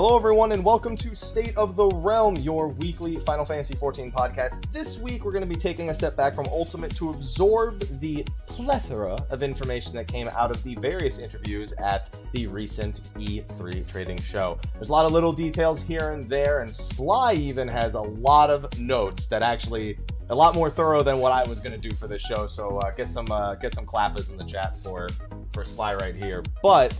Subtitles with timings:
[0.00, 4.64] Hello, everyone, and welcome to State of the Realm, your weekly Final Fantasy XIV podcast.
[4.72, 8.24] This week, we're going to be taking a step back from Ultimate to absorb the
[8.46, 14.22] plethora of information that came out of the various interviews at the recent E3 trading
[14.22, 14.60] show.
[14.74, 18.50] There's a lot of little details here and there, and Sly even has a lot
[18.50, 19.98] of notes that actually
[20.30, 22.46] a lot more thorough than what I was going to do for this show.
[22.46, 25.08] So uh, get some uh, get some clappers in the chat for
[25.52, 26.44] for Sly right here.
[26.62, 26.96] But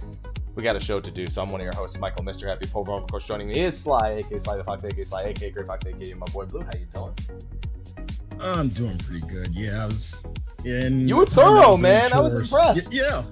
[0.58, 1.28] we got a show to do.
[1.28, 2.48] So I'm one of your hosts, Michael, Mr.
[2.48, 2.90] Happy Pulver.
[2.90, 5.86] Of course, joining me is Sly, aka Sly the Fox, aka Sly, aka Great Fox,
[5.86, 6.62] aka my boy Blue.
[6.62, 7.14] How you doing?
[8.40, 9.54] I'm doing pretty good.
[9.54, 10.26] Yeah, I was
[10.64, 11.06] in.
[11.06, 12.12] You were thorough, I man.
[12.12, 12.92] I was impressed.
[12.92, 13.22] Yeah,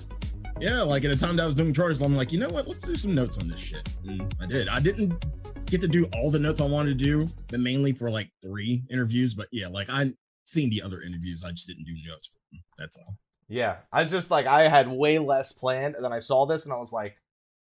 [0.61, 0.83] yeah.
[0.83, 2.69] Like at a time that I was doing chores, I'm like, you know what?
[2.69, 3.89] Let's do some notes on this shit.
[4.07, 4.69] And I did.
[4.69, 5.25] I didn't
[5.65, 8.85] get to do all the notes I wanted to do, but mainly for like three
[8.89, 9.35] interviews.
[9.35, 10.13] But yeah, like I
[10.45, 12.63] seen the other interviews, I just didn't do notes for them.
[12.79, 13.19] That's all.
[13.49, 16.65] Yeah, I was just like I had way less planned, and then I saw this,
[16.65, 17.17] and I was like,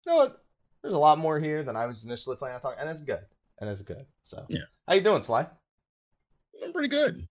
[0.06, 0.42] you know what?
[0.82, 3.26] There's a lot more here than I was initially planning on talking, and it's good,
[3.60, 4.06] and it's good.
[4.24, 5.48] So yeah, how you doing, Sly?
[6.64, 7.28] I'm pretty good.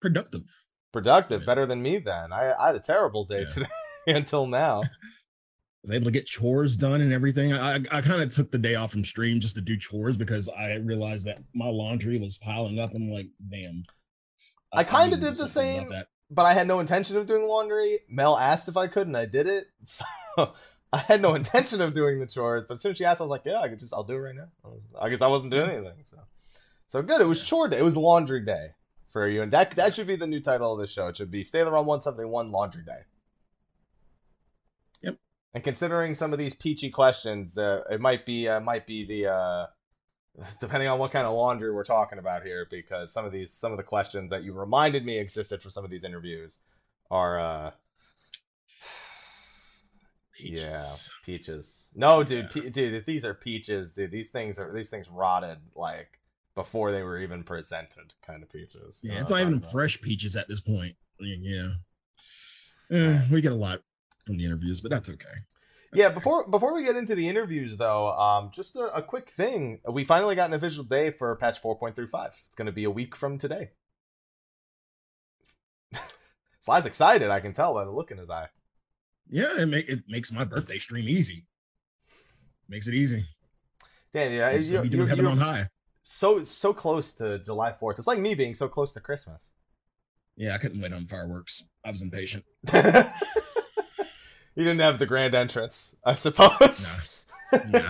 [0.00, 0.64] Productive.
[0.92, 1.46] Productive, yeah.
[1.46, 1.98] better than me.
[1.98, 3.48] Then I, I had a terrible day yeah.
[3.48, 3.66] today
[4.08, 4.82] until now.
[4.82, 4.88] I
[5.82, 7.52] was able to get chores done and everything.
[7.52, 10.48] I I kind of took the day off from stream just to do chores because
[10.48, 12.92] I realized that my laundry was piling up.
[12.92, 13.84] I'm like, damn.
[14.72, 15.92] I, I kind of did the same
[16.34, 18.00] but I had no intention of doing laundry.
[18.08, 19.66] Mel asked if I could, and I did it.
[19.84, 20.04] So
[20.92, 23.24] I had no intention of doing the chores, but as soon as she asked, I
[23.24, 24.48] was like, "Yeah, I could just, I'll do it right now."
[25.00, 26.18] I, guess I wasn't doing anything, so
[26.86, 27.20] so good.
[27.20, 27.78] It was chore day.
[27.78, 28.72] It was laundry day
[29.10, 31.08] for you, and that that should be the new title of the show.
[31.08, 33.00] It should be "Stay the Realm 171 Laundry Day."
[35.02, 35.16] Yep.
[35.54, 39.32] And considering some of these peachy questions, the it might be uh, might be the
[39.32, 39.66] uh,
[40.60, 43.72] depending on what kind of laundry we're talking about here, because some of these some
[43.72, 46.58] of the questions that you reminded me existed for some of these interviews
[47.10, 47.70] are uh
[50.36, 50.62] peaches.
[50.62, 52.62] yeah peaches no dude yeah.
[52.62, 56.18] pe- dude these are peaches dude these things are these things rotted like
[56.54, 59.70] before they were even presented kind of peaches yeah it's not even about.
[59.70, 61.68] fresh peaches at this point yeah
[62.90, 63.82] eh, we get a lot
[64.24, 65.44] from the interviews but that's okay
[65.92, 69.80] yeah, before before we get into the interviews, though, um, just a, a, quick thing.
[69.90, 72.28] We finally got an official day for patch 4.35.
[72.28, 73.70] It's going to be a week from today.
[76.60, 77.30] Sly's excited.
[77.30, 78.48] I can tell by the look in his eye.
[79.28, 81.46] Yeah, it, make, it makes my birthday stream easy.
[82.68, 83.26] Makes it easy.
[84.14, 85.68] Damn, yeah, you're, you, heaven on high.
[86.04, 87.98] So so close to July 4th.
[87.98, 89.52] It's like me being so close to Christmas.
[90.36, 91.68] Yeah, I couldn't wait on fireworks.
[91.84, 92.44] I was impatient.
[94.54, 97.18] you didn't have the grand entrance, I suppose.
[97.68, 97.88] No.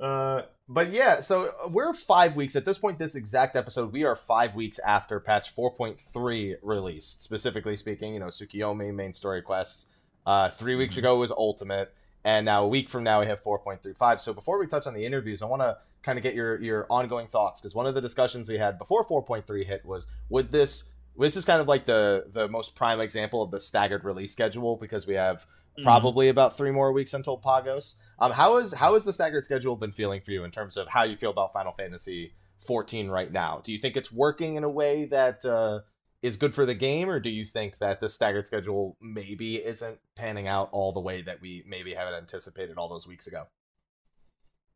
[0.06, 2.98] uh, but yeah, so we're five weeks at this point.
[2.98, 7.22] This exact episode, we are five weeks after patch 4.3 released.
[7.22, 9.86] Specifically speaking, you know, Tsukiyomi main story quests.
[10.24, 11.00] Uh, 3 weeks mm-hmm.
[11.00, 11.92] ago was Ultimate,
[12.24, 14.20] and now a week from now we have 4.35.
[14.20, 16.86] So before we touch on the interviews, I want to kind of get your your
[16.90, 20.84] ongoing thoughts because one of the discussions we had before 4.3 hit was would this
[21.16, 24.76] this is kind of like the the most prime example of the staggered release schedule
[24.76, 25.82] because we have mm-hmm.
[25.82, 27.96] probably about three more weeks until Pagos.
[28.18, 30.88] Um, how is how has the staggered schedule been feeling for you in terms of
[30.88, 32.34] how you feel about Final Fantasy
[32.66, 33.60] 14 right now?
[33.64, 35.80] Do you think it's working in a way that uh,
[36.22, 39.98] is good for the game, or do you think that the staggered schedule maybe isn't
[40.14, 43.44] panning out all the way that we maybe haven't anticipated all those weeks ago?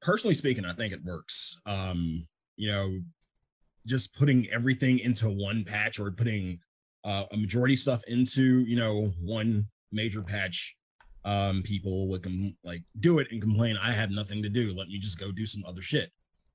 [0.03, 1.61] Personally speaking, I think it works.
[1.65, 2.27] Um,
[2.57, 3.01] you know,
[3.87, 6.59] just putting everything into one patch or putting
[7.05, 10.77] uh, a majority stuff into you know one major patch
[11.25, 14.75] um people would com- like do it and complain i have nothing to do.
[14.77, 16.11] Let me just go do some other shit.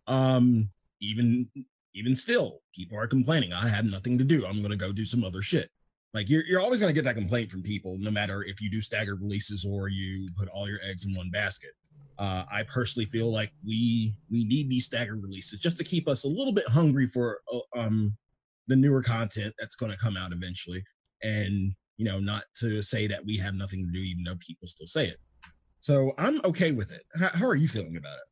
[0.08, 0.70] Um
[1.02, 1.50] even
[1.94, 4.46] even still people are complaining i have nothing to do.
[4.46, 5.70] I'm to go do some other shit.
[6.14, 8.82] Like you're, you're always to get that complaint from people no matter if you do
[8.82, 11.72] staggered releases or you put all your eggs in one basket
[12.18, 16.24] uh, I personally feel like we we need these staggered releases just to keep us
[16.24, 18.18] a little bit hungry for uh, um,
[18.68, 20.84] the newer content that's going to come out eventually,
[21.24, 24.68] and you know, not to say that we have nothing to do, even though people
[24.68, 25.18] still say it.
[25.80, 27.04] So I'm okay with it.
[27.20, 28.24] How, how are you feeling about it?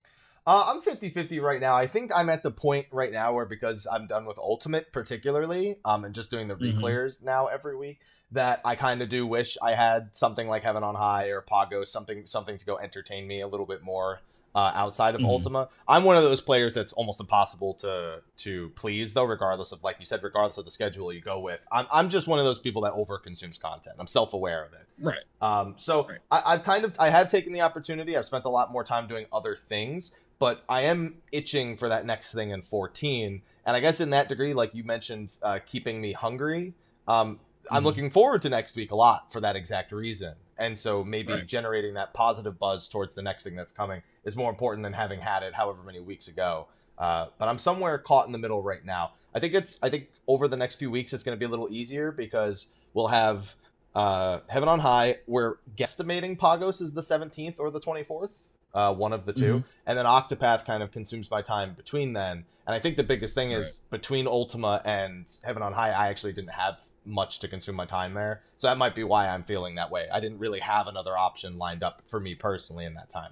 [0.47, 1.75] Uh, I'm 50 50 right now.
[1.75, 5.77] I think I'm at the point right now where because I'm done with Ultimate, particularly,
[5.85, 6.79] um, and just doing the Mhm.
[6.79, 7.99] reclears now every week,
[8.31, 11.83] that I kind of do wish I had something like Heaven on High or Pago,
[11.83, 14.21] something something to go entertain me a little bit more
[14.55, 15.27] uh, outside of Mhm.
[15.27, 15.69] Ultima.
[15.87, 19.97] I'm one of those players that's almost impossible to to please, though, regardless of like
[19.99, 21.65] you said, regardless of the schedule you go with.
[21.71, 23.95] I'm I'm just one of those people that over consumes content.
[23.99, 24.87] I'm self aware of it.
[24.99, 25.23] Right.
[25.41, 26.19] Um, so Right.
[26.31, 28.17] I, I've kind of I have taken the opportunity.
[28.17, 32.05] I've spent a lot more time doing other things, but I am itching for that
[32.05, 33.43] next thing in 14.
[33.67, 36.73] And I guess in that degree, like you mentioned, uh, keeping me hungry.
[37.07, 37.39] Um,
[37.71, 37.85] I'm Mhm.
[37.85, 40.35] looking forward to next week a lot for that exact reason.
[40.57, 41.47] And so maybe Right.
[41.47, 45.21] generating that positive buzz towards the next thing that's coming is more important than having
[45.21, 46.67] had it however many weeks ago.
[46.97, 49.11] Uh, but I'm somewhere caught in the middle right now.
[49.33, 51.49] I think it's I think over the next few weeks it's going to be a
[51.49, 53.55] little easier because we'll have
[53.95, 55.17] uh, Heaven on High.
[55.25, 59.97] We're guesstimating Pagos is the 17th or the 24th, uh, one of the 2 and
[59.97, 62.45] then Octopath kind of consumes my time between then.
[62.67, 66.33] And I think the biggest thing is between Ultima and Heaven on High, I actually
[66.33, 69.75] didn't have much to consume my time there, so that might be why I'm feeling
[69.75, 70.07] that way.
[70.11, 73.31] I didn't really have another option lined up for me personally in that time.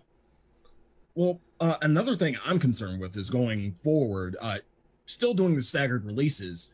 [1.15, 4.35] Well, uh, another thing I'm concerned with is going forward.
[4.39, 4.59] Uh,
[5.05, 6.71] still doing the staggered releases.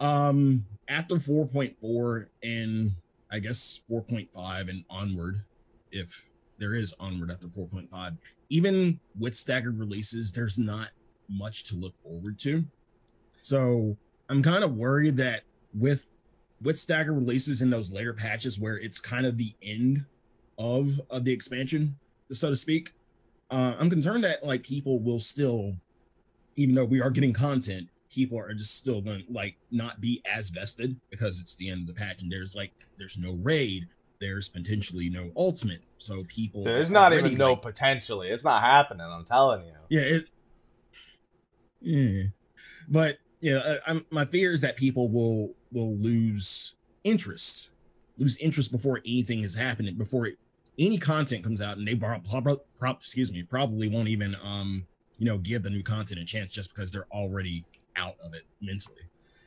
[0.00, 2.92] Um, after 4.4 and
[3.30, 5.44] I guess 4.5 and onward,
[5.90, 8.16] if there is onward after 4.5,
[8.48, 10.90] even with staggered releases, there's not
[11.28, 12.64] much to look forward to.
[13.42, 13.96] So
[14.28, 15.42] I'm kind of worried that
[15.74, 16.10] with
[16.62, 20.04] with staggered releases in those later patches where it's kind of the end
[20.58, 21.96] of of the expansion,
[22.30, 22.92] so to speak,
[23.50, 25.74] uh, I'm concerned that like people will still,
[26.56, 30.22] even though we are getting content, people are just still going to like not be
[30.30, 33.88] as vested because it's the end of the patch and there's like there's no raid,
[34.20, 38.28] there's potentially no ultimate, so people There's not even no like- potentially.
[38.28, 39.06] It's not happening.
[39.06, 39.72] I'm telling you.
[39.88, 40.26] yeah, it,
[41.80, 42.22] yeah,
[42.88, 47.68] but yeah, I, I'm my fear is that people will will lose interest,
[48.16, 50.38] lose interest before anything is happening, before it,
[50.78, 54.86] any content comes out, and they prob- prob- prob- excuse me probably won't even um
[55.18, 57.64] you know give the new content a chance just because they're already
[57.96, 59.02] out of it mentally.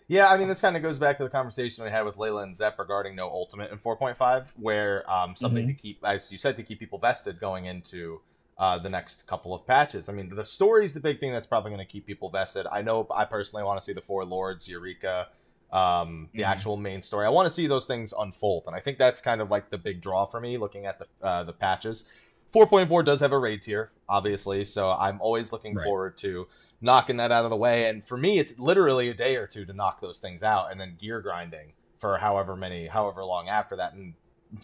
[0.07, 2.43] Yeah, I mean, this kind of goes back to the conversation we had with Layla
[2.43, 6.55] and Zep regarding no ultimate in 4.5, where um, something to keep, as you said,
[6.57, 8.21] to keep people vested going into
[8.57, 10.07] uh, the next couple of patches.
[10.09, 12.65] I mean, the story's the big thing that's probably going to keep people vested.
[12.71, 15.27] I know I personally want to see the Four Lords, Eureka,
[15.71, 16.47] um, the Mhm.
[16.47, 17.25] actual main story.
[17.25, 19.77] I want to see those things unfold, and I think that's kind of like the
[19.77, 22.05] big draw for me looking at the uh, the patches.
[22.53, 25.83] 4.4 does have a raid tier, obviously, so I'm always looking Right.
[25.83, 26.47] forward to
[26.79, 27.89] knocking that out of the way.
[27.89, 30.79] And for me, it's literally a day or two to knock those things out, and
[30.79, 33.93] then gear grinding for however many, however long after that.
[33.93, 34.13] And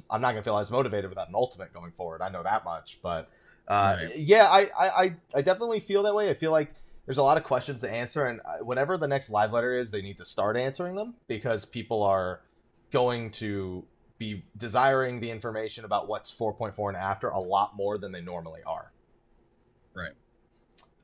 [0.10, 2.22] I'm not gonna feel as motivated without an ultimate going forward.
[2.22, 3.30] I know that much, but
[3.68, 4.16] uh, Right.
[4.18, 6.30] yeah, I, I I I definitely feel that way.
[6.30, 6.74] I feel like
[7.06, 9.92] there's a lot of questions to answer, and uh, whatever the next live letter is,
[9.92, 12.42] they need to start answering them because people are
[12.92, 13.84] going to
[14.18, 18.62] be desiring the information about what's 4.4 and after a lot more than they normally
[18.68, 18.92] are.
[19.96, 20.12] Right.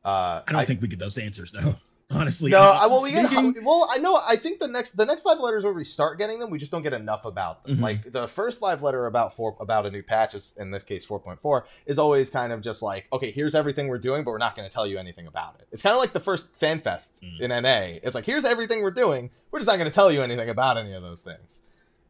[0.05, 1.75] Uh, I don't think we get those answers though.
[2.09, 3.29] Honestly, no, I- well, we get,
[3.63, 4.15] well, I know.
[4.25, 6.71] I think the next the next live letters where we start getting them, we just
[6.71, 7.77] don't get enough about them.
[7.77, 7.81] Mhm.
[7.81, 11.03] Like the first live letter about four about a new patch, is, in this case
[11.03, 14.31] four point four, is always kind of just like, okay, here's everything we're doing, but
[14.31, 15.67] we're not going to tell you anything about it.
[15.73, 17.41] It's kind of like the first fan fest Mm.
[17.41, 17.99] in NA.
[18.01, 20.77] It's like here's everything we're doing, we're just not going to tell you anything about
[20.77, 21.61] any of those things.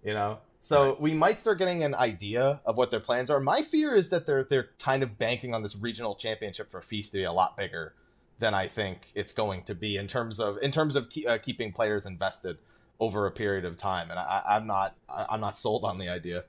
[0.04, 1.02] You know, so Right.
[1.02, 3.40] we might start getting an idea of what their plans are.
[3.40, 7.14] My fear is that they're they're kind of banking on this regional championship for Feast
[7.14, 7.96] to be a lot bigger
[8.40, 11.72] than I think it's going to be in terms of in terms of uh, keeping
[11.72, 12.58] players invested
[13.00, 14.10] over a period of time.
[14.10, 16.44] And I, I'm not I, I'm not sold on the idea.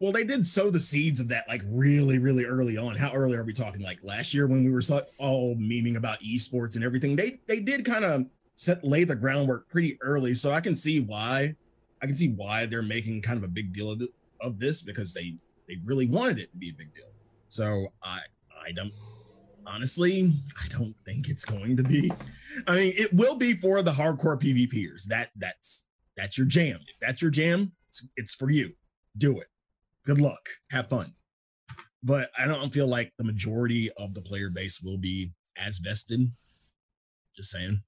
[0.00, 2.96] Well, they did sow the seeds of that like really, really early on.
[2.96, 3.82] How early are we talking?
[3.82, 4.82] Like last year when we were
[5.18, 7.16] all memeing about esports and everything.
[7.16, 10.34] They they did kind of set lay the groundwork pretty early.
[10.34, 11.54] So I can see why
[12.02, 14.02] I can see why they're making kind of a big deal of,
[14.40, 15.34] of this because they
[15.68, 17.10] they really wanted it to be a big deal.
[17.48, 18.20] So I
[18.66, 18.92] I don't
[19.70, 22.10] honestly I don't think it's going to be.
[22.66, 25.04] I mean, it will be for the hardcore PvPers.
[25.04, 25.84] That that's
[26.16, 26.80] that's your jam.
[26.88, 28.72] If that's your jam, it's, it's for you.
[29.16, 29.46] Do it
[30.06, 31.12] good luck have fun
[32.02, 36.32] but i don't feel like the majority of the player base will be as vested
[37.36, 37.82] just saying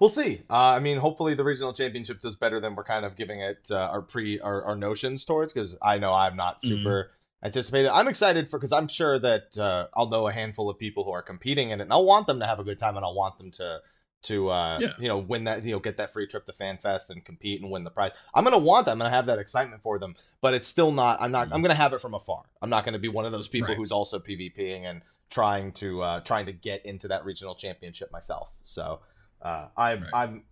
[0.00, 0.42] We'll see.
[0.50, 3.68] Uh, I mean, hopefully the regional championship does better than we're kind of giving it
[3.70, 6.68] uh, our pre our, our notions towards because I know I'm not Mhm.
[6.68, 7.12] super
[7.44, 7.90] anticipated.
[7.90, 11.10] I'm excited for because I'm sure that uh, I'll know a handful of people who
[11.10, 13.14] are competing in it, and I'll want them to have a good time, and I'll
[13.14, 13.80] want them to
[14.22, 14.88] to uh, Yeah.
[14.98, 17.70] you know win that you know get that free trip to FanFest and compete and
[17.70, 18.12] win the prize.
[18.34, 18.92] I'm gonna want that.
[18.92, 21.20] I'm gonna have that excitement for them, but it's still not.
[21.20, 21.48] I'm not.
[21.52, 22.42] I'm gonna have it from afar.
[22.62, 23.76] I'm not gonna be one of those people Right.
[23.76, 28.48] who's also PvPing and trying to uh, trying to get into that regional championship myself.
[28.62, 29.00] So
[29.42, 30.10] uh, I'm right.
[30.14, 30.44] I'm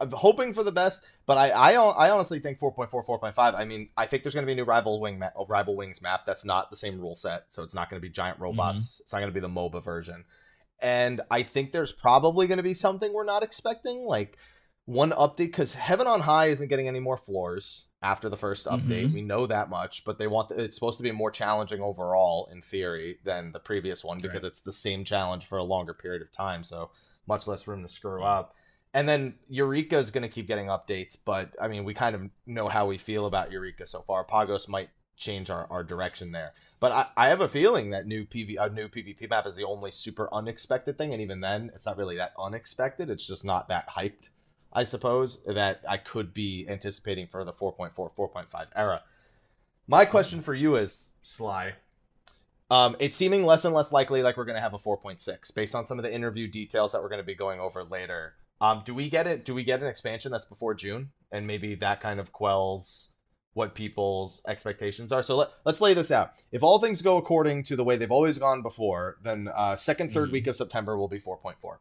[0.00, 3.54] I'm hoping for the best, but I, I, I honestly think 4.4, 4.5.
[3.54, 6.02] I mean, I think there's going to be a new rival wing map, rival wings
[6.02, 6.24] map.
[6.24, 8.86] That's not the same rule set, so it's not going to be giant robots.
[8.86, 9.02] Mm-hmm.
[9.02, 10.24] It's not going to be the MOBA version,
[10.80, 14.36] and I think there's probably going to be something we're not expecting, like
[14.86, 19.06] one update because Heaven on High isn't getting any more floors after the first update.
[19.06, 19.14] Mm-hmm.
[19.14, 22.48] We know that much, but they want the, it's supposed to be more challenging overall
[22.52, 24.50] in theory than the previous one because right.
[24.50, 26.90] it's the same challenge for a longer period of time, so
[27.26, 28.54] much less room to screw up.
[28.94, 32.30] And then Eureka is going to keep getting updates, but I mean, we kind of
[32.46, 34.22] know how we feel about Eureka so far.
[34.22, 38.24] Pagos might change our, our direction there, but I, I have a feeling that new
[38.24, 41.84] PV a new PvP map is the only super unexpected thing, and even then, it's
[41.86, 43.10] not really that unexpected.
[43.10, 44.28] It's just not that hyped,
[44.72, 49.02] I suppose, that I could be anticipating for the 4.4 4.5 era.
[49.88, 51.74] My question for you is Sly.
[52.70, 55.74] Um, it's seeming less and less likely like we're going to have a 4.6 based
[55.74, 58.34] on some of the interview details that we're going to be going over later.
[58.60, 59.44] Um, do we get it?
[59.44, 63.10] Do we get an expansion that's before June, and maybe that kind of quells
[63.52, 65.22] what people's expectations are?
[65.22, 66.32] So let, let's lay this out.
[66.50, 70.10] If all things go according to the way they've always gone before, then uh, second,
[70.10, 70.32] 3rd mm-hmm.
[70.32, 71.76] week of September will be 4.4.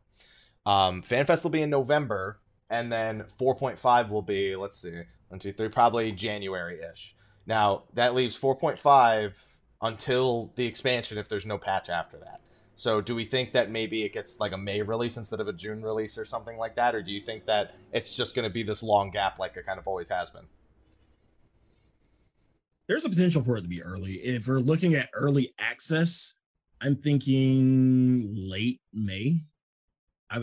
[0.65, 2.39] Um, FanFest will be in November,
[2.70, 7.15] and then 4.5 will be let's see, one, two, three, probably January ish.
[7.46, 9.34] Now that leaves 4.5
[9.82, 12.42] until the expansion if there's no patch after that.
[12.75, 15.53] So do we think that maybe it gets like a May release instead of a
[15.53, 18.53] June release or something like that, or do you think that it's just going to
[18.53, 20.46] be this long gap like it kind of always has been?
[22.88, 24.13] There's a potential for it to be early.
[24.13, 26.34] If we're looking at early access,
[26.82, 29.42] I'm thinking late May.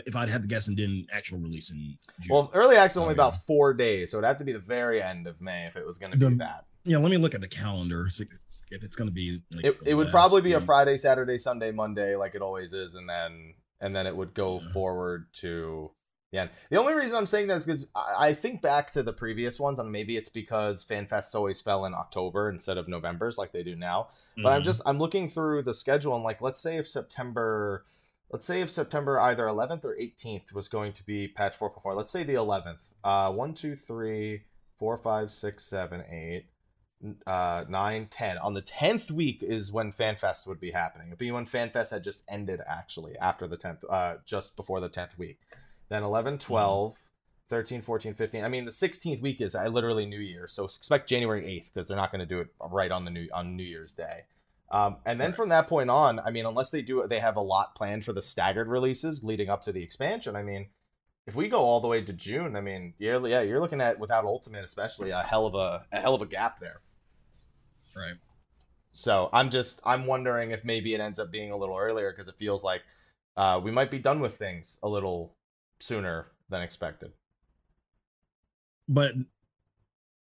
[0.07, 2.35] if I'd have to guess and didn't actual release in June.
[2.35, 5.03] Well, early access only oh, about four days, so it'd have to be the very
[5.03, 7.41] end of May if it was going to be that yeah, let me look at
[7.41, 9.43] the calendar if it's going to be.
[9.55, 12.95] Like it it would probably be a Friday, Saturday, Sunday, Monday, like it always is,
[12.95, 14.73] and then and then it would go yeah.
[14.73, 15.91] forward to
[16.33, 16.51] the end.
[16.71, 19.79] The only reason I'm saying that is because I think back to the previous ones,
[19.79, 23.77] and maybe it's because FanFests always fell in October instead of November's like they do
[23.77, 24.09] now.
[24.37, 24.49] But mm-hmm.
[24.49, 27.85] I'm just I'm looking through the schedule and like let's say if September.
[28.33, 31.97] Let's say if September either 11th or 18th was going to be patch 4.4.
[31.97, 32.79] Let's say the 11th.
[33.03, 34.43] Uh, 1, 2, 3,
[34.79, 36.45] 4, 5, 6, 7, 8,
[37.27, 38.39] uh, 9, 10.
[38.39, 41.09] On the 10th week is when FanFest would be happening.
[41.09, 44.91] It'd be when FanFest had just ended, actually, after the 10th, uh, just before the
[44.91, 45.41] 10th week.
[45.89, 47.01] Then 11, 12, mm-hmm.
[47.49, 48.45] 13, 14, 15.
[48.45, 51.89] I mean, the 16th week is I literally New Year, so expect January 8th because
[51.89, 54.25] they're not going to do it right on the new on New Year's Day.
[54.71, 55.37] Um, and then right.
[55.37, 58.13] from that point on, I mean, unless they do, they have a lot planned for
[58.13, 60.37] the staggered releases leading up to the expansion.
[60.37, 60.69] I mean,
[61.27, 63.99] if we go all the way to June, I mean, yeah, yeah, you're looking at
[63.99, 66.81] without Ultimate, especially a hell of a, a hell of a gap there.
[68.01, 68.17] Right.
[68.93, 72.29] So I'm just I'm wondering if maybe it ends up being a little earlier because
[72.29, 72.83] it feels like
[73.37, 75.37] uh, we might be done with things a little
[75.81, 77.13] sooner than expected.
[78.89, 79.15] But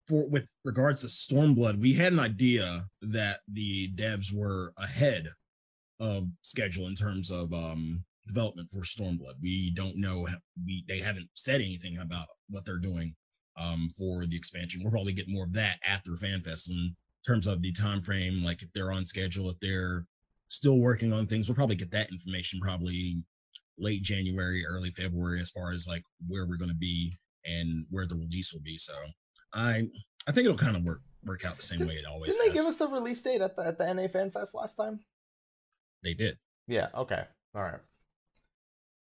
[0.08, 5.30] for with regards to Stormblood, we had an idea that the devs were ahead
[6.00, 9.42] of schedule in terms of um, development for Stormblood.
[9.42, 10.28] We don't know
[10.66, 13.16] we they haven't said anything about what they're doing
[13.58, 14.82] um, for the expansion.
[14.84, 18.62] We'll probably get more of that after FanFest and terms of the time frame, like
[18.62, 20.06] if they're on schedule, if they're
[20.48, 23.24] still working on things, we'll probably get that information probably
[23.78, 28.06] late January, early February, as far as like where we're going to be and where
[28.06, 28.78] the release will be.
[28.78, 28.94] So
[29.54, 29.88] I
[30.28, 32.32] I think it'll kind of work work out the same Did, way it always.
[32.32, 32.54] Didn't has.
[32.54, 35.00] they give us the release date at the at the NA Fan Fest last time?
[36.04, 36.38] They did.
[36.68, 36.90] Yeah.
[36.96, 37.24] Okay.
[37.56, 37.80] All right.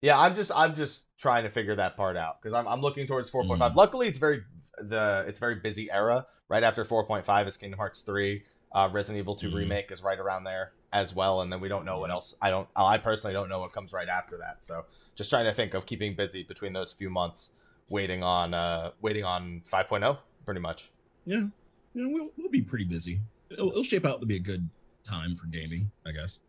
[0.02, 3.08] Yeah, I'm just I'm just trying to figure that part out because I'm I'm looking
[3.08, 3.58] towards 4.5.
[3.58, 3.76] Mm.
[3.76, 4.44] Luckily, it's very
[4.78, 6.28] the it's very busy era.
[6.50, 8.44] Right after 4.5 is Kingdom Hearts 3.
[8.72, 9.56] Uh, Resident Evil 2 mm.
[9.56, 12.36] remake is right around there as well, and then we don't know what else.
[12.42, 12.68] I don't.
[12.76, 14.64] I personally don't know what comes right after that.
[14.64, 17.52] So just trying to think of keeping busy between those few months,
[17.90, 20.90] waiting on uh waiting on 5.0, pretty much.
[21.26, 21.48] Yeah,
[21.94, 23.20] yeah, we'll we'll be pretty busy.
[23.50, 24.70] It'll, it'll shape out to be a good
[25.04, 26.40] time for gaming, I guess.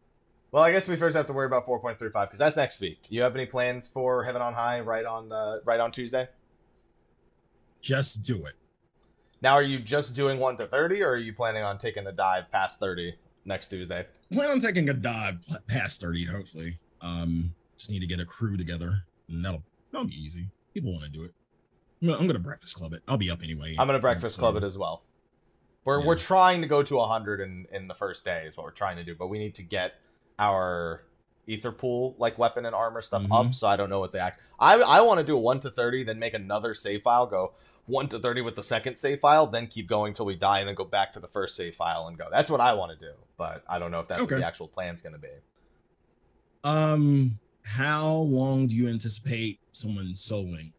[0.50, 2.98] Well, I guess we first have to worry about 4.35 because that's next week.
[3.08, 6.28] You have any plans for Heaven on High right on uh, right on Tuesday?
[7.84, 8.54] Just do it.
[9.42, 12.12] Now, are you just doing one to thirty, or are you planning on taking a
[12.12, 14.06] dive past thirty next Tuesday?
[14.32, 16.24] Plan on taking a dive past thirty.
[16.24, 19.62] Hopefully, um, just need to get a crew together, and that'll
[19.92, 20.48] that'll be easy.
[20.72, 21.34] People want to do it.
[22.02, 23.02] I'm gonna breakfast club it.
[23.06, 23.76] I'll be up anyway.
[23.78, 25.02] I'm gonna breakfast club it as well.
[25.84, 26.06] We're yeah.
[26.06, 28.96] we're trying to go to 100 in in the first day is what we're trying
[28.96, 29.96] to do, but we need to get
[30.38, 31.04] our
[31.46, 33.32] aetherpool like weapon and armor stuff mm-hmm.
[33.32, 33.54] up.
[33.54, 34.40] So I don't know what they act.
[34.58, 37.52] I I want to do a one to thirty, then make another save file, go
[37.86, 40.68] one to thirty with the second save file, then keep going till we die, and
[40.68, 42.28] then go back to the first save file and go.
[42.30, 44.34] That's what I want to do, but I don't know if that's okay.
[44.34, 45.28] what the actual plan's going to be.
[46.62, 50.72] Um, how long do you anticipate someone soloing?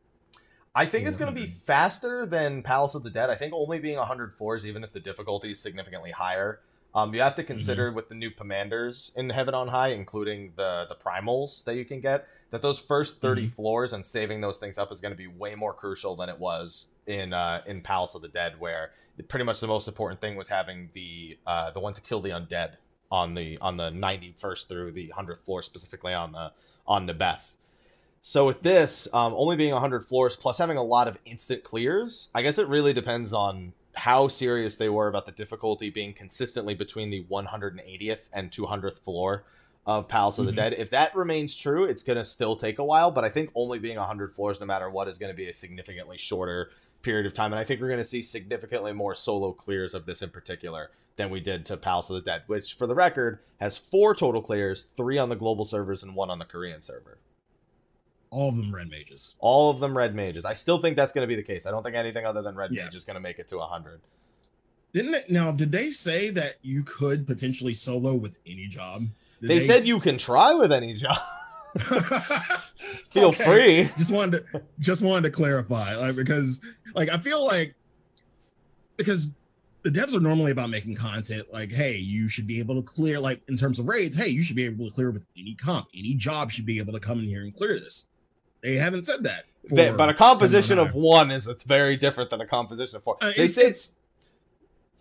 [0.74, 3.30] I think it's going to be faster than Palace of the Dead.
[3.30, 6.60] I think only being 100 floors, even if the difficulty is significantly higher.
[6.94, 7.96] Um, you have to consider mm-hmm.
[7.96, 12.00] with the new pomanders in Heaven on High, including the the primals that you can
[12.00, 13.52] get, that those first 30 mm-hmm.
[13.52, 16.40] floors and saving those things up is going to be way more crucial than it
[16.40, 18.92] was in uh, in Palace of the Dead, where
[19.28, 22.32] pretty much the most important thing was having the uh, the one to kill the
[22.32, 22.76] undead
[23.12, 26.52] on the on the 91st through the 100th floor, specifically on the
[26.88, 27.56] on Nybeth.
[28.22, 32.30] So with this, um, only being 100 floors plus having a lot of instant clears,
[32.34, 36.74] I guess it really depends on how serious they were about the difficulty being consistently
[36.74, 39.44] between the 180th and 200th floor
[39.86, 40.58] of Palace of the mm-hmm.
[40.58, 40.74] Dead.
[40.74, 43.78] If that remains true, it's going to still take a while, but I think only
[43.78, 46.72] being 100 floors, no matter what, is going to be a significantly shorter
[47.06, 47.54] period of time.
[47.54, 50.90] And I think we're going to see significantly more solo clears of this in particular
[51.16, 54.42] than we did to Palace of the Dead, which, for the record, has four total
[54.42, 57.20] clears three on the global servers and one on the Korean server.
[58.32, 59.36] All of them red mages.
[59.40, 60.44] All of them red mages.
[60.44, 61.66] I still think that's going to be the case.
[61.66, 62.86] I don't think anything other than red yeah.
[62.86, 64.02] mage is going to make it to 100.
[64.92, 65.52] Didn't it, now?
[65.52, 69.08] Did they say that you could potentially solo with any job?
[69.42, 71.18] They, they, said you can try with any job.
[73.12, 73.90] feel free.
[73.98, 76.62] Just wanted to just wanted to clarify, like because
[76.94, 77.76] like I feel like
[78.98, 79.32] because
[79.84, 83.20] the devs are normally about making content like, hey, you should be able to clear
[83.20, 85.88] like in terms of raids, hey, you should be able to clear with any comp,
[85.96, 88.08] any job should be able to come in here and clear this.
[88.64, 89.46] They haven't said that.
[89.70, 93.18] They, but a composition of one is it's very different than a composition of four.
[93.22, 93.94] Uh, they say it's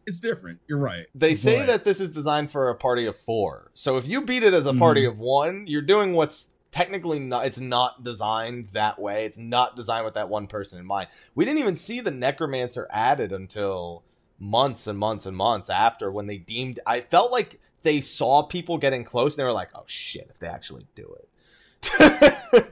[0.07, 0.61] it's different.
[0.69, 1.07] You're right.
[1.14, 3.71] They but, say that this is designed for a party of four.
[3.75, 5.09] So if you beat it as a party mm.
[5.09, 7.47] of one, you're doing what's technically not.
[7.47, 9.26] It's not designed that way.
[9.26, 11.09] It's not designed with that one person in mind.
[11.37, 14.02] We didn't even see the necromancer added until
[14.40, 16.81] months and months and months after when they deemed.
[16.85, 20.26] I felt like they saw people getting close and they were like, "Oh shit!
[20.31, 22.66] If they actually do it."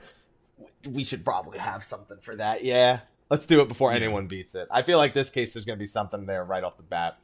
[0.89, 2.65] we should probably have something for that.
[2.65, 3.97] Yeah, let's do it before yeah.
[3.97, 4.67] anyone beats it.
[4.69, 7.19] I feel like this case there's going to be something there right off the bat.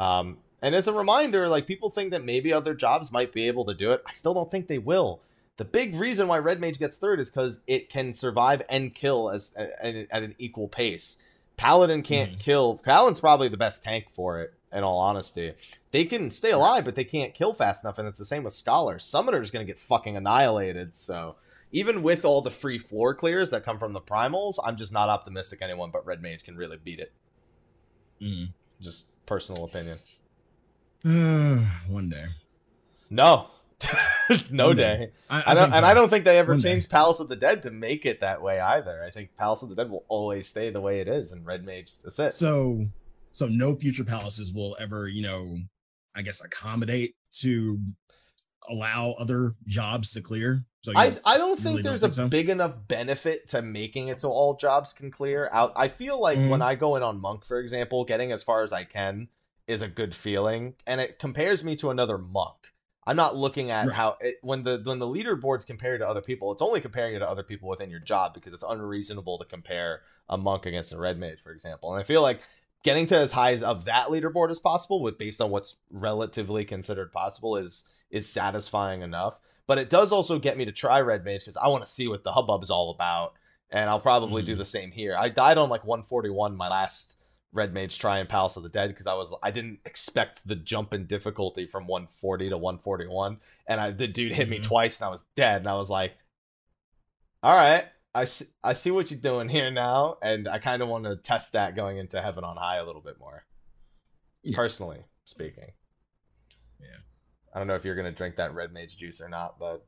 [0.00, 3.64] Um, and as a reminder, like people think that maybe other jobs might be able
[3.66, 4.02] to do it.
[4.04, 5.20] I still don't think they will.
[5.56, 9.30] The big reason why Red Mage gets third is because it can survive and kill
[9.30, 11.16] as at, at an equal pace.
[11.56, 12.40] Paladin can't mm.
[12.40, 12.76] kill.
[12.76, 14.52] Paladin's probably the best tank for it.
[14.72, 15.54] In all honesty,
[15.90, 18.52] they can stay alive, but they can't kill fast enough, and it's the same with
[18.52, 18.98] Scholar.
[18.98, 20.94] Summoner's gonna get fucking annihilated.
[20.94, 21.36] So
[21.72, 25.08] even with all the free floor clears that come from the primals, I'm just not
[25.08, 27.12] optimistic anyone but Red Mage can really beat it.
[28.20, 28.48] Mm.
[28.80, 29.98] Just personal opinion.
[31.88, 32.26] one day.
[33.08, 33.48] No.
[34.50, 34.96] no one day.
[34.96, 35.10] day.
[35.30, 35.76] I, I, don't, so.
[35.76, 36.94] and I don't think they ever one changed day.
[36.94, 39.02] Palace of the Dead to make it that way either.
[39.04, 41.64] I think Palace of the Dead will always stay the way it is, and Red
[41.64, 42.32] Mage that's it.
[42.32, 42.86] So,
[43.32, 45.58] so no future palaces will ever, you know,
[46.14, 47.78] I guess accommodate to
[48.68, 50.64] allow other jobs to clear.
[50.82, 52.28] So I I don't think really there's don't think a so?
[52.28, 55.72] big enough benefit to making it so all jobs can clear out.
[55.76, 56.48] I feel like mm.
[56.48, 59.28] when I go in on monk, for example, getting as far as I can
[59.66, 62.72] is a good feeling, and it compares me to another monk.
[63.06, 63.94] I'm not looking at right.
[63.94, 67.20] how it, when the when the leaderboards compare to other people, it's only comparing it
[67.20, 70.98] to other people within your job because it's unreasonable to compare a monk against a
[70.98, 71.92] red mage, for example.
[71.92, 72.40] And I feel like
[72.82, 76.64] getting to as high as of that leaderboard as possible, with based on what's relatively
[76.64, 79.40] considered possible, is is satisfying enough.
[79.66, 82.08] But it does also get me to try Red Mage because I want to see
[82.08, 83.34] what the hubbub is all about.
[83.70, 84.46] And I'll probably mm.
[84.46, 85.16] do the same here.
[85.18, 87.15] I died on like 141 my last
[87.52, 90.56] Red Mage try in Palace of the Dead because I was I didn't expect the
[90.56, 94.50] jump in difficulty from 140 to 141, and I the dude hit mm-hmm.
[94.50, 96.14] me twice and I was dead, and I was like,
[97.42, 97.84] all right.
[98.14, 101.16] I see, I see what you're doing here now, and I kind of want to
[101.16, 103.44] test that going into Heaven on High a little bit more,
[104.42, 104.56] yeah.
[104.56, 105.72] personally speaking.
[106.80, 106.96] Yeah,
[107.54, 109.84] I don't know if you're gonna drink that red mage juice or not, but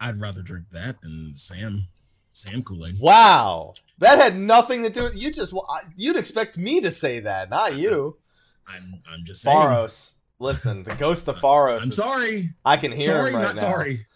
[0.00, 1.88] I'd rather drink that than Sam
[2.36, 2.98] Sam Kool Aid.
[2.98, 5.32] Wow, that had nothing to do with you.
[5.32, 5.54] Just
[5.96, 8.18] you'd expect me to say that, not you.
[8.66, 9.56] I'm I'm just saying.
[9.56, 11.82] Pharos, listen, the ghost of Pharos.
[11.82, 12.52] I'm sorry.
[12.64, 13.62] I can hear sorry, him right not now.
[13.62, 14.06] Sorry,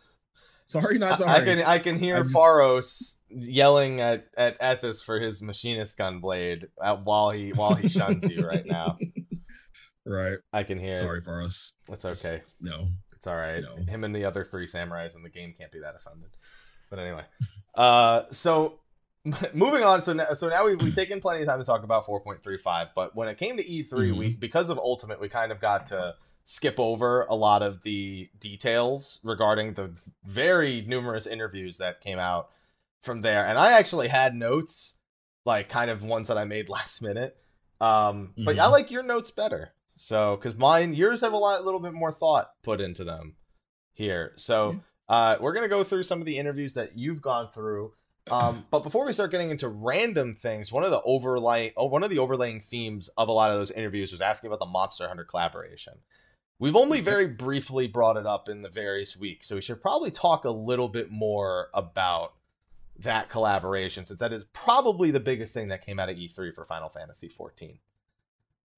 [0.67, 1.31] sorry, not sorry.
[1.31, 2.35] I, I can I can hear just...
[2.35, 7.89] Pharos yelling at at Ethis for his machinist gun blade at, while he while he
[7.89, 8.99] shuns you right now.
[10.07, 10.39] Right.
[10.53, 10.97] I can hear.
[10.97, 11.75] Sorry for us.
[11.89, 12.37] It's okay.
[12.37, 12.89] It's, no.
[13.13, 13.63] It's all right.
[13.63, 13.77] No.
[13.85, 16.31] Him and the other three samurais in the game can't be that offended.
[16.91, 17.25] But anyway,
[17.75, 18.81] uh, so
[19.55, 20.03] moving on.
[20.03, 22.91] So now, so now we've, we've taken plenty of time to talk about 4.35.
[22.95, 24.19] But when it came to E3, mm-hmm.
[24.19, 28.29] we because of Ultimate, we kind of got to skip over a lot of the
[28.39, 29.93] details regarding the
[30.25, 32.51] very numerous interviews that came out
[33.03, 33.47] from there.
[33.47, 34.95] And I actually had notes,
[35.45, 37.37] like kind of ones that I made last minute.
[37.81, 38.61] Um, but mm-hmm.
[38.61, 39.73] I like your notes better.
[39.97, 43.37] So, because mine, yours have a lot, little bit more thought put into them.
[43.93, 44.33] here.
[44.37, 47.93] So uh, we're gonna go through some of the interviews that you've gone through.
[48.31, 52.05] Um, but before we start getting into random things, one of the overlay, oh, one
[52.05, 55.09] of the overlaying themes of a lot of those interviews was asking about the Monster
[55.09, 55.95] Hunter collaboration.
[56.61, 60.13] We've only very briefly brought it up in the various weeks, so we should probably
[60.13, 62.35] talk a little bit more about
[62.97, 66.65] that collaboration since that is probably the biggest thing that came out of E3 for
[66.65, 67.79] Final Fantasy 14.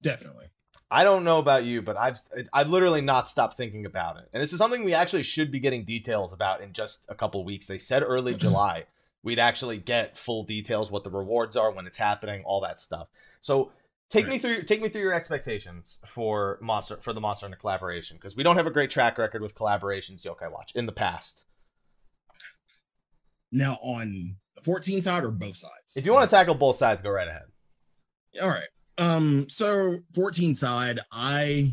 [0.01, 0.47] Definitely.
[0.91, 2.19] I don't know about you, but I've
[2.53, 4.29] I've literally not stopped thinking about it.
[4.31, 7.43] And this is something we actually should be getting details about in just a couple
[7.43, 7.67] weeks.
[7.67, 8.85] They said early July
[9.23, 13.07] we'd actually get full details what the rewards are when it's happening, all that stuff.
[13.41, 13.71] So
[14.09, 14.33] take right.
[14.33, 18.35] me through take me through your expectations for monster for the monster hunter collaboration because
[18.35, 21.45] we don't have a great track record with collaborations yokai watch in the past
[23.51, 27.09] now on 14 side or both sides if you want to tackle both sides go
[27.09, 27.45] right ahead
[28.41, 28.67] all right
[28.97, 31.71] um so 14 side i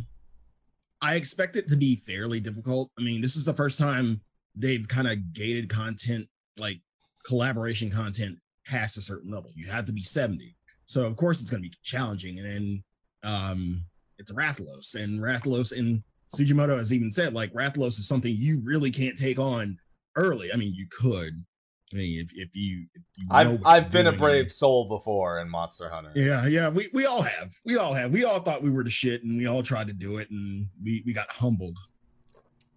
[1.02, 4.20] i expect it to be fairly difficult i mean this is the first time
[4.54, 6.26] they've kind of gated content
[6.58, 6.80] like
[7.26, 10.56] collaboration content past a certain level you have to be 70
[10.90, 12.40] so of course it's going to be challenging.
[12.40, 12.84] And then
[13.22, 13.84] um,
[14.18, 16.02] it's Rathalos, and Rathalos and
[16.34, 19.78] Tsujimoto has even said like Rathalos is something you really can't take on
[20.16, 20.52] early.
[20.52, 21.44] I mean, you could.
[21.92, 25.48] I mean, if, if you, if you I've I've been a brave soul before in
[25.48, 26.12] Monster Hunter.
[26.14, 27.54] Yeah, yeah, we we all have.
[27.64, 28.12] We all have.
[28.12, 30.68] We all thought we were the shit, and we all tried to do it, and
[30.82, 31.78] we we got humbled.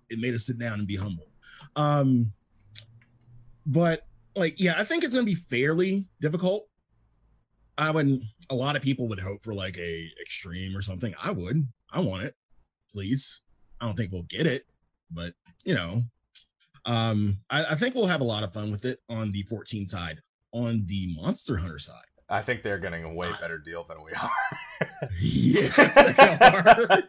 [0.09, 1.27] It made us sit down and be humble.
[1.75, 2.33] Um,
[3.65, 4.01] but
[4.35, 6.67] like, yeah, I think it's gonna be fairly difficult
[7.77, 11.13] I wouldn't A lot of people would hope for like a extreme or something.
[11.21, 11.67] I would.
[11.91, 12.35] I want it,
[12.91, 13.41] please.
[13.81, 14.65] I don't think we'll get it,
[15.11, 15.33] but
[15.65, 16.03] you know,
[16.85, 19.87] um, I, I think we'll have a lot of fun with it on the 14
[19.87, 20.21] side.
[20.51, 24.11] On the Monster Hunter side, I think they're getting a way better deal than we
[24.11, 25.09] are.
[25.19, 27.03] yes, they are.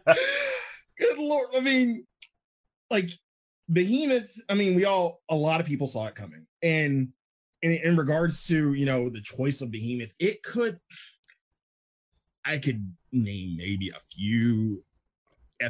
[0.97, 1.49] Good lord!
[1.55, 2.07] I mean,
[2.89, 3.11] like
[3.71, 4.35] Behemoth.
[4.49, 7.09] I mean, we all a lot of people saw it coming, and
[7.65, 10.79] in, in regards to you know the choice of behemoth it could
[12.45, 14.83] i could name maybe a few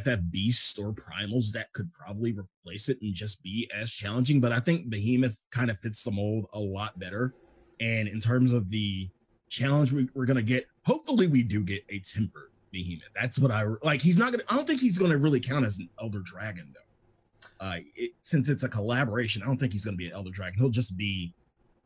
[0.04, 4.52] ff beasts or primals that could probably replace it and just be as challenging but
[4.52, 7.34] i think behemoth kind of fits the mold a lot better
[7.80, 9.10] and in terms of the
[9.50, 13.64] challenge we, are gonna get hopefully we do get a tempered behemoth that's what i
[13.84, 16.74] like he's not gonna i don't think he's gonna really count as an elder dragon
[16.74, 20.32] though uh it, since it's a collaboration i don't think he's gonna be an elder
[20.32, 21.34] dragon he'll just be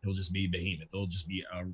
[0.03, 0.89] he'll just be behemoth.
[0.91, 1.65] He'll just be a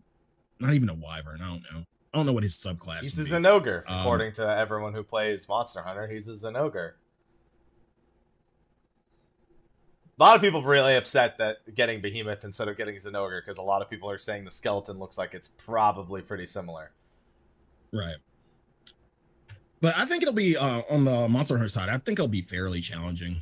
[0.59, 1.41] not even a wyvern.
[1.41, 1.83] I don't know.
[2.15, 3.01] I don't know what his subclass.
[3.01, 6.07] He's a Zinogre, um, according to everyone who plays Monster Hunter.
[6.07, 6.93] He's a Zinogre.
[10.17, 13.57] A lot of people are really upset that getting Behemoth instead of getting Zinogre because
[13.57, 16.91] a lot of people are saying the skeleton looks like it's probably pretty similar.
[17.91, 18.15] Right.
[19.81, 21.89] But I think it'll be uh, on the Monster Hunter side.
[21.89, 23.41] I think it'll be fairly challenging.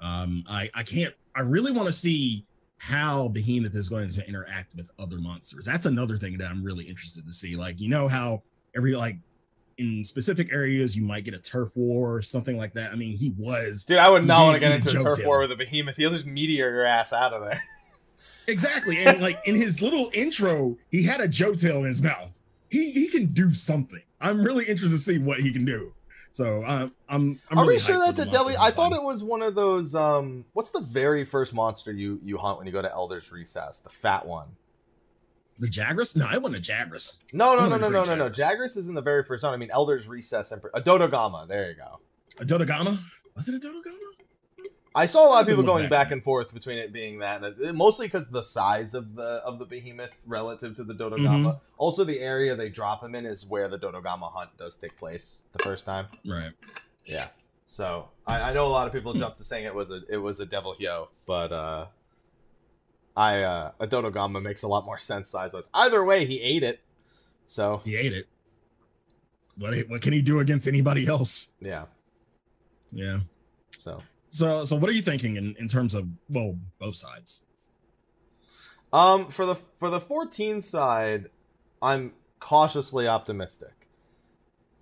[0.00, 1.14] Um, I I can't.
[1.36, 2.44] I really want to see
[2.82, 5.66] how Behemoth is going to interact with other monsters.
[5.66, 7.54] That's another thing that I'm really interested to see.
[7.54, 8.42] Like, you know how
[8.74, 9.16] every like
[9.76, 12.90] in specific areas you might get a turf war or something like that.
[12.90, 15.40] I mean, he was Dude, I would not want to get into a turf war
[15.40, 15.98] with a behemoth.
[15.98, 17.62] He'll just meteor your ass out of there.
[18.46, 18.98] Exactly.
[18.98, 22.38] And like in his little intro, he had a Joe tail in his mouth.
[22.70, 24.02] He he can do something.
[24.22, 25.94] I'm really interested to see what he can do.
[26.32, 27.40] So um, I'm.
[27.50, 28.56] I'm Are really we sure that's a deli?
[28.56, 29.94] I thought it was one of those.
[29.94, 33.80] Um, what's the very first monster you you hunt when you go to Elder's Recess?
[33.80, 34.48] The fat one.
[35.58, 36.16] The Jagras?
[36.16, 37.18] No, I want a Jagras.
[37.34, 38.30] No, no, no, no, no, no, no.
[38.30, 39.52] Jagras is in the very first one.
[39.52, 41.46] I mean, Elder's Recess and a Dodogama.
[41.46, 42.00] There you go.
[42.38, 42.98] A Dodogama?
[43.36, 44.09] Was it a Dodogama?
[44.94, 47.76] I saw a lot of people going back and forth between it being that, and
[47.76, 51.44] mostly because the size of the of the behemoth relative to the Dodogama.
[51.44, 51.58] Mm-hmm.
[51.78, 55.42] Also, the area they drop him in is where the Dodogama hunt does take place
[55.52, 56.06] the first time.
[56.26, 56.50] Right.
[57.04, 57.28] Yeah.
[57.66, 60.16] So I, I know a lot of people jumped to saying it was a it
[60.16, 61.86] was a Deviljho, but uh,
[63.16, 65.68] I uh, a Dodogama makes a lot more sense size wise.
[65.72, 66.80] Either way, he ate it.
[67.46, 68.26] So he ate it.
[69.56, 71.52] What what can he do against anybody else?
[71.60, 71.84] Yeah.
[72.90, 73.20] Yeah.
[73.78, 77.42] So so, so what are you thinking in, in terms of well, both sides?
[78.92, 81.30] Um, for the for the 14 side,
[81.80, 83.86] I'm cautiously optimistic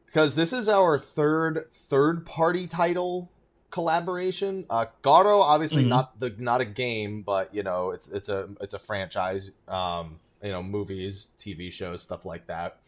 [0.07, 3.31] because this is our third third party title
[3.71, 4.65] collaboration.
[4.71, 5.91] Uh, Garo, obviously mm-hmm.
[5.91, 9.51] not the not a game, but you know it's it's a it's a franchise.
[9.67, 12.79] Um, you know, movies, TV shows, stuff like that.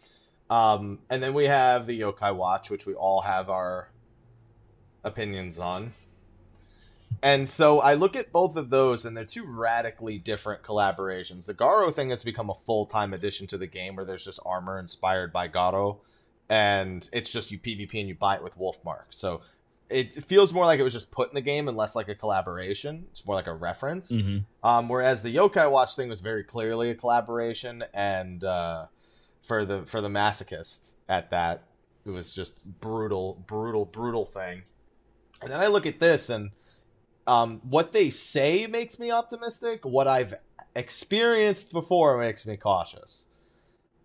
[0.49, 3.89] Um, and then we have the Yokai Watch, which we all have our
[5.05, 5.93] opinions on.
[7.23, 11.47] And so I look at both of those, and they're two radically different collaborations.
[11.47, 14.41] The Garo thing has become a full time addition to the game where there's just
[14.47, 15.99] armor inspired by Garo,
[16.49, 19.05] and it's just you PvP and you buy it with Wolfmark.
[19.11, 19.43] So
[19.91, 22.15] it feels more like it was just put in the game and less like a
[22.15, 23.07] collaboration.
[23.11, 24.11] It's more like a reference.
[24.11, 24.67] Mm-hmm.
[24.67, 28.87] Um, whereas the Yokai Watch thing was very clearly a collaboration, and uh,
[29.43, 31.65] for the for the masochist at that,
[32.07, 34.63] it was just brutal, brutal, brutal thing.
[35.43, 36.51] And then I look at this, and
[37.27, 39.85] um, what they say makes me optimistic.
[39.85, 40.35] What I've
[40.75, 43.27] experienced before makes me cautious.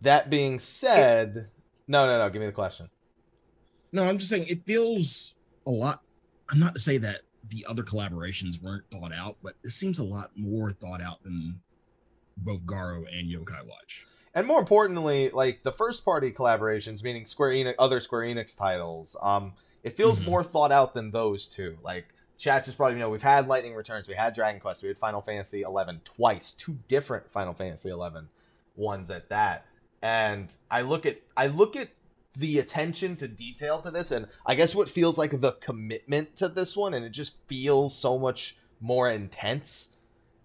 [0.02, 1.48] That being said,
[1.88, 2.30] no, no, no.
[2.30, 2.90] Give me the question.
[3.92, 6.02] No, I'm just saying it feels a lot.
[6.50, 10.04] I'm not to say that the other collaborations weren't thought out, but it seems a
[10.04, 11.62] lot more thought out than
[12.38, 14.06] both Garo and Yokai Watch.
[14.34, 19.16] And more importantly, like the first party collaborations, meaning Square Enix, other Square Enix titles,
[19.22, 20.26] um, it feels Mhm.
[20.26, 21.78] more thought out than those two.
[21.82, 24.88] Like chat just probably you know we've had Lightning Returns, we had Dragon Quest, we
[24.90, 28.30] had Final Fantasy eleven twice, two different Final Fantasy eleven
[28.76, 29.66] ones at that.
[30.02, 31.90] And I look at I look at
[32.38, 36.50] the attention to detail to this, and I guess what feels like the commitment to
[36.50, 39.90] this one, and it just feels so much more intense.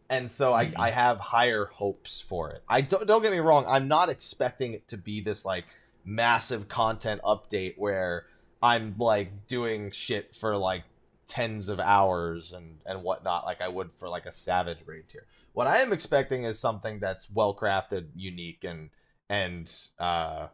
[0.08, 0.74] And so I, Mhm.
[0.76, 2.62] I have higher hopes for it.
[2.68, 5.66] I don't don't get me wrong, I'm not expecting it to be this like
[6.04, 8.26] massive content update where
[8.62, 10.84] I'm like doing shit for like
[11.30, 15.26] tens of hours and and whatnot like I would for like a Savage raid tier.
[15.52, 18.90] What I am expecting is something that's well crafted, unique, and
[19.28, 20.48] and uh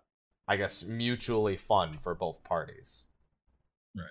[0.46, 3.04] I guess mutually fun for both parties.
[3.96, 4.04] Right.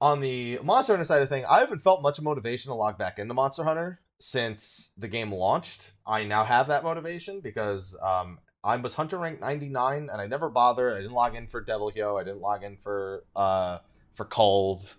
[0.00, 3.20] On the Monster Hunter side of thing, I haven't felt much motivation to log back
[3.20, 5.92] into Monster Hunter since the game launched.
[6.04, 10.50] I now have that motivation because um, I was Hunter rank 99 and I never
[10.50, 10.94] bothered.
[10.94, 12.20] I didn't log in for Deviljho.
[12.20, 13.78] I didn't log in for uh
[14.14, 14.94] for Kulve.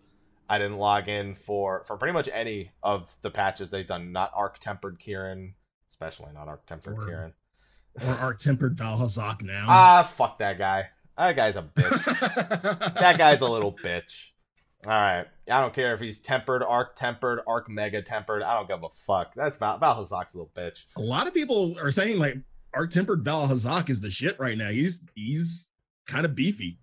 [0.50, 4.12] I didn't log in for for pretty much any of the patches they've done.
[4.12, 5.54] Not Arc Tempered Kirin,
[5.90, 7.34] especially not Arc Tempered Kirin.
[8.06, 9.66] Or Arc Tempered Vaal Hazak now.
[9.68, 10.90] Ah, fuck that guy.
[11.18, 12.94] That guy's a bitch.
[13.00, 14.32] that guy's a little bitch.
[14.86, 15.26] All right.
[15.50, 18.44] I don't care if he's tempered, arc tempered, arc mega tempered.
[18.44, 19.34] I don't give a fuck.
[19.34, 20.84] That's Val Vaal Hazak's a little bitch.
[20.98, 22.36] a lot of people are saying like
[22.74, 24.70] arc tempered Vaal Hazak is the shit right now.
[24.70, 25.70] He's he's
[26.08, 26.80] kind of beefy.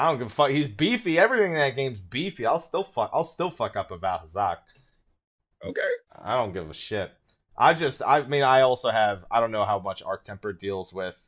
[0.00, 0.50] I don't give a fuck.
[0.50, 1.18] He's beefy.
[1.18, 2.46] Everything in that game's beefy.
[2.46, 3.10] I'll still fuck.
[3.12, 4.56] I'll still fuck up a Vaal Hazak.
[5.62, 5.90] Okay.
[6.14, 7.12] I don't give a shit.
[7.54, 8.00] I just.
[8.06, 9.26] I mean, I also have.
[9.30, 11.20] I don't know how much arc Temper deals with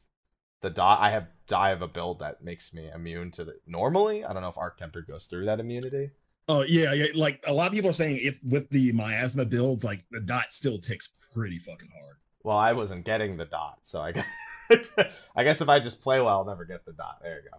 [0.62, 1.00] the dot.
[1.00, 1.28] I have.
[1.46, 3.56] die of a build that makes me immune to the.
[3.66, 6.12] Normally, I don't know if arc Temper goes through that immunity.
[6.48, 7.08] Oh yeah, yeah.
[7.14, 10.54] Like a lot of people are saying if with the miasma builds, like the dot
[10.54, 12.16] still ticks pretty fucking hard.
[12.42, 14.26] Well, I wasn't getting the dot, so I guess,
[15.36, 17.18] I guess if I just play well, I'll never get the dot.
[17.22, 17.58] There you go.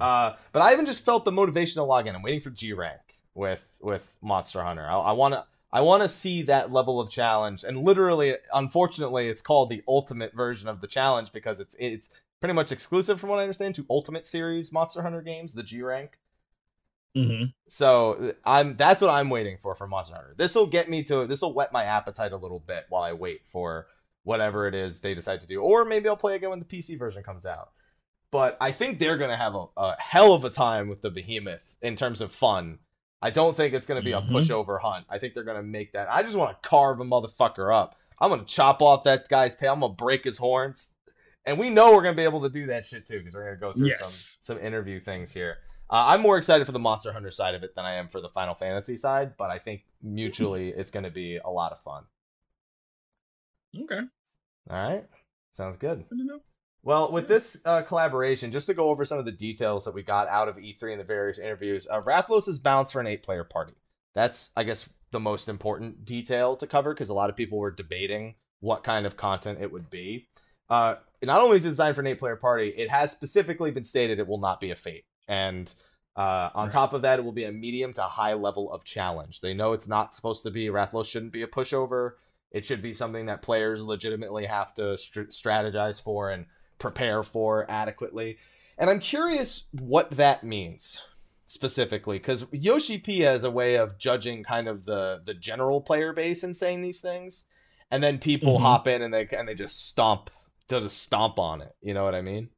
[0.00, 2.14] Uh, but I even just felt the motivation to log in.
[2.14, 3.00] I'm waiting for G rank
[3.34, 4.86] with with Monster Hunter.
[4.86, 7.64] I, I want to I want to see that level of challenge.
[7.64, 12.54] And literally, unfortunately, it's called the ultimate version of the challenge because it's it's pretty
[12.54, 16.18] much exclusive, from what I understand, to Ultimate Series Monster Hunter games, the G rank.
[17.16, 17.46] Mm-hmm.
[17.68, 20.34] So I'm that's what I'm waiting for for Monster Hunter.
[20.36, 23.12] This will get me to this will whet my appetite a little bit while I
[23.12, 23.86] wait for
[24.24, 26.98] whatever it is they decide to do, or maybe I'll play again when the PC
[26.98, 27.70] version comes out.
[28.32, 31.76] But I think they're gonna have a, a hell of a time with the Behemoth
[31.82, 32.80] in terms of fun.
[33.20, 34.28] I don't think it's gonna be Mhm.
[34.28, 35.06] a pushover hunt.
[35.08, 36.10] I think they're gonna make that.
[36.10, 37.94] I just want to carve a motherfucker up.
[38.20, 39.74] I'm gonna chop off that guy's tail.
[39.74, 40.94] I'm gonna break his horns,
[41.44, 43.56] and we know we're gonna be able to do that shit too because we're gonna
[43.60, 44.36] go through Yes.
[44.40, 45.58] some some interview things here.
[45.90, 48.20] Uh, I'm more excited for the Monster Hunter side of it than I am for
[48.22, 51.80] the Final Fantasy side, but I think mutually it's going to be a lot of
[51.80, 52.04] fun.
[53.78, 54.00] Okay.
[54.70, 55.04] All right,
[55.50, 56.08] sounds good.
[56.08, 56.40] Good to know.
[56.84, 60.02] Well, with this uh, collaboration, just to go over some of the details that we
[60.02, 63.44] got out of E3 and the various interviews, uh, Rathalos is bounced for an eight-player
[63.44, 63.74] party.
[64.14, 67.70] That's, I guess, the most important detail to cover because a lot of people were
[67.70, 70.28] debating what kind of content it would be.
[70.68, 74.18] Uh, not only is it designed for an eight-player party, it has specifically been stated
[74.18, 75.72] it will not be a fate, and
[76.16, 76.72] uh, on Right.
[76.72, 79.40] top of that, it will be a medium to high level of challenge.
[79.40, 82.12] They know it's not supposed to be Rathalos shouldn't be a pushover.
[82.50, 86.44] It should be something that players legitimately have to str- strategize for and
[86.82, 88.36] prepare for adequately.
[88.76, 91.04] And I'm curious what that means
[91.46, 96.12] specifically because Yoshi P has a way of judging kind of the the general player
[96.12, 97.44] base and saying these things,
[97.90, 98.62] and then people Mhm.
[98.62, 100.30] hop in and they and they just stomp,
[100.68, 101.74] they'll just stomp on it.
[101.80, 102.48] You know what I mean?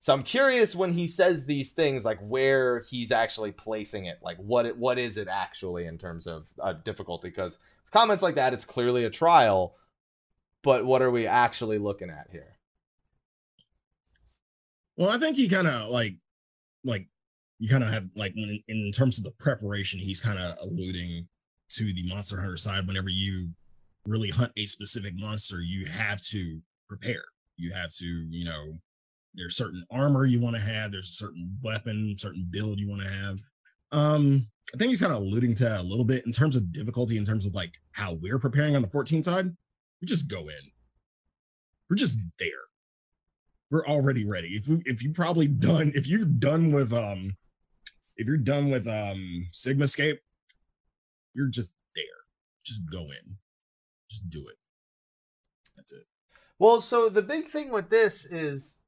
[0.00, 4.36] So I'm curious when he says these things, like where he's actually placing it, like
[4.36, 7.28] what it what is it actually in terms of uh, difficulty?
[7.30, 7.58] Because
[7.90, 9.74] comments like that, it's clearly a trial,
[10.62, 12.57] but what are we actually looking at here?
[14.98, 16.16] Well, I think he kind of like,
[16.84, 17.06] like
[17.60, 21.28] you kind of have like when, in terms of the preparation, he's kind of alluding
[21.70, 22.84] to the Monster Hunter side.
[22.84, 23.50] Whenever you
[24.04, 27.22] really hunt a specific monster, you have to prepare.
[27.56, 28.78] You have to, you know,
[29.34, 30.90] there's certain armor you want to have.
[30.90, 33.38] There's a certain weapon, certain build you want to have.
[33.92, 37.18] Um, I think he's kind of alluding to a little bit in terms of difficulty,
[37.18, 39.46] in terms of like how we're preparing on the 14 side.
[40.00, 40.72] We just go in.
[41.88, 42.67] We're just there.
[43.70, 44.56] We're already ready.
[44.56, 47.36] If we, if you probably done, if you're done with um,
[48.16, 50.18] if you're done with um Sigmascape,
[51.34, 52.04] you're just there.
[52.64, 53.36] Just go in.
[54.10, 54.56] Just do it.
[55.76, 56.06] That's it.
[56.60, 58.78] Well, so the big thing with this is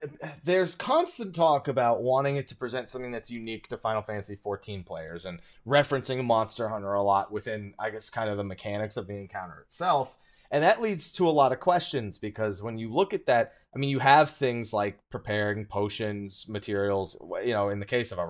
[0.43, 4.83] there's constant talk about wanting it to present something that's unique to Final Fantasy 14
[4.83, 9.07] players and referencing Monster Hunter a lot within, I guess, kind of the mechanics of
[9.07, 10.17] the encounter itself.
[10.51, 13.79] And that leads to a lot of questions because when you look at that, I
[13.79, 18.27] mean, you have things like preparing potions, materials, you know, in the case of a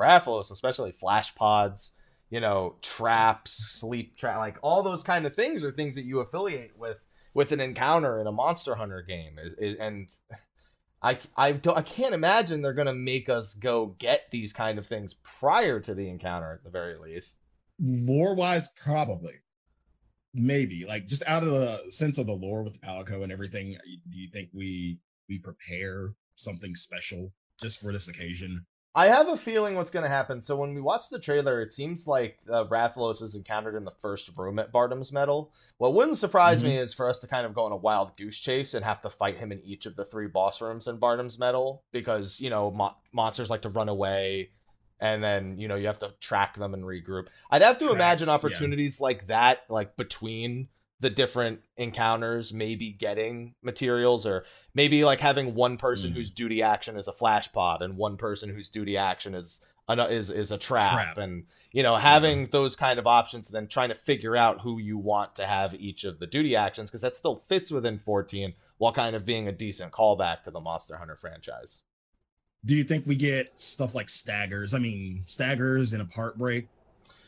[0.51, 1.93] especially flash pods,
[2.29, 6.21] you know, traps, sleep trap, like all those kind of things are things that you
[6.21, 6.99] affiliate with
[7.33, 9.39] with an encounter in a Monster Hunter game.
[9.79, 10.09] And
[11.03, 14.79] I, I, don't, I can't imagine they're going to make us go get these kind
[14.79, 17.39] of things prior to the encounter at the very least.
[17.79, 19.37] Lore wise, probably.
[20.33, 23.77] Maybe like just out of the sense of the lore with Palico and everything,
[24.09, 28.67] do you think we we prepare something special just for this occasion?
[28.93, 30.43] I have a feeling what's going to happen.
[30.43, 33.93] So when we watch the trailer, it seems like uh, Rathalos is encountered in the
[34.03, 35.53] first room at Bardam's Mettle.
[35.79, 36.69] What wouldn't surprise mm-hmm.
[36.69, 39.01] me is for us to kind of go on a wild goose chase and have
[39.03, 42.51] to fight him in each of the three boss rooms in Bardam's Mettle because you
[42.51, 44.51] know mo- monsters like to run away,
[45.01, 47.29] and then you know you have to track them and regroup.
[47.51, 49.05] I'd have to Tracks, imagine opportunities yeah.
[49.05, 50.69] like that, like between
[51.01, 56.15] the different encounters maybe getting materials or maybe like having one person mm.
[56.15, 60.31] whose duty action is a flash pod and one person whose duty action is is
[60.31, 61.19] is a trap, trap.
[61.19, 62.47] and you know having yeah.
[62.53, 65.75] those kind of options and then trying to figure out who you want to have
[65.75, 69.49] each of the duty actions because that still fits within 14 while kind of being
[69.49, 71.83] a decent callback to the Monster Hunter franchise.
[72.65, 74.75] Do you think we get stuff like staggers?
[74.75, 76.69] I mean, staggers and a part break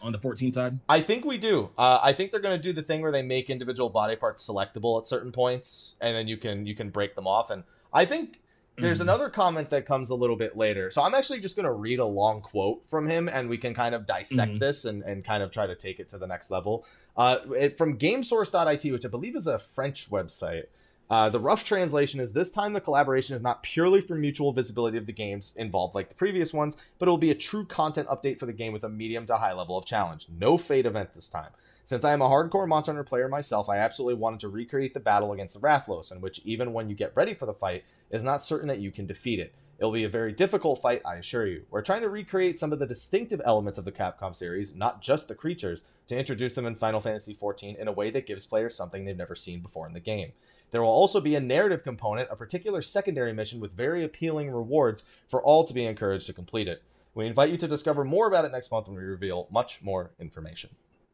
[0.02, 0.78] on the 14 side?
[0.88, 1.70] I think we do.
[1.78, 4.46] Uh, I think they're going to do the thing where they make individual body parts
[4.46, 7.50] selectable at certain points, and then you can you can break them off.
[7.50, 8.40] And I think
[8.76, 9.02] there's mm.
[9.02, 10.90] another comment that comes a little bit later.
[10.90, 13.74] So I'm actually just going to read a long quote from him, and we can
[13.74, 14.60] kind of dissect mm.
[14.60, 16.84] this and and kind of try to take it to the next level.
[17.16, 20.64] Uh, it, from GameSource.it, which I believe is a French website.
[21.12, 24.96] Uh, the rough translation is this time the collaboration is not purely for mutual visibility
[24.96, 28.08] of the games involved like the previous ones, but it will be a true content
[28.08, 30.26] update for the game with a medium to high level of challenge.
[30.40, 31.50] No fate event this time.
[31.84, 35.00] Since I am a hardcore Monster Hunter player myself, I absolutely wanted to recreate the
[35.00, 38.16] battle against the Rathalos, in which even when you get ready for the fight, it
[38.16, 39.52] is not certain that you can defeat it.
[39.78, 41.64] It'll be a very difficult fight, I assure you.
[41.70, 45.28] We're trying to recreate some of the distinctive elements of the Capcom series, not just
[45.28, 48.76] the creatures, to introduce them in Final Fantasy XIV in a way that gives players
[48.76, 50.32] something they've never seen before in the game.
[50.70, 55.04] There will also be a narrative component, a particular secondary mission with very appealing rewards
[55.28, 56.82] for all to be encouraged to complete it.
[57.14, 60.12] We invite you to discover more about it next month when we reveal much more
[60.18, 60.70] information.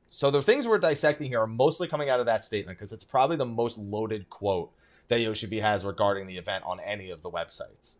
[0.09, 3.05] So the things we're dissecting here are mostly coming out of that statement because it's
[3.05, 4.73] probably the most loaded quote
[5.09, 7.97] that Yoshi P has regarding the event on any of the websites.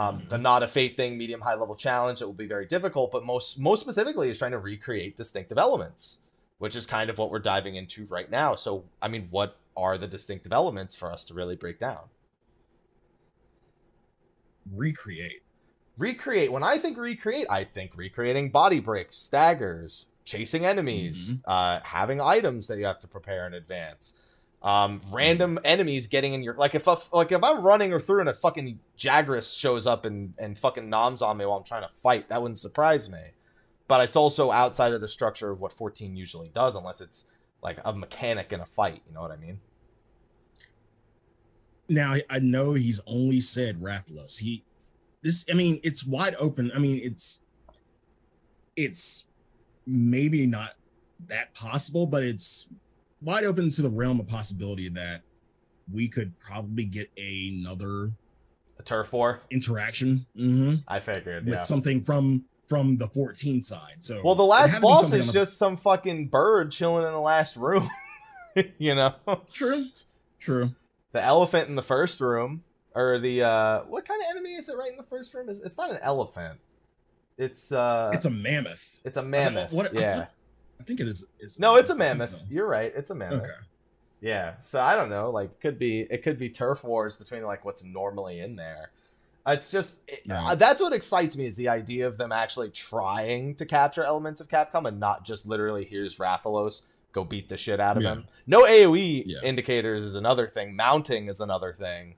[0.00, 3.10] Um, the not a fate thing, medium high level challenge, it will be very difficult,
[3.12, 6.18] but most most specifically is trying to recreate distinctive elements,
[6.58, 8.54] which is kind of what we're diving into right now.
[8.54, 12.04] So, I mean, what are the distinctive elements for us to really break down.
[14.70, 15.42] Recreate.
[15.98, 16.52] Recreate.
[16.52, 21.50] When I think recreate, I think recreating body breaks, staggers, chasing enemies, mm-hmm.
[21.50, 24.14] uh, having items that you have to prepare in advance.
[24.62, 28.28] Um, random enemies getting in your like if like if I'm running or through and
[28.28, 31.94] a fucking Jagras shows up and and fucking noms on me while I'm trying to
[32.02, 33.20] fight, that wouldn't surprise me.
[33.88, 37.26] But it's also outside of the structure of what 14 usually does, unless it's
[37.62, 39.02] like a mechanic in a fight.
[39.08, 39.60] You know what I mean?
[41.88, 44.40] Now I know he's only said Rathalos.
[44.40, 44.64] He
[45.22, 46.70] this I mean it's wide open.
[46.74, 47.40] I mean it's
[48.76, 49.24] it's
[49.86, 50.72] maybe not
[51.28, 52.68] that possible, but it's
[53.22, 55.22] wide open to the realm of possibility that
[55.92, 58.12] we could probably get another
[58.78, 60.26] a turf war interaction.
[60.36, 61.60] Mm-hmm, I figured with yeah.
[61.62, 63.96] something from from the 14 side.
[64.00, 67.90] So well, the last boss is just some fucking bird chilling in the last room.
[68.78, 69.14] you know,
[69.52, 69.88] true,
[70.38, 70.74] true
[71.12, 72.62] the elephant in the first room,
[72.94, 75.48] or the uh, what kind of enemy is it right in the first room?
[75.48, 76.60] Is it's not an elephant.
[77.36, 79.00] It's uh, it's a mammoth.
[79.04, 79.72] It's a mammoth.
[79.72, 80.26] What, yeah,
[80.80, 81.24] I think it is.
[81.38, 82.30] It's no, it's a mammoth.
[82.30, 82.44] So.
[82.48, 82.92] You're right.
[82.96, 83.42] It's a mammoth.
[83.42, 83.52] Okay.
[84.20, 84.54] Yeah.
[84.60, 85.30] So I don't know.
[85.30, 88.90] Like, could be it could be turf wars between like what's normally in there.
[89.46, 93.54] It's just it, uh, that's what excites me is the idea of them actually trying
[93.56, 97.80] to capture elements of Capcom and not just literally here's Rathalos go beat the shit
[97.80, 98.14] out of yeah.
[98.14, 98.26] him.
[98.46, 99.38] No AoE yeah.
[99.42, 100.76] indicators is another thing.
[100.76, 102.14] Mounting is another thing.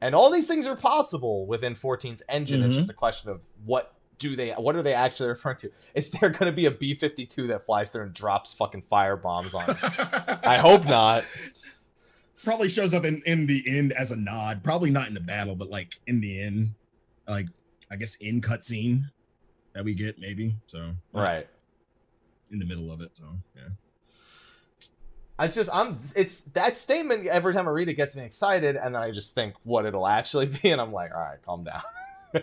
[0.00, 2.60] And all these things are possible within 14's engine.
[2.60, 2.68] Mm-hmm.
[2.68, 4.50] It's just a question of what do they?
[4.52, 5.72] What are they actually referring to?
[5.94, 8.82] Is there going to be a B fifty two that flies through and drops fucking
[8.82, 9.64] fire bombs on?
[10.44, 11.24] I hope not.
[12.44, 14.62] Probably shows up in in the end as a nod.
[14.62, 16.74] Probably not in the battle, but like in the end,
[17.28, 17.46] like
[17.90, 19.10] I guess in cutscene
[19.72, 20.54] that we get maybe.
[20.66, 21.48] So right
[22.52, 23.10] in the middle of it.
[23.14, 23.24] So
[23.56, 23.68] yeah.
[25.40, 28.94] It's just I'm it's that statement every time I read it gets me excited and
[28.94, 31.82] then I just think what it'll actually be and I'm like, all right, calm down.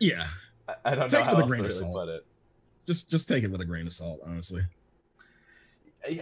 [0.00, 0.26] yeah.
[0.68, 1.94] I, I don't take know how it with a grain of salt.
[1.94, 2.26] put it.
[2.86, 4.62] Just just take it with a grain of salt, honestly.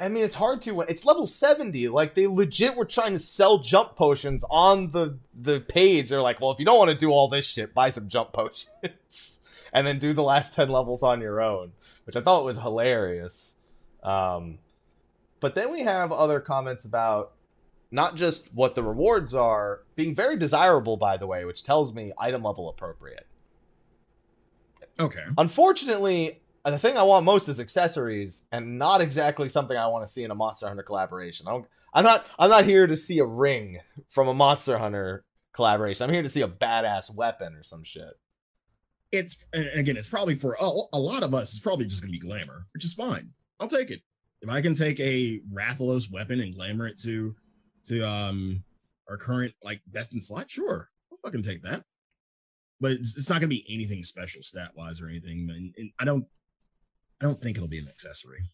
[0.00, 0.80] I mean, it's hard to.
[0.82, 1.88] It's level seventy.
[1.88, 6.08] Like they legit were trying to sell jump potions on the the page.
[6.08, 8.32] They're like, well, if you don't want to do all this shit, buy some jump
[8.34, 9.40] potions,
[9.72, 11.72] and then do the last ten levels on your own,
[12.04, 13.56] which I thought was hilarious.
[14.02, 14.58] Um,
[15.40, 17.32] but then we have other comments about
[17.90, 22.12] not just what the rewards are, being very desirable, by the way, which tells me
[22.18, 23.26] item level appropriate.
[24.98, 25.24] Okay.
[25.38, 30.12] Unfortunately, the thing I want most is accessories, and not exactly something I want to
[30.12, 31.46] see in a Monster Hunter collaboration.
[31.48, 32.26] I am not.
[32.38, 36.04] I'm not here to see a ring from a Monster Hunter collaboration.
[36.04, 38.18] I'm here to see a badass weapon or some shit.
[39.12, 41.52] It's again, it's probably for a, a lot of us.
[41.52, 43.30] It's probably just gonna be glamour, which is fine.
[43.60, 44.00] I'll take it
[44.44, 47.34] if I can take a Rathalos weapon and glamour it to
[47.86, 48.62] to um
[49.08, 51.84] our current like best in slot, sure, I'll fucking take that.
[52.80, 55.48] But it's, it's not gonna be anything special stat wise or anything.
[55.50, 56.26] And, and, I don't
[57.20, 58.50] I don't think it'll be an accessory.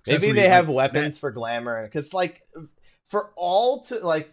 [0.00, 2.42] accessory Maybe they have weapons that, for glamour because like
[3.08, 4.32] for all to like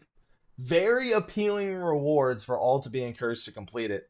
[0.58, 4.10] very appealing rewards for all to be encouraged to complete it.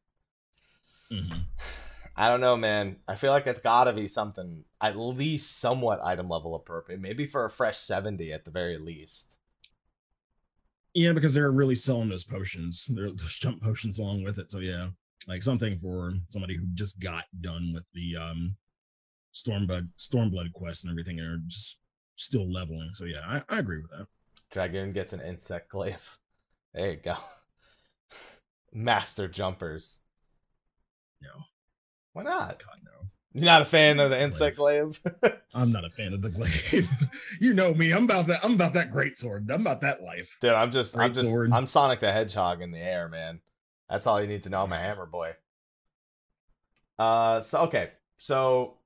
[1.12, 1.40] Mm-hmm.
[2.18, 2.98] I don't know, man.
[3.10, 7.02] I feel like it's got to be something at least somewhat item level appropriate.
[7.02, 9.35] Maybe for a fresh 70 at the very least.
[10.96, 14.50] Yeah, because they're really selling those potions, they're, those jump potions along with it.
[14.50, 14.88] So yeah,
[15.28, 18.56] like something for somebody who just got done with the um
[19.34, 21.80] Stormblood Stormblood quest and everything, and are just
[22.16, 22.92] still leveling.
[22.94, 24.08] So yeah, I, I agree with that.
[24.52, 26.18] Dragoon gets an insect glaive.
[26.74, 27.16] There you go.
[28.74, 30.00] Master jumpers.
[31.22, 31.30] No.
[32.14, 32.64] Why not?
[32.64, 33.05] God, no.
[33.36, 34.98] You're not a fan of the insect glaive?
[35.54, 36.90] I'm not a fan of the glaive.
[37.42, 37.92] you know me.
[37.92, 38.40] I'm about that.
[38.46, 39.52] I'm about that great sword.
[39.52, 40.38] I'm about that life.
[40.40, 40.94] Dude, I'm just.
[40.94, 41.26] Great I'm just.
[41.26, 41.52] Sword.
[41.52, 43.42] I'm Sonic the Hedgehog in the air, man.
[43.90, 44.64] That's all you need to know.
[44.64, 45.34] I'm a hammer boy.
[46.98, 47.42] Uh.
[47.42, 47.92] So okay.
[48.16, 48.78] So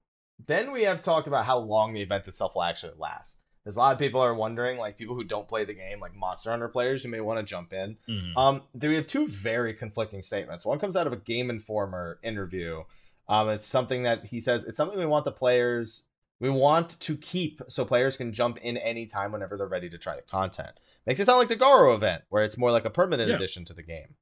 [0.48, 3.38] then we have talked about how long the event itself will actually last.
[3.64, 6.16] There's a lot of people are wondering, like people who don't play the game, like
[6.16, 7.98] Monster Hunter players who may want to jump in.
[8.10, 8.36] Mm.
[8.36, 10.66] Um, we have two very conflicting statements.
[10.66, 12.82] One comes out of a Game Informer interview
[13.30, 16.04] um, it's something that he says it's something we want the players
[16.40, 20.16] we want to keep so players can jump in anytime whenever they're ready to try
[20.16, 20.80] the content.
[21.06, 23.36] Makes it sound like the Garo event, where it's more like a permanent yeah.
[23.36, 24.16] addition to the game.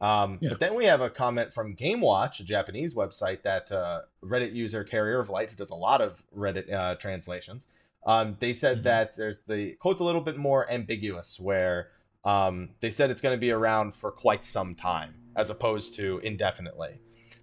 [0.00, 0.50] Um, yeah.
[0.50, 4.84] But then we have a comment from GameWatch, a Japanese website that uh, Reddit user
[4.84, 7.66] Carrier of Light, who does a lot of Reddit uh, translations,
[8.06, 8.84] um, they said mm-hmm.
[8.84, 11.88] that there's the quote's a little bit more ambiguous, where
[12.24, 16.20] um, they said it's going to be around for quite some time, as opposed to
[16.22, 17.00] indefinitely.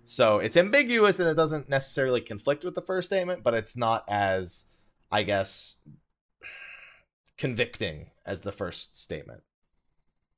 [0.08, 4.06] So it's ambiguous and it doesn't necessarily conflict with the first statement, but it's not
[4.08, 4.68] as,
[5.12, 5.76] I guess,
[7.38, 9.42] convicting as the first statement.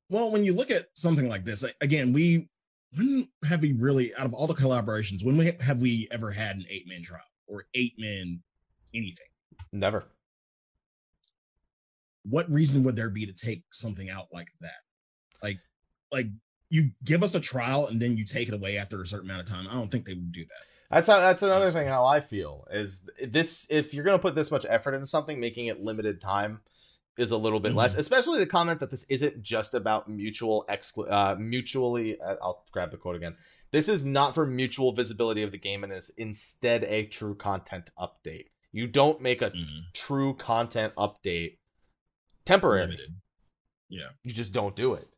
[0.08, 2.48] Well, when you look at something like this, again, we
[2.96, 6.56] when have we really out of all the collaborations, when we have we ever had
[6.56, 8.42] an eight man trial or eight man
[8.92, 9.28] anything?
[9.72, 10.04] Never.
[12.24, 14.80] What reason would there be to take something out like that?
[15.40, 15.58] Like,
[16.10, 16.26] like
[16.70, 19.42] you give us a trial and then you take it away after a certain amount
[19.42, 19.66] of time.
[19.68, 20.62] I don't think they would do that.
[20.90, 21.20] That's how.
[21.20, 21.86] That's another thing.
[21.86, 25.38] How I feel is this: if you're going to put this much effort into something,
[25.38, 26.60] making it limited time
[27.16, 27.78] is a little bit mm-hmm.
[27.78, 27.94] less.
[27.94, 32.20] Especially the comment that this isn't just about mutual exclu- uh, mutually.
[32.20, 33.36] Uh, I'll grab the quote again.
[33.70, 37.90] This is not for mutual visibility of the game, and is instead a true content
[37.96, 38.46] update.
[38.72, 39.80] You don't make a mm-hmm.
[39.94, 41.58] true content update
[42.44, 42.82] temporary.
[42.82, 43.14] Limited.
[43.88, 45.08] Yeah, you just don't do it.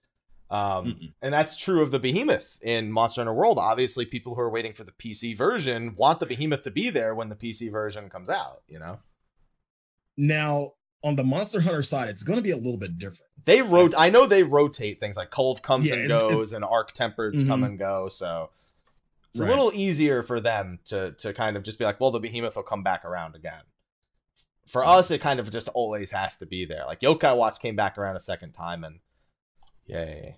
[0.52, 3.56] Um, and that's true of the behemoth in Monster Hunter World.
[3.58, 7.14] Obviously, people who are waiting for the PC version want the behemoth to be there
[7.14, 8.98] when the PC version comes out, you know?
[10.14, 10.72] Now,
[11.02, 13.30] on the Monster Hunter side, it's going to be a little bit different.
[13.46, 16.92] They wrote, I know they rotate things like Kulve comes yeah, and goes, and Arch
[16.92, 17.50] Tempered's mm-hmm.
[17.50, 18.10] come and go.
[18.10, 18.50] So
[19.30, 19.46] it's right.
[19.46, 22.56] a little easier for them to to kind of just be like, well, the behemoth
[22.56, 23.62] will come back around again.
[24.66, 26.84] For us, it kind of just always has to be there.
[26.86, 29.00] Like Yokai Watch came back around a second time, and
[29.92, 30.36] Yay.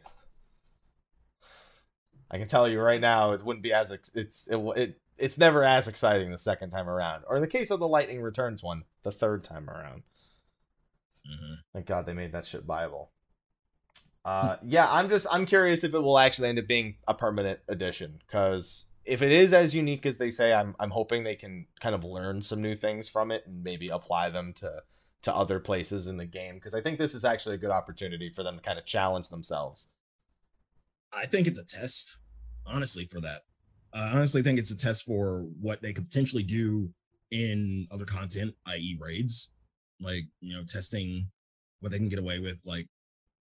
[2.31, 5.39] I can tell you right now, it wouldn't be as ex- it's it, it it's
[5.39, 8.65] never as exciting the second time around, or in the case of the Lightning Returns
[8.65, 10.03] one, the third time around.
[11.31, 11.55] Mm-hmm.
[11.73, 13.13] Thank God they made that shit viable.
[14.25, 17.61] Uh, yeah, I'm just I'm curious if it will actually end up being a permanent
[17.69, 21.67] addition because if it is as unique as they say, I'm I'm hoping they can
[21.81, 24.83] kind of learn some new things from it and maybe apply them to
[25.25, 28.31] to other places in the game because I think this is actually a good opportunity
[28.31, 29.89] for them to kind of challenge themselves.
[31.13, 32.19] I think it's a test,
[32.67, 33.43] honestly, for that.
[33.93, 36.91] I honestly think it's a test for what they could potentially do
[37.31, 39.51] in other content, i.e., raids,
[39.99, 41.31] like you know, testing
[41.81, 42.89] what they can get away with, like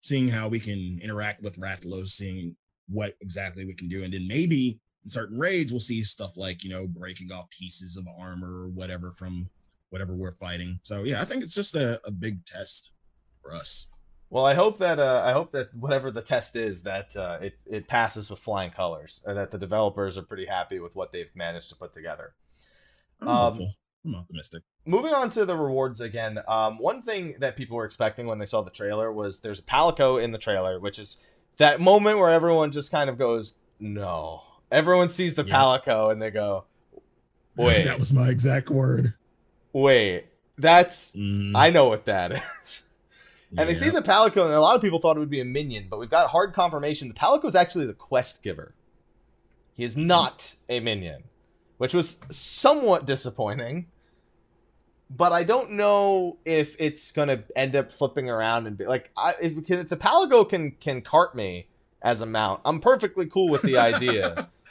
[0.00, 2.54] seeing how we can interact with Rathalos, seeing
[2.88, 6.64] what exactly we can do, and then maybe in certain raids we'll see stuff like
[6.64, 9.48] you know breaking off pieces of armor or whatever from
[9.92, 10.80] whatever we're fighting.
[10.82, 12.92] So yeah, I think it's just a, a big test
[13.42, 13.86] for us.
[14.30, 17.58] Well, I hope that uh, I hope that whatever the test is, that uh, it
[17.66, 21.30] it passes with flying colors, and that the developers are pretty happy with what they've
[21.34, 22.32] managed to put together.
[23.20, 23.60] I'm um,
[24.06, 24.62] I'm optimistic.
[24.86, 26.38] Moving on to the rewards again.
[26.48, 29.62] Um, one thing that people were expecting when they saw the trailer was there's a
[29.62, 31.18] Palico in the trailer, which is
[31.58, 35.54] that moment where everyone just kind of goes, "No." Everyone sees the yeah.
[35.54, 36.64] Palico and they go,
[37.56, 39.12] "Wait." that was my exact word.
[39.72, 40.26] Wait,
[40.58, 41.52] that's mm.
[41.54, 42.40] I know what that is.
[43.50, 43.64] and yeah.
[43.64, 45.86] they see the Palico, and a lot of people thought it would be a minion,
[45.88, 48.74] but we've got hard confirmation the Palico is actually the quest giver.
[49.74, 51.24] He is not a minion,
[51.78, 53.86] which was somewhat disappointing.
[55.14, 59.34] But I don't know if it's gonna end up flipping around and be like, I,
[59.42, 61.66] if, if the Palico can can cart me
[62.00, 64.48] as a mount, I'm perfectly cool with the idea.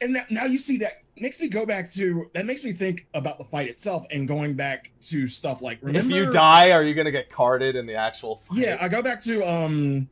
[0.00, 3.06] and now, now you see that makes me go back to that makes me think
[3.14, 6.84] about the fight itself and going back to stuff like remember, if you die are
[6.84, 8.58] you gonna get carted in the actual fight?
[8.58, 10.08] yeah i go back to um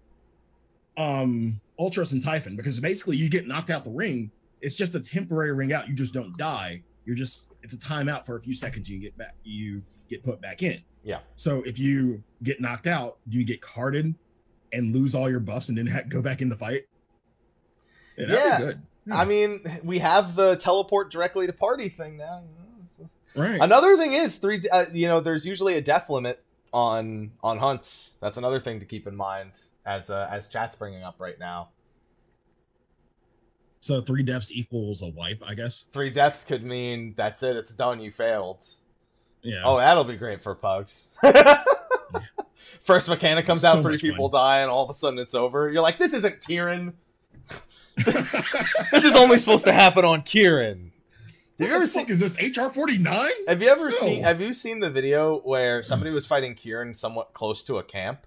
[0.97, 4.31] um Ultros and typhon because basically you get knocked out the ring.
[4.61, 5.89] It's just a temporary ring out.
[5.89, 6.83] You just don't die.
[7.05, 8.89] You're just it's a timeout for a few seconds.
[8.89, 10.83] You get back you get put back in.
[11.03, 11.21] Yeah.
[11.37, 14.15] So if you get knocked out do you get carted
[14.73, 16.87] and lose all your buffs and then ha- go back in the fight.
[18.17, 18.59] Yeah, yeah.
[18.59, 22.43] good I mean, we have the teleport directly to party thing now.
[23.35, 23.61] Right.
[23.61, 24.63] Another thing is three.
[24.71, 26.43] Uh, you know, there's usually a death limit
[26.73, 28.15] on on hunts.
[28.21, 29.53] That's another thing to keep in mind
[29.85, 31.69] as uh, as chat's bringing up right now.
[33.81, 35.85] So three deaths equals a wipe, I guess.
[35.93, 37.57] Three deaths could mean that's it.
[37.57, 38.01] It's done.
[38.01, 38.65] You failed.
[39.43, 39.63] Yeah.
[39.65, 41.09] Oh, that'll be great for pugs.
[42.83, 44.41] First mechanic comes out, three people fun.
[44.41, 45.71] die, and all of a sudden it's over.
[45.71, 46.95] You're like, this isn't Kirin.
[47.97, 50.91] This is only supposed to happen on Kirin.
[51.59, 52.09] Have you ever seen?
[52.09, 53.31] Is this HR forty nine?
[53.49, 53.97] Have you ever no.
[53.97, 54.23] seen?
[54.23, 58.27] Have you seen the video where somebody was fighting Kirin somewhat close to a camp,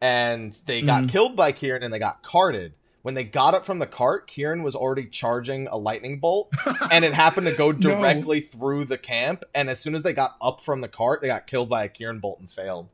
[0.00, 1.08] and they got mm.
[1.08, 2.74] killed by Kirin and they got carted.
[3.02, 6.52] When they got up from the cart, Kirin was already charging a lightning bolt,
[6.90, 8.46] and it happened to go directly no.
[8.46, 9.44] through the camp.
[9.54, 11.88] And as soon as they got up from the cart, they got killed by a
[11.88, 12.88] Kirin bolt and failed.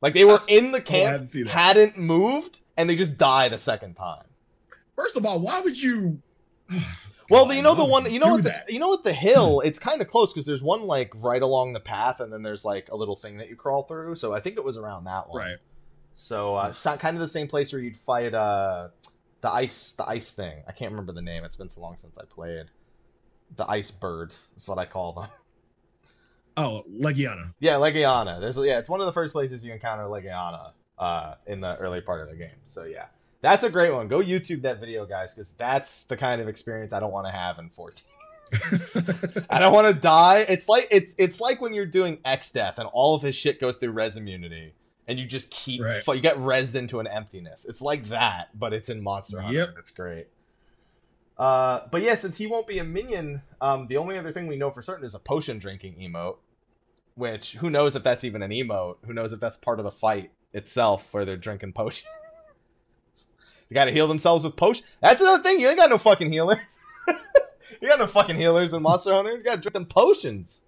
[0.00, 3.58] Like they were in the oh, camp, oh, hadn't moved, and they just died a
[3.58, 4.24] second time.
[4.96, 6.22] First of all, why would you?
[7.30, 9.60] well, you know the one, you know what the, you know what the hill.
[9.60, 12.64] It's kind of close because there's one like right along the path, and then there's
[12.64, 14.14] like a little thing that you crawl through.
[14.16, 15.42] So I think it was around that one.
[15.42, 15.56] Right.
[16.14, 18.88] So uh, it's kind of the same place where you'd fight uh
[19.40, 20.62] the ice the ice thing.
[20.66, 21.44] I can't remember the name.
[21.44, 22.66] It's been so long since I played.
[23.56, 25.28] The ice bird is what I call them.
[26.56, 27.52] Oh, Legiana.
[27.58, 28.40] Yeah, Legiana.
[28.40, 32.00] There's yeah, it's one of the first places you encounter Legiana uh, in the early
[32.00, 32.56] part of the game.
[32.62, 33.06] So yeah,
[33.44, 34.08] that's a great one.
[34.08, 37.30] Go YouTube that video, guys, because that's the kind of experience I don't want to
[37.30, 38.02] have in 14.
[39.50, 40.46] I don't want to die.
[40.48, 43.76] It's like it's it's like when you're doing Exdeath and all of his shit goes
[43.76, 44.74] through res immunity,
[45.06, 46.02] and you just keep right.
[46.06, 47.66] you get res into an emptiness.
[47.66, 49.58] It's like that, but it's in Monster Hunter.
[49.58, 49.74] Yep.
[49.78, 50.28] It's great.
[51.36, 54.56] Uh, but yeah, since he won't be a minion, um, the only other thing we
[54.56, 56.36] know for certain is a potion drinking emote.
[57.14, 58.96] Which who knows if that's even an emote?
[59.04, 62.08] Who knows if that's part of the fight itself where they're drinking potion?
[63.68, 64.84] They got to heal themselves with potion.
[65.00, 65.60] That's another thing.
[65.60, 66.78] You ain't got no fucking healers.
[67.80, 69.36] you got no fucking healers in Monster Hunter.
[69.36, 70.62] You got to drink them potions.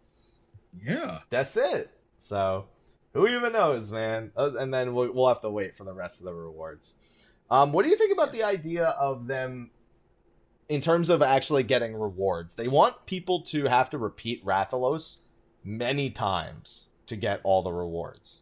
[0.82, 1.20] Yeah.
[1.30, 1.90] That's it.
[2.18, 2.66] So,
[3.12, 4.32] who even knows, man?
[4.36, 6.94] And then we'll, we'll have to wait for the rest of the rewards.
[7.50, 9.70] Um, what do you think about the idea of them
[10.68, 12.54] in terms of actually getting rewards?
[12.54, 15.18] They want people to have to repeat Rathalos
[15.62, 18.40] many times to get all the rewards.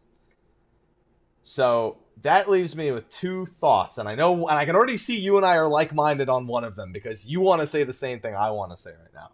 [1.43, 5.19] So that leaves me with two thoughts, and I know, and I can already see
[5.19, 7.93] you and I are like-minded on one of them because you want to say the
[7.93, 9.31] same thing I want to say right now.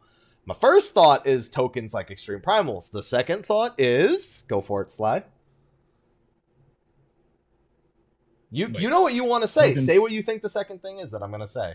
[0.46, 2.90] My first thought is tokens like extreme primals.
[2.90, 5.24] The second thought is go for it, Sly.
[8.50, 9.68] You Wait, you know what you want to say.
[9.68, 9.86] Tokens.
[9.86, 11.74] Say what you think the second thing is that I'm going to say.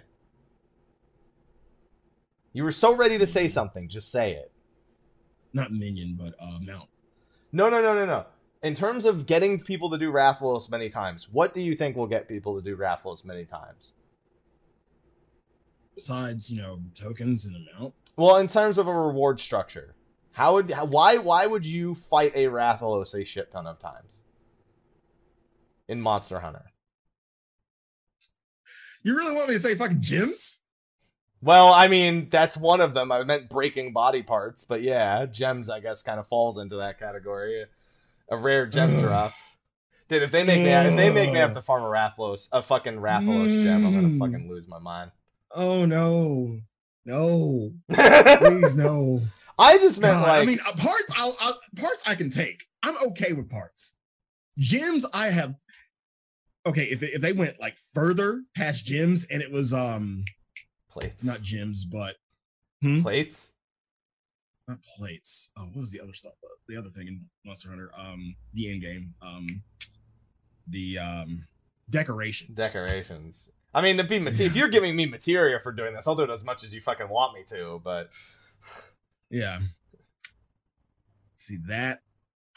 [2.52, 3.88] You were so ready to say something.
[3.88, 4.52] Just say it.
[5.54, 6.90] Not minion, but uh, mount.
[7.54, 8.26] No, no, no, no, no
[8.64, 12.08] in terms of getting people to do raffles many times, what do you think will
[12.08, 13.94] get people to do raffles many times?
[15.96, 17.94] besides you know tokens and amount.
[18.16, 19.96] Well, in terms of a reward structure,
[20.34, 24.24] how would why why would you fight a Rathalos a shit ton of times
[25.88, 26.66] in Monster Hunter?
[29.02, 30.60] You really want me to say fucking gems?
[31.42, 33.12] Well, I mean, that's one of them.
[33.12, 36.98] I meant breaking body parts, but yeah, gems, I guess, kind of falls into that
[36.98, 37.66] category.
[38.30, 39.34] A rare gem drop.
[40.08, 42.62] Dude, if they make me, if they make me have to farm a Rathalos, a
[42.62, 44.20] fucking Rathalos gem, I'm gonna Mm.
[44.20, 45.12] fucking lose my mind.
[45.52, 46.60] Oh no,
[47.06, 49.22] no, please no.
[49.60, 51.14] I just meant God, like, I mean, uh, parts.
[51.16, 52.66] I'll, I'll parts I can take.
[52.84, 53.96] I'm okay with parts.
[54.58, 55.56] Gems, I have.
[56.68, 60.26] Okay, if if they went like further past gems and it was um
[60.90, 62.16] plates, not gems but
[63.02, 63.52] plates.
[64.68, 65.50] Not plates.
[65.58, 66.34] Oh, what was the other stuff?
[66.68, 69.48] The other thing in Monster Hunter, um, the end game, um,
[70.68, 71.46] the um
[71.90, 72.58] decorations.
[72.58, 73.50] decorations.
[73.74, 76.24] I mean, to be mate- if you're giving me materia for doing this, I'll do
[76.24, 77.80] it as much as you fucking want me to.
[77.84, 78.10] But
[79.30, 79.60] Yeah.
[81.36, 82.02] See that?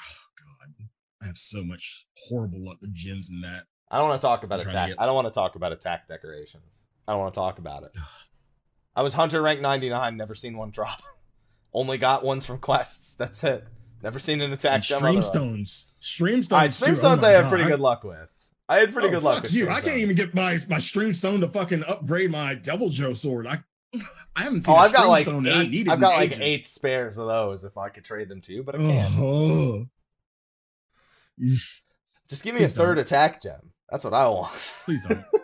[0.01, 0.05] Oh
[0.39, 0.87] God,
[1.23, 3.65] I have so much horrible luck with gems in that.
[3.91, 4.89] I don't want to talk about I'm attack.
[4.91, 6.87] get- I don't want to talk about attack decorations.
[7.07, 7.91] I don't want to talk about it.
[8.97, 11.03] I was hunter rank 99, never seen one drop.
[11.73, 13.15] Only got ones from quests.
[13.15, 13.65] That's it.
[14.03, 15.89] Never seen an attack stream stones.
[16.01, 16.53] Stream stones.
[16.61, 16.75] Right, too.
[16.75, 17.49] stream Oh stones my I had God.
[17.51, 18.29] pretty good luck with.
[18.69, 19.69] I had pretty Oh, good luck fuck with you.
[19.69, 23.47] I can't even get my my stream stone to fucking upgrade my Deviljho sword.
[23.47, 23.59] I
[24.37, 24.75] I haven't seen.
[24.75, 25.89] Oh, a I've got like eight.
[25.89, 26.41] I've got like ages.
[26.43, 29.15] eight spares of those if I could trade them to you, but I can't.
[29.19, 29.87] Oh.
[32.29, 33.07] Just give me a third don't.
[33.07, 33.73] attack gem.
[33.91, 34.53] That's what I want.
[34.85, 35.25] Please don't.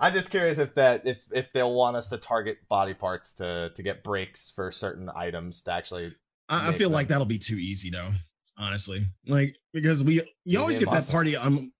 [0.00, 3.72] I'm just curious if that if if they'll want us to target body parts to
[3.74, 6.14] to get breaks for certain items to actually.
[6.48, 6.94] I, I feel them.
[6.94, 8.10] like that'll be too easy though.
[8.56, 11.36] Honestly, like because we you always get that party.
[11.36, 11.72] Um,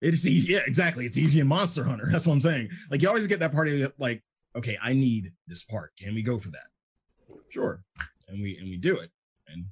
[0.00, 0.54] it's easy.
[0.54, 1.06] Yeah, exactly.
[1.06, 2.06] It's easy in Monster Hunter.
[2.10, 2.70] That's what I'm saying.
[2.90, 4.22] Like you always get that party that like,
[4.56, 5.96] okay, I need this part.
[5.96, 6.66] Can we go for that?
[7.48, 7.82] Sure,
[8.28, 9.10] and we and we do it,
[9.48, 9.66] and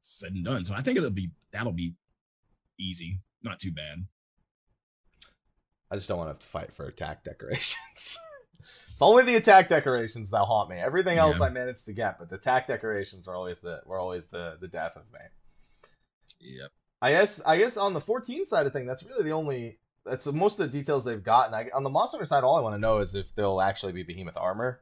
[0.00, 0.64] said and done.
[0.64, 1.94] So I think it'll be that'll be
[2.78, 4.06] easy, not too bad.
[5.92, 7.76] I just don't want to have to fight for attack decorations.
[7.96, 8.18] it's
[9.02, 10.76] only the attack decorations that haunt me.
[10.78, 11.46] Everything else Yeah.
[11.46, 14.68] I managed to get, but the attack decorations are always the were always the the
[14.68, 15.20] death of me.
[16.40, 16.70] Yep.
[17.02, 20.26] I guess I guess on the 14 side of thing, that's really the only that's
[20.26, 21.54] most of the details they've gotten.
[21.54, 24.02] I, on the monster side, all I want to know is if there'll actually be
[24.02, 24.80] behemoth armor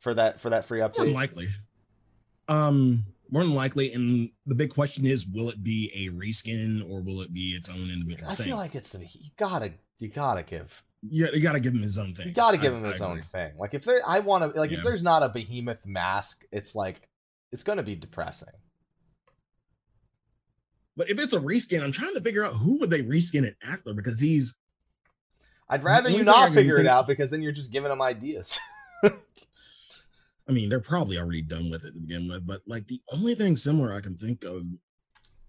[0.00, 1.14] for that for that free More than update.
[1.14, 1.46] likely.
[2.48, 7.02] Um, more than likely, and the big question is, will it be a reskin or
[7.02, 8.46] will it be its own individual I thing?
[8.46, 11.82] feel like it's the you gotta you gotta give yeah, you got to give him
[11.82, 12.26] his own thing.
[12.26, 13.52] you gotta give I- him I his own thing.
[13.56, 17.08] Like if there, I want to like if there's not a behemoth mask, it's like
[17.52, 18.48] it's gonna be depressing.
[20.96, 23.56] But if it's a reskin, I'm trying to figure out who would they reskin it
[23.62, 24.54] after because he's
[25.68, 28.58] I'd rather you not figure it think- out because then you're just giving them ideas.
[29.04, 33.34] I mean, they're probably already done with it to begin with, but like the only
[33.34, 34.62] thing similar I can think of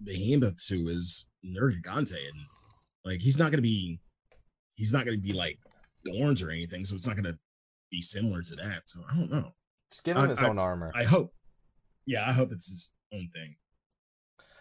[0.04, 2.14] Behemoth to is Nergigante.
[2.14, 2.46] And
[3.06, 4.00] like he's not gonna be
[4.80, 5.60] he's not gonna be like
[6.06, 7.38] thorns or anything, so it's not gonna
[7.92, 8.84] be similar to that.
[8.90, 9.54] So I don't know.
[9.92, 10.92] just give him I- his I- own armor.
[10.96, 11.34] I hope.
[12.06, 13.56] Yeah, I hope it's his own thing.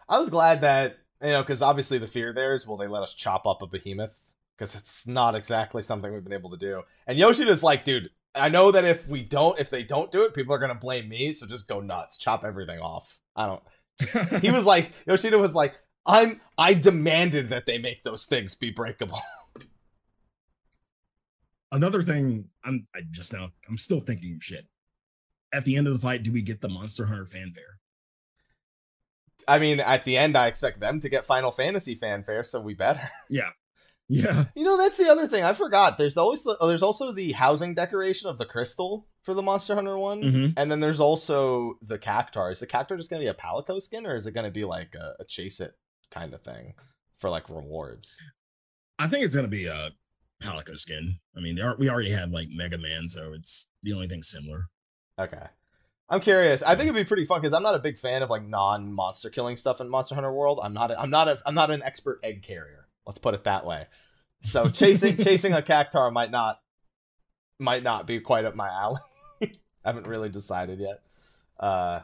[0.08, 3.02] I was glad that you know because obviously the fear there is will they let
[3.02, 6.82] us chop up a behemoth because it's not exactly something we've been able to do.
[7.06, 10.34] And Yoshida's like, dude, I know that if we don't, if they don't do it,
[10.34, 11.32] people are gonna blame me.
[11.32, 13.18] So just go nuts, chop everything off.
[13.36, 13.62] I don't.
[14.42, 15.74] He was like, Yoshida was like,
[16.06, 16.40] I'm.
[16.56, 19.20] I demanded that they make those things be breakable.
[21.70, 24.66] Another thing, I'm I just now I'm still thinking of shit.
[25.52, 27.78] At the end of the fight, do we get the Monster Hunter fanfare?
[29.46, 32.74] I mean, at the end, I expect them to get Final Fantasy fanfare, so we
[32.74, 33.10] better.
[33.30, 33.50] Yeah.
[34.10, 34.44] Yeah.
[34.56, 35.98] You know, that's the other thing I forgot.
[35.98, 39.98] There's always the, there's also the housing decoration of the crystal for the Monster Hunter
[39.98, 40.54] one, Mhm.
[40.56, 42.50] and then there's also the cactuar.
[42.50, 44.94] Is the cactuar just gonna be a palico skin, or is it gonna be like
[44.94, 45.72] a, a chase it
[46.10, 46.72] kind of thing
[47.20, 48.16] for like rewards?
[48.98, 49.90] I think it's gonna be a
[50.42, 51.18] Palico skin.
[51.36, 54.68] I mean, are, we already had like Mega Man, so it's the only thing similar.
[55.18, 55.46] Okay.
[56.10, 56.62] I'm curious.
[56.62, 59.30] I think it'd be pretty fun because I'm not a big fan of like non-monster
[59.30, 60.60] killing stuff in Monster Hunter World.
[60.62, 60.90] I'm not.
[60.90, 61.28] A, I'm not.
[61.28, 62.88] A, I'm not an expert egg carrier.
[63.06, 63.86] Let's put it that way.
[64.40, 66.60] So chasing chasing a cactuar might not
[67.58, 69.00] might not be quite up my alley.
[69.42, 69.50] I
[69.84, 71.02] haven't really decided yet.
[71.60, 72.00] Uh,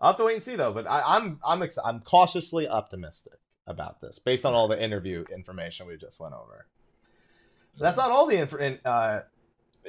[0.00, 0.72] I'll have to wait and see though.
[0.72, 5.24] But I, I'm I'm ex- I'm cautiously optimistic about this based on all the interview
[5.32, 6.66] information we just went over.
[7.78, 9.20] That's not all the inf- in, uh,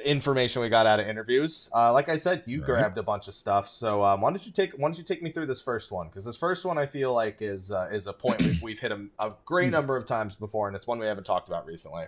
[0.04, 1.70] information we got out of interviews.
[1.72, 2.66] Uh, like I said, you Right.
[2.66, 3.68] grabbed a bunch of stuff.
[3.68, 6.08] So um, why don't you take why don't you take me through this first one?
[6.08, 8.90] Because this first one I feel like is uh, is a point we've, we've hit
[8.90, 12.04] a, a great number of times before, and it's one we haven't talked about recently.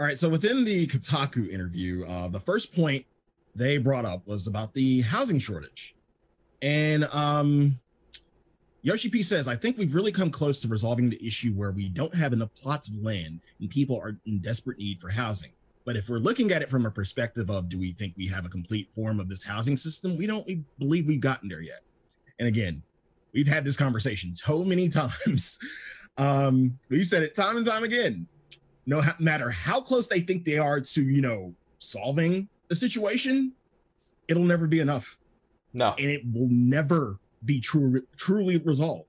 [0.00, 0.18] All right.
[0.18, 3.06] So within the Kotaku interview, uh, the first point
[3.54, 5.94] they brought up was about the housing shortage.
[6.60, 7.80] And um,
[8.82, 11.88] Yoshi P says, I think we've really come close to resolving the issue where we
[11.88, 15.52] don't have enough plots of land and people are in desperate need for housing.
[15.84, 18.44] But if we're looking at it from a perspective of do we think we have
[18.44, 21.80] a complete form of this housing system, we don't we believe we've gotten there yet.
[22.38, 22.82] And again,
[23.32, 25.58] we've had this conversation so many times.
[26.18, 28.26] Um, we've said it time and time again.
[28.84, 33.52] No matter how close they think they are to, you know, solving the situation,
[34.26, 35.18] it'll never be enough.
[35.72, 35.94] No.
[35.98, 39.08] And it will never be true, truly resolved.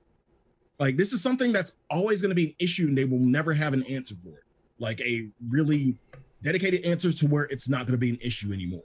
[0.79, 3.53] Like this is something that's always going to be an issue and they will never
[3.53, 4.43] have an answer for it.
[4.79, 5.95] Like a really
[6.41, 8.83] dedicated answer to where it's not going to be an issue anymore.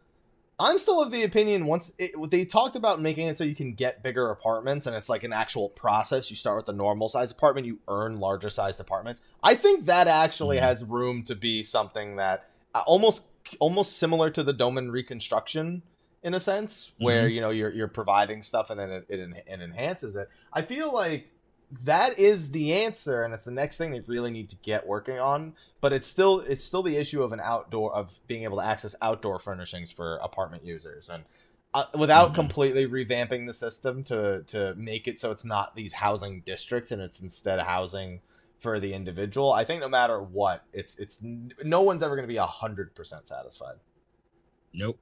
[0.60, 3.74] I'm still of the opinion once it, they talked about making it so you can
[3.74, 6.30] get bigger apartments and it's like an actual process.
[6.30, 9.20] You start with the normal size apartment, you earn larger sized apartments.
[9.42, 10.64] I think that actually mm-hmm.
[10.64, 13.22] has room to be something that uh, almost
[13.60, 15.82] almost similar to the Doman reconstruction
[16.22, 17.34] in a sense, where mm-hmm.
[17.34, 20.28] you know you're you're providing stuff and then it, it, it enhances it.
[20.52, 21.32] I feel like
[21.70, 25.18] that is the answer and it's the next thing they really need to get working
[25.18, 28.64] on but it's still it's still the issue of an outdoor of being able to
[28.64, 31.24] access outdoor furnishings for apartment users and
[31.74, 32.36] uh, without mm-hmm.
[32.36, 37.02] completely revamping the system to to make it so it's not these housing districts and
[37.02, 38.20] it's instead housing
[38.60, 42.32] for the individual i think no matter what it's it's no one's ever going to
[42.32, 42.94] be 100%
[43.26, 43.76] satisfied
[44.72, 44.98] nope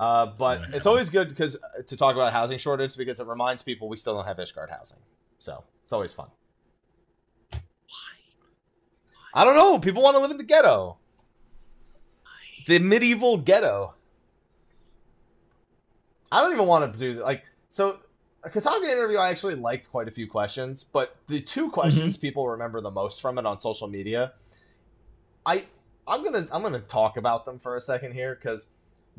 [0.00, 3.62] uh, but it's always good because uh, to talk about housing shortage because it reminds
[3.62, 4.96] people we still don't have Ishgard housing.
[5.38, 6.28] So it's always fun.
[7.50, 7.58] Why?
[9.34, 9.78] I don't know.
[9.78, 10.96] People want to live in the ghetto.
[12.22, 12.30] Why?
[12.66, 13.92] The medieval ghetto.
[16.32, 17.98] I don't even want to do like so.
[18.42, 22.22] A Kotaku interview, I actually liked quite a few questions, but the two questions mm-hmm.
[22.22, 24.32] people remember the most from it on social media,
[25.44, 25.66] I
[26.08, 28.68] I'm gonna I'm gonna talk about them for a second here because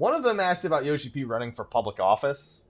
[0.01, 2.63] one of them asked about Yoshi P running for public office,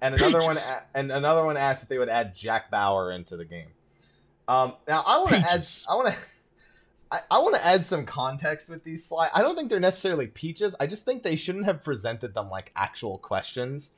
[0.00, 0.56] and another one
[0.92, 3.68] and another one asked if they would add Jack Bauer into the game.
[4.48, 6.16] Um, now I want to add I want to
[7.12, 9.30] I, I want to add some context with these slides.
[9.36, 10.74] I don't think they're necessarily peaches.
[10.80, 13.92] I just think they shouldn't have presented them like actual questions.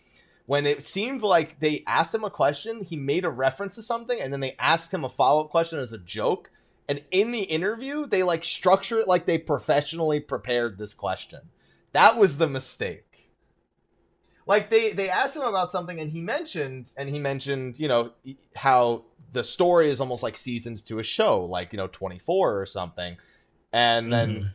[0.44, 4.20] When it seemed like they asked him a question, he made a reference to something,
[4.20, 6.50] and then they asked him a follow up question as a joke.
[6.86, 11.40] And in the interview, they like structure it like they professionally prepared this question.
[11.97, 13.32] That was the mistake.
[14.47, 18.11] Like they they asked him about something and he mentioned and he mentioned, you know,
[18.55, 22.66] how the story is almost like seasons to a show, like, you know, 24 or
[22.66, 23.16] something.
[23.72, 24.49] And then mm-hmm.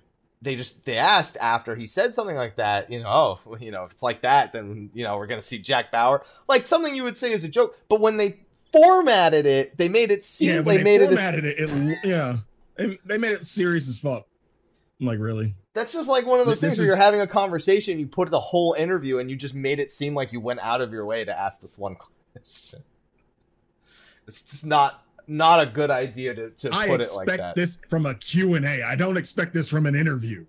[0.43, 3.85] they just they asked after he said something like that, you know, oh, you know,
[3.85, 6.23] if it's like that, then you know, we're gonna see Jack Bauer.
[6.47, 10.11] Like something you would say as a joke, but when they formatted it, they made
[10.11, 12.37] it seem yeah, they, they, made formatted it, it, it yeah.
[12.77, 14.27] They made it serious as fuck.
[15.01, 15.55] Like, really?
[15.73, 18.29] That's just like one of those this things where you're having a conversation, you put
[18.29, 21.05] the whole interview, and you just made it seem like you went out of your
[21.05, 21.95] way to ask this one
[22.33, 22.83] question.
[24.27, 27.39] It's just not not a good idea to, to I put it like that.
[27.39, 28.83] I expect this from a Q&A.
[28.83, 30.45] I don't expect this from an interview.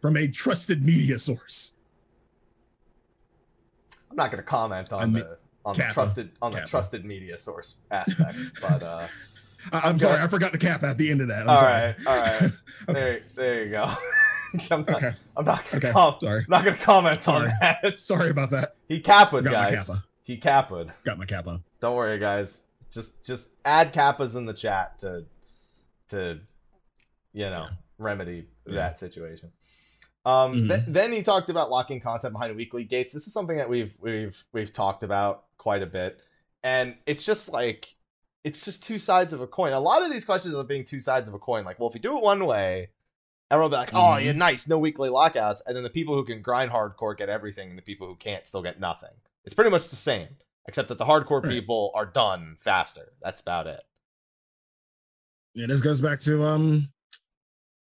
[0.00, 1.74] From a trusted media source.
[4.10, 5.88] I'm not going to comment on the on Kappa.
[5.88, 6.64] the trusted on Kappa.
[6.64, 9.06] the trusted media source aspect, but uh
[9.72, 11.42] I'm, I'm sorry, I forgot the cap at the end of that.
[11.42, 11.72] I'm all sorry.
[11.72, 12.42] right, all right.
[12.42, 12.52] okay.
[12.88, 13.92] There, there you go.
[14.70, 15.12] I'm not, okay.
[15.36, 15.90] I'm not gonna okay.
[15.90, 16.40] com- Sorry.
[16.40, 17.48] I'm not gonna comment Sorry.
[17.48, 17.96] on that.
[17.96, 18.76] Sorry about that.
[18.88, 19.74] He kappaed, guys.
[19.74, 20.04] Kappa.
[20.22, 20.92] He kappaed.
[21.04, 21.60] Got my kappa.
[21.80, 22.64] Don't worry, guys.
[22.90, 25.26] Just just add kappas in the chat to
[26.08, 26.40] to
[27.32, 27.76] you know yeah.
[27.98, 28.74] remedy yeah.
[28.74, 29.52] that situation.
[30.24, 30.68] Um, mm-hmm.
[30.68, 33.14] th- then he talked about locking content behind weekly gates.
[33.14, 36.20] This is something that we've we've we've talked about quite a bit,
[36.62, 37.94] and it's just like
[38.44, 39.72] it's just two sides of a coin.
[39.72, 41.64] A lot of these questions are being two sides of a coin.
[41.64, 42.90] Like, well, if you do it one way,
[43.50, 44.26] everyone will be like, "Oh, mm-hmm.
[44.26, 47.70] yeah, nice, no weekly lockouts," and then the people who can grind hardcore get everything,
[47.70, 49.14] and the people who can't still get nothing.
[49.44, 50.28] It's pretty much the same,
[50.66, 51.50] except that the hardcore right.
[51.50, 53.12] people are done faster.
[53.22, 53.80] That's about it.
[55.54, 56.90] Yeah, this goes back to um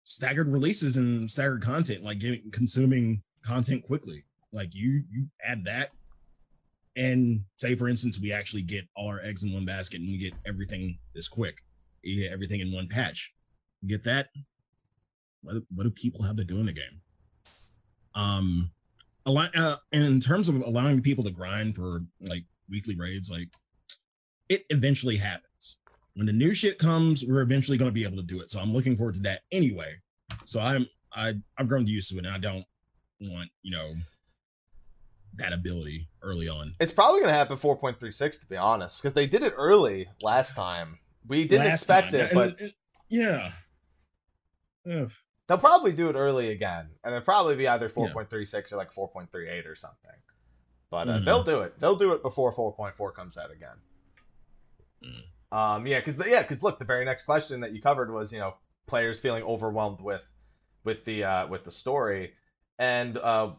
[0.04, 4.24] staggered releases and staggered content, like getting, consuming content quickly.
[4.52, 5.90] Like you, you add that,
[6.96, 10.18] and say for instance, we actually get all our eggs in one basket, and we
[10.18, 11.58] get everything this quick.
[12.02, 13.32] You get everything in one patch.
[13.80, 14.28] You get that,
[15.42, 17.00] what, what do people have to do in the game?
[18.14, 18.70] Um,
[19.26, 23.30] a lot, uh, and in terms of allowing people to grind for like weekly raids,
[23.30, 23.48] like
[24.48, 25.78] it eventually happens.
[26.14, 28.50] When the new shit comes, we're eventually going to be able to do it.
[28.50, 29.96] So I'm looking forward to that anyway.
[30.44, 32.64] So I'm I I've grown used to it, and I don't
[33.20, 33.94] want you know
[35.36, 36.74] that ability early on.
[36.80, 40.54] It's probably going to happen 4.36 to be honest, because they did it early last
[40.54, 40.98] time.
[41.26, 42.20] We didn't last expect time.
[42.20, 42.60] it, but
[43.08, 43.52] yeah,
[44.90, 45.10] Ugh.
[45.46, 49.66] They'll probably do it early again, and it'll probably be either 4.36 or like 4.38
[49.66, 50.10] or something.
[50.90, 51.24] But uh, Mhm.
[51.24, 51.78] they'll do it.
[51.78, 53.76] They'll do it before 4.4 comes out again.
[55.04, 55.56] Mm.
[55.56, 58.38] Um, yeah, because yeah, because look, the very next question that you covered was you
[58.38, 58.54] know
[58.86, 60.26] players feeling overwhelmed with
[60.82, 62.32] with the uh, with the story,
[62.78, 63.52] and uh,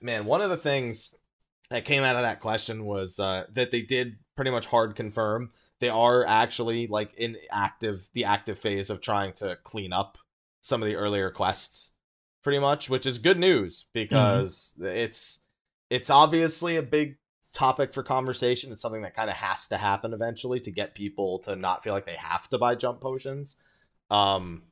[0.00, 1.14] man, one of the things
[1.70, 5.50] that came out of that question was uh, that they did pretty much hard confirm
[5.80, 10.18] they are actually like in active the active phase of trying to clean up
[10.62, 11.92] some of the earlier quests
[12.42, 15.40] pretty much which is good news because it's
[15.90, 17.16] it's obviously a big
[17.52, 18.72] topic for conversation.
[18.72, 21.94] It's something that kind of has to happen eventually to get people to not feel
[21.94, 23.56] like they have to buy jump potions.
[24.10, 24.62] Um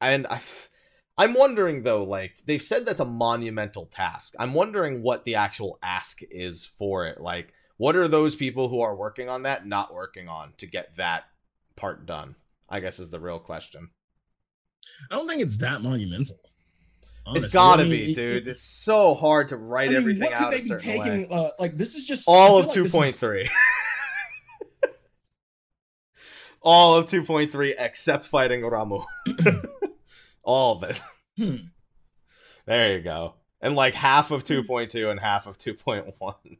[0.00, 0.40] and i
[1.18, 5.78] i'm wondering though like they've said that's a monumental task i'm wondering what the actual
[5.82, 9.92] ask is for it like what are those people who are working on that not
[9.94, 11.24] working on to get that
[11.76, 12.34] part done
[12.68, 13.90] i guess is the real question
[15.10, 16.38] I don't think it's that monumental.
[17.24, 17.44] honestly.
[17.46, 19.96] it's gotta I mean, be it- dude it- it's so hard to write I mean,
[19.96, 21.32] everything what could out they be taking?
[21.32, 23.48] Uh, like this is just all of like this is- 2.3
[26.62, 29.04] all of 2.3 except fighting Ramuh
[30.44, 31.02] all of it
[31.36, 31.56] Hmm.
[32.64, 36.58] there you go and like half of 2.2 and half of 2.1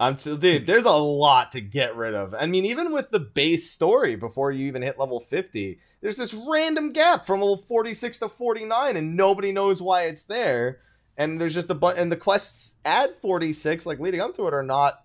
[0.00, 0.66] I'm still, dude.
[0.66, 2.34] There's a lot to get rid of.
[2.34, 6.32] I mean, even with the base story before you even hit level 50, there's this
[6.32, 10.78] random gap from level 46 to 49, and nobody knows why it's there.
[11.18, 14.54] And there's just a bunch, and the quests at 46, like leading up to it,
[14.54, 15.04] are not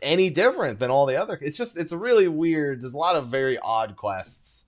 [0.00, 1.36] any different than all the other.
[1.42, 2.82] It's just, it's really weird.
[2.82, 4.65] There's a lot of very odd quests,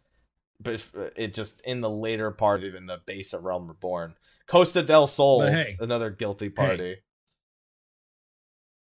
[0.61, 4.15] but uh, it just in the later part, even the base of Realm Reborn,
[4.47, 6.97] Costa del Sol, hey, another guilty party.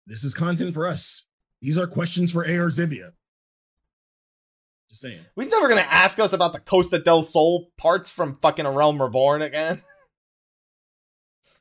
[0.07, 1.25] This is content for us.
[1.61, 3.13] These are questions for AR Zivia.
[4.89, 5.25] Just saying.
[5.35, 9.03] He's never gonna ask us about the Costa del Sol parts from fucking A Realm
[9.03, 9.83] Reborn again.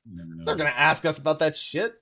[0.06, 0.44] You never know.
[0.44, 1.96] Never gonna ask us about that shit.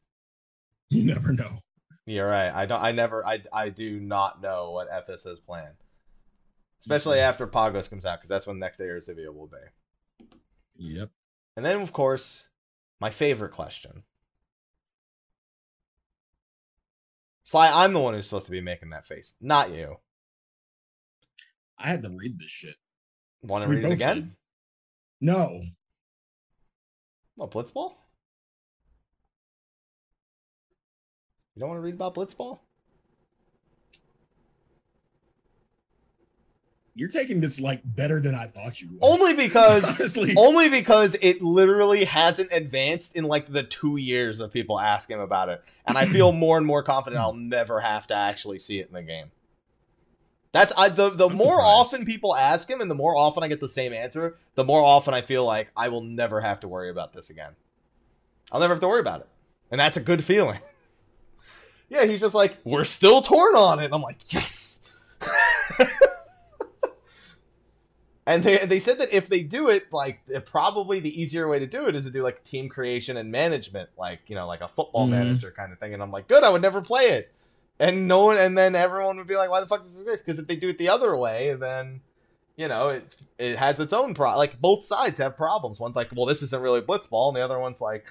[0.90, 1.60] You never know.
[2.06, 2.52] You're right.
[2.52, 2.82] I don't.
[2.82, 3.26] I never.
[3.26, 3.42] I.
[3.54, 5.76] I do not know what FS has planned,
[6.84, 7.30] especially mm-hmm.
[7.30, 10.28] after Pagos comes out, because that's when next Air Civia will be.
[10.76, 11.10] Yep.
[11.56, 12.50] And then, of course,
[13.00, 14.04] my favorite question.
[17.46, 19.98] Sly, I'm the one who's supposed to be making that face, not you.
[21.78, 22.76] I had to read this shit.
[23.42, 24.16] Want to read it again?
[24.16, 24.32] did.
[25.22, 25.62] No.
[27.36, 27.94] What Blitzball?
[31.56, 32.60] You don't want to read about Blitzball?
[36.96, 39.00] You're taking this like better than I thought you would.
[39.02, 40.36] Only because honestly.
[40.38, 45.50] only because it literally hasn't advanced in like the two years of people asking about
[45.50, 48.88] it, and I feel more and more confident I'll never have to actually see it
[48.88, 49.32] in the game.
[50.52, 51.96] That's I the the I'm more surprised.
[51.96, 54.84] often people ask him, and the more often I get the same answer, the more
[54.84, 57.54] often I feel like I will never have to worry about this again.
[58.52, 59.28] I'll never have to worry about it,
[59.72, 60.60] and that's a good feeling.
[61.90, 63.86] yeah, he's just like we're still torn on it.
[63.86, 64.82] And I'm like yes.
[68.26, 71.68] And they they said that if they do it, like probably the easier way to
[71.68, 74.68] do it is to do like team creation and management, like you know, like a
[74.68, 75.12] football Mhm.
[75.12, 75.94] manager kind of thing.
[75.94, 77.32] And I'm like, good, I would never play it.
[77.80, 80.22] And no one, and then everyone would be like, why the fuck is this?
[80.22, 82.00] Because if they do it the other way, then
[82.56, 84.38] you know it it has its own pro.
[84.38, 85.80] Like both sides have problems.
[85.82, 88.06] One's like, well, this isn't really blitzball, and the other one's like,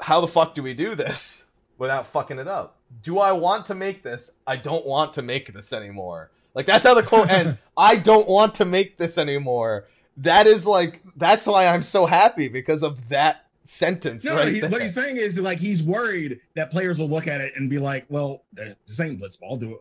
[0.00, 1.46] how the fuck do we do this
[1.78, 2.76] without fucking it up?
[3.02, 4.32] Do I want to make this?
[4.46, 6.30] I don't want to make this anymore.
[6.54, 7.54] Like that's how the quote ends.
[7.76, 9.86] I don't want to make this anymore.
[10.16, 14.60] That is like that's why I'm so happy because of that sentence No, right he,
[14.62, 17.78] what he's saying is like he's worried that players will look at it and be
[17.78, 19.60] like, "Well, this ain't blitzball.
[19.60, 19.80] Do it."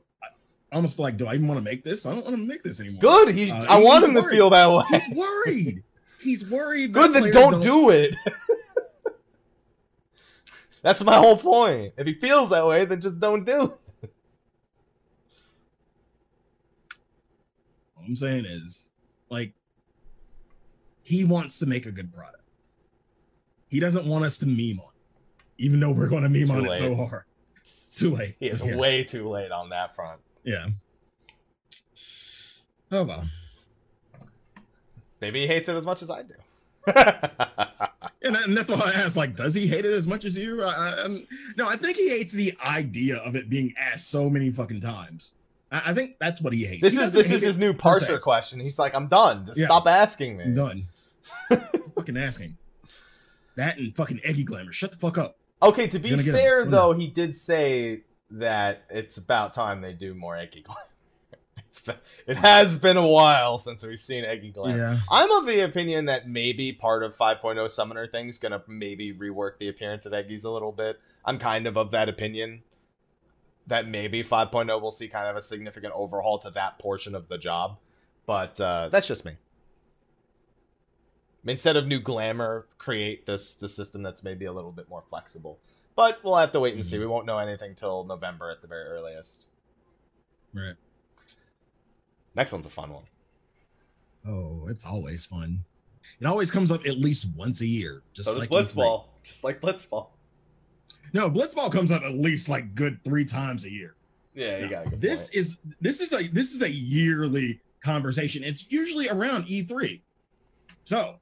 [0.72, 2.05] I almost feel like, do I even want to make this?
[2.05, 3.01] I don't want to make this anymore.
[3.01, 3.30] Good.
[3.30, 4.84] He, Uh, I want him to feel that way.
[4.89, 5.84] He's worried.
[6.22, 6.93] He's worried.
[6.93, 7.13] Good.
[7.13, 8.15] Then players don't do it.
[10.84, 11.93] that's my whole point.
[11.97, 13.72] If he feels that way, then just don't do it.
[18.10, 18.91] I'm saying is,
[19.30, 19.53] like,
[21.03, 22.43] he wants to make a good product.
[23.70, 26.53] He doesn't want us to meme on, it, even though we're going to meme Too
[26.53, 26.76] on late.
[26.76, 27.24] it so hard.
[27.95, 28.36] Too late.
[28.39, 28.76] He is Yeah.
[28.78, 30.22] way too late on that front.
[30.43, 30.68] Yeah.
[32.91, 33.26] Oh well.
[35.22, 36.34] Maybe he hates it as much as I do.
[38.22, 40.38] And, that- and that's why I asked, like, does he hate it as much as
[40.38, 40.62] you?
[40.62, 41.24] I, I,
[41.57, 45.36] no, I think he hates the idea of it being asked so many fucking times.
[45.72, 46.82] I, I think that's what he hates.
[46.82, 48.59] this He is this is his new parser question.
[48.59, 49.45] He's like, I'm done.
[49.45, 49.65] Just Yeah.
[49.65, 50.45] stop asking me.
[50.45, 50.88] I'm done.
[51.95, 52.57] fucking asking.
[53.55, 54.72] That and fucking Egi Glamour.
[54.72, 55.38] Shut the fuck up.
[55.61, 56.39] Okay, to be Gonna get him.
[56.39, 58.01] fair though, he did say
[58.32, 60.82] that it's about time they do more Egi Glamour.
[61.86, 61.95] Been,
[62.28, 64.78] it has been a while since we've seen Egi Glam.
[64.78, 64.99] Yeah.
[65.09, 69.70] I'm of the opinion that maybe part of 5.0 Summoner thing's gonna maybe rework the
[69.70, 70.99] appearance of Egi's a little bit.
[71.24, 72.63] I'm kind of of that opinion
[73.68, 77.38] that maybe 5.0 will see kind of a significant overhaul to that portion of the
[77.38, 77.78] job,
[78.26, 79.34] but uh, that's just me.
[81.45, 85.60] Instead of new glamour, create this the system that's maybe a little bit more flexible.
[85.95, 86.97] But we'll have to wait and see.
[86.97, 87.01] Mhm.
[87.01, 89.45] We won't know anything till November at the very earliest.
[90.53, 90.76] Right.
[92.36, 93.03] Next one's a fun one.
[94.28, 95.66] Oh, it's always fun.
[96.20, 98.01] It always comes up at least once a year.
[98.14, 98.53] Just So like E3.
[98.74, 100.10] Blitzball, just like Blitzball.
[101.14, 103.95] No, Blitzball comes up at least like good three times a year.
[104.36, 105.36] Yeah, you got This point.
[105.36, 108.43] is this is a this is a yearly conversation.
[108.43, 110.01] It's usually around E3.
[110.86, 111.16] So,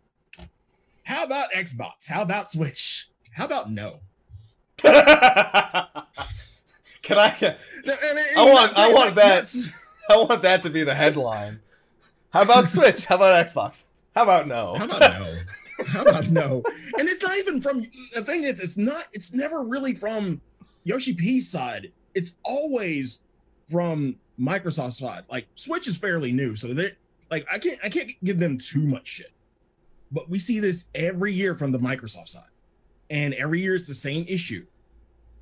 [1.04, 2.08] how about Xbox?
[2.10, 3.10] How about Switch?
[3.32, 4.00] How about no?
[4.78, 4.94] Can
[7.18, 7.34] I?
[7.34, 9.54] I, mean, I want- I want not- that.
[9.56, 9.74] not-
[10.10, 11.60] I want that to be the headline.
[12.32, 13.06] How about Switch?
[13.06, 13.84] How about Xbox?
[14.16, 14.76] How about no?
[14.76, 15.38] How about no?
[15.86, 16.64] How about no?
[16.98, 17.82] And it's not even from
[18.14, 20.42] the thing is it's not it's never really from
[20.84, 21.92] Yoshi P's side.
[22.16, 23.22] It's always
[23.70, 25.26] from Microsoft's side.
[25.30, 26.94] Like Switch is fairly new, so they
[27.30, 29.32] like I can't I can't give them too much shit.
[30.12, 32.44] But we see this every year from the Microsoft side.
[33.10, 34.66] And every year it's the same issue.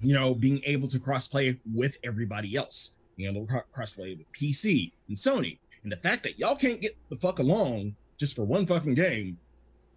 [0.01, 2.91] You know, being able to crossplay with everybody else.
[3.15, 5.59] You know, crossplay with PC and Sony.
[5.83, 9.37] And the fact that y'all can't get the fuck along just for one fucking game,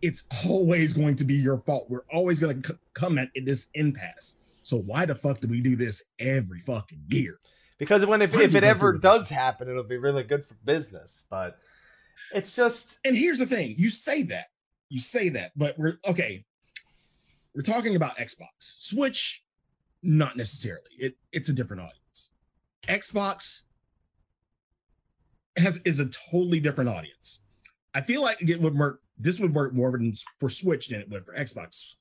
[0.00, 1.86] it's always going to be your fault.
[1.88, 4.36] We're always going to c- come at this impasse.
[4.62, 7.40] So why the fuck do we do this every fucking year?
[7.78, 11.24] Because when if, if it ever does happen, it'll be really good for business.
[11.30, 11.58] But
[12.34, 14.46] it's just And here's the thing: you say that,
[14.88, 16.44] you say that, but we're okay.
[17.54, 19.44] We're talking about Xbox, Switch,
[20.02, 20.90] not necessarily.
[20.98, 22.30] It it's a different audience.
[22.86, 23.62] Xbox
[25.56, 27.40] has is a totally different audience.
[27.94, 29.00] I feel like it would work.
[29.18, 31.94] This would work more than for Switch than it would for Xbox.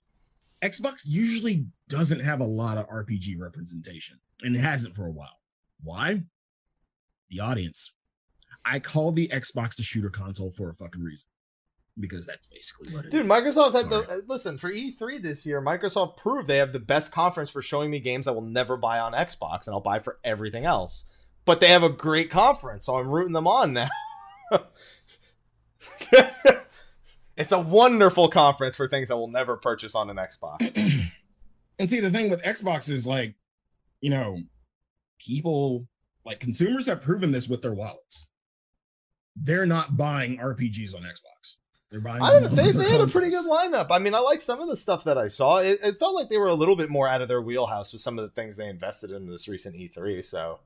[0.63, 5.39] Xbox usually doesn't have a lot of RPG representation, and it hasn't for a while.
[5.83, 6.23] Why?
[7.29, 7.93] The audience.
[8.65, 11.27] I call the Xbox the shooter console for a fucking reason.
[11.99, 13.25] Because that's basically what it dude.
[13.25, 13.31] is.
[13.31, 14.19] Microsoft had the Sorry.
[14.19, 15.59] uh, listen for E3 this year.
[15.61, 18.99] Microsoft proved they have the best conference for showing me games I will never buy
[18.99, 21.05] on Xbox, and I'll buy for everything else.
[21.45, 23.87] But they have a great conference, so I'm rooting them on now.
[27.37, 31.11] it's a wonderful conference for things I will never purchase on an Xbox.
[31.79, 33.35] and see the thing with Xbox is like,
[34.01, 34.41] you know,
[35.19, 35.87] people
[36.25, 38.27] like consumers have proven this with their wallets.
[39.35, 41.57] They're not buying RPGs on Xbox.
[41.91, 42.21] They're buying.
[42.21, 42.49] I don't know.
[42.49, 43.87] They, they had a pretty good lineup.
[43.91, 45.59] I mean, I like some of the stuff that I saw.
[45.59, 48.01] It, it felt like they were a little bit more out of their wheelhouse with
[48.01, 50.25] some of the things they invested in this recent E3.
[50.25, 50.59] So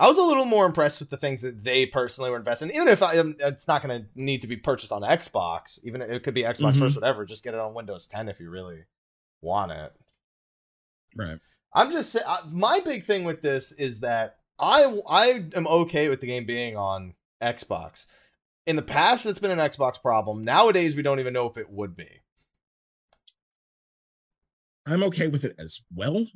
[0.00, 2.70] I was a little more impressed with the things that they personally were investing.
[2.70, 6.02] Even if I, um, it's not going to need to be purchased on Xbox, even
[6.02, 6.78] if it could be Xbox Mhm.
[6.80, 7.24] first, whatever.
[7.24, 8.84] Just get it on Windows 10 if you really
[9.40, 9.92] want it.
[11.16, 11.38] Right.
[11.72, 16.20] I'm just I- my big thing with this is that I I am okay with
[16.20, 18.06] the game being on Xbox.
[18.66, 20.44] In the past, it's been an Xbox problem.
[20.44, 22.20] Nowadays, we don't even know if it would be.
[24.86, 26.26] I'm okay with it as well.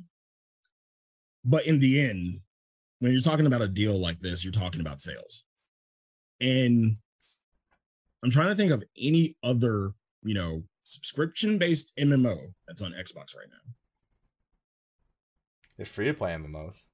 [1.43, 2.41] But in the end,
[2.99, 5.43] when you're talking about a deal like this, you're talking about sales.
[6.41, 6.97] And
[8.23, 9.93] I'm trying to think of any other,
[10.23, 13.73] you know, subscription based MMO that's on Xbox right now.
[15.77, 16.87] There's free to play MMOs.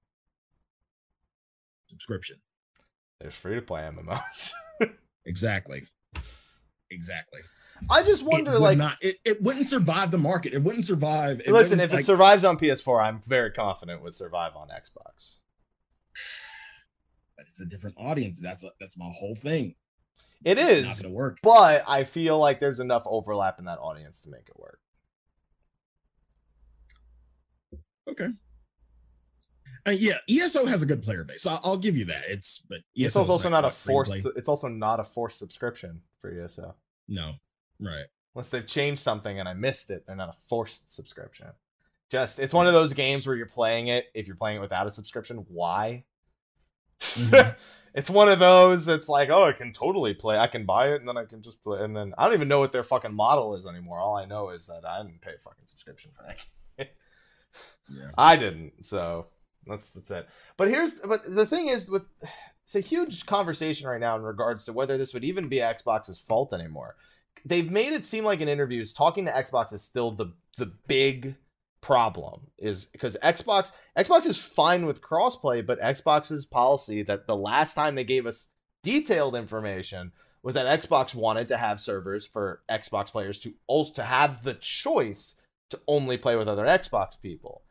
[1.90, 2.38] Subscription.
[3.20, 4.52] There's free to play MMOs.
[5.28, 5.88] Exactly.
[6.92, 7.42] Exactly.
[7.90, 10.54] I just wonder, would like, not, it, it wouldn't survive the market.
[10.54, 11.42] It wouldn't survive.
[11.42, 14.68] it listen, wouldn't, if it survives on PS4, I'm very confident it would survive on
[14.70, 15.38] Xbox.
[17.38, 18.40] it's a different audience.
[18.40, 19.76] That's a, that's my whole thing.
[20.44, 21.38] It It's is, not gonna work.
[21.42, 24.80] but I feel like there's enough overlap in that audience to make it work.
[28.10, 28.30] Okay.
[29.88, 31.46] Uh, yeah, ESO has a good player base.
[31.46, 32.24] I'll, I'll give you that.
[32.28, 34.22] It's but ESO's ESO's also like, not a what, free to forced.
[34.24, 34.32] play?
[34.36, 36.76] It's also not a forced subscription for ESO.
[37.08, 37.34] No,
[37.80, 38.06] right.
[38.34, 41.48] Unless they've changed something and I missed it, they're not a forced subscription.
[42.12, 44.06] Just it's one of those games where you're playing it.
[44.14, 46.06] If you're playing it without a subscription, why?
[47.02, 47.56] Mhm.
[47.96, 48.88] it's one of those.
[48.88, 50.38] It's like, oh, I can totally play.
[50.38, 51.84] I can buy it and then I can just play.
[51.84, 54.00] And then I don't even know what their fucking model is anymore.
[54.00, 56.46] All I know is that I didn't pay a fucking subscription for that.
[57.88, 58.10] Yeah.
[58.18, 58.84] I didn't.
[58.84, 59.28] So
[59.66, 60.28] that's that's it.
[60.58, 62.04] But here's but the thing is with
[62.64, 66.20] it's a huge conversation right now in regards to whether this would even be Xbox's
[66.20, 66.96] fault anymore.
[67.46, 71.36] They've made it seem like in interviews talking to Xbox is still the the big
[71.86, 77.76] problem is because Xbox Xbox is fine with crossplay, but Xbox's policy that the last
[77.76, 78.50] time they gave us
[78.82, 80.12] detailed information
[80.42, 84.56] was that Xbox wanted to have servers for Xbox players to also to have the
[84.56, 85.36] choice
[85.70, 87.62] to only play with other Xbox people.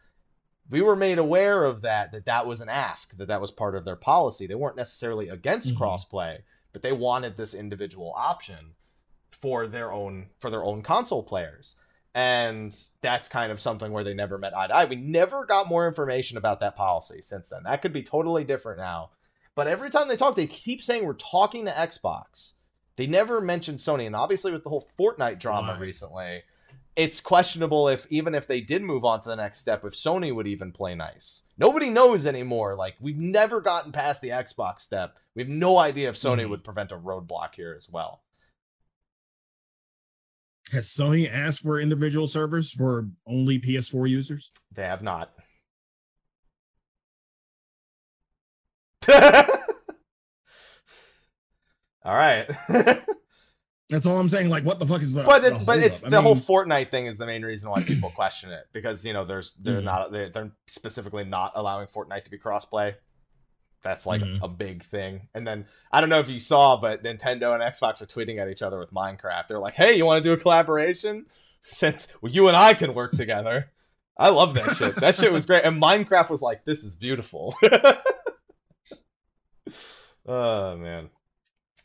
[0.71, 3.75] We were made aware of that that that was an ask that that was part
[3.75, 4.47] of their policy.
[4.47, 5.83] They weren't necessarily against mm-hmm.
[5.83, 6.39] crossplay,
[6.73, 8.75] but they wanted this individual option
[9.33, 11.75] for their own for their own console players.
[12.15, 14.85] And that's kind of something where they never met eye to eye.
[14.85, 17.65] We never got more information about that policy since then.
[17.65, 19.11] That could be totally different now.
[19.57, 22.53] But every time they talk, they keep saying we're talking to Xbox.
[22.97, 25.81] They never mentioned Sony, and obviously with the whole Fortnite drama right.
[25.81, 26.43] recently,
[26.97, 30.33] it's questionable if even if they did move on to the next step, if Sony
[30.35, 31.43] would even play nice.
[31.59, 32.77] Nobody knows anymore.
[32.77, 35.17] Like we've never gotten past the Xbox step.
[35.35, 36.51] We have no idea if Sony mm-hmm.
[36.51, 38.23] would prevent a roadblock here as well.
[40.73, 44.51] Has Sony asked for individual servers for only PS4 users?
[44.73, 45.33] They have not.
[52.05, 52.49] All right.
[53.91, 54.49] That's all I'm saying.
[54.49, 55.25] Like, what the fuck is the?
[55.25, 58.11] But it, but it's the mean, whole Fortnite thing is the main reason why people
[58.15, 59.85] question it because you know there's they're mm-hmm.
[59.85, 62.95] not they're, they're, specifically not allowing Fortnite to be crossplay.
[63.85, 64.43] That's like mm-hmm.
[64.43, 65.29] a big thing.
[65.35, 68.49] And then I don't know if you saw, but Nintendo and Xbox are tweeting at
[68.49, 69.47] each other with Minecraft.
[69.47, 71.27] They're like, "Hey, you want to do a collaboration?
[71.63, 73.71] Since well, you and I can work together."
[74.17, 74.95] I love that shit.
[74.97, 75.65] That shit was great.
[75.65, 77.55] And Minecraft was like, "This is beautiful."
[80.27, 81.11] oh man.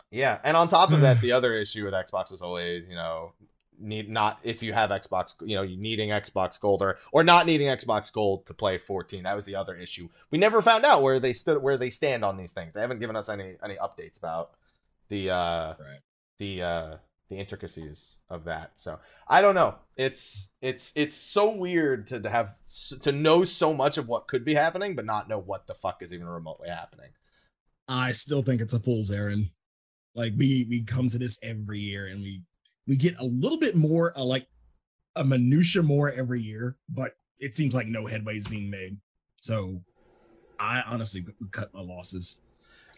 [0.09, 3.33] Yeah, and on top of that, the other issue with Xbox was always, you know,
[3.79, 7.45] need not if you have Xbox, you know, you needing Xbox Gold or or not
[7.45, 9.23] needing Xbox Gold to play 14.
[9.23, 10.09] That was the other issue.
[10.31, 12.73] We never found out where they stood, where they stand on these things.
[12.73, 14.51] They haven't given us any any updates about
[15.09, 15.99] the uh right.
[16.37, 16.95] the uh
[17.29, 18.71] the intricacies of that.
[18.75, 19.75] So I don't know.
[19.95, 22.55] It's it's it's so weird to have
[23.01, 26.01] to know so much of what could be happening, but not know what the fuck
[26.01, 27.11] is even remotely happening.
[27.87, 29.51] I still think it's a fool's errand.
[30.15, 32.41] Like we we come to this every year and we
[32.89, 34.47] we get a little bit more uh, like
[35.15, 38.97] a minutia more every year, but it seems like no headway is being made.
[39.41, 39.83] So
[40.59, 42.37] I honestly cut my losses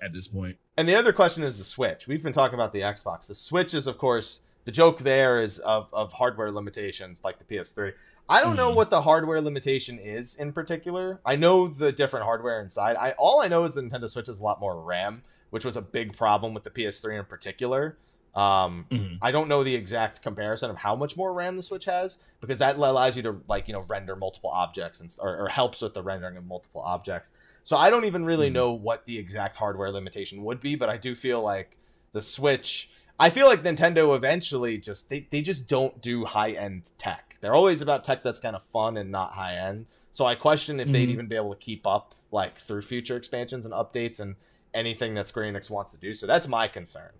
[0.01, 0.57] at this point.
[0.77, 2.07] And the other question is the Switch.
[2.07, 3.27] We've been talking about the Xbox.
[3.27, 7.45] The Switch is, of course, the joke there is of, of hardware limitations like the
[7.45, 7.91] PS3.
[8.29, 8.57] I don't mm.
[8.57, 8.77] know mm-hmm.
[8.77, 11.19] what the hardware limitation is in particular.
[11.25, 12.95] I know the different hardware inside.
[12.95, 15.77] I all I know is the Nintendo Switch has a lot more RAM which was
[15.77, 17.97] a big problem with the PS3 in particular.
[18.33, 19.15] Um, mm-hmm.
[19.21, 22.59] I don't know the exact comparison of how much more RAM the Switch has because
[22.59, 25.93] that allows you to like you know render multiple objects and or, or helps with
[25.93, 27.31] the rendering of multiple objects.
[27.63, 28.55] So I don't even really mm-hmm.
[28.55, 31.77] know what the exact hardware limitation would be, but I do feel like
[32.13, 32.89] the Switch.
[33.19, 37.35] I feel like Nintendo eventually just they, they just don't do high end tech.
[37.41, 39.87] They're always about tech that's kind of fun and not high end.
[40.11, 40.93] So I question if mm-hmm.
[40.93, 44.35] they'd even be able to keep up like through future expansions and updates and
[44.73, 46.13] anything that Square Enix wants to do.
[46.13, 47.11] So that's my concern.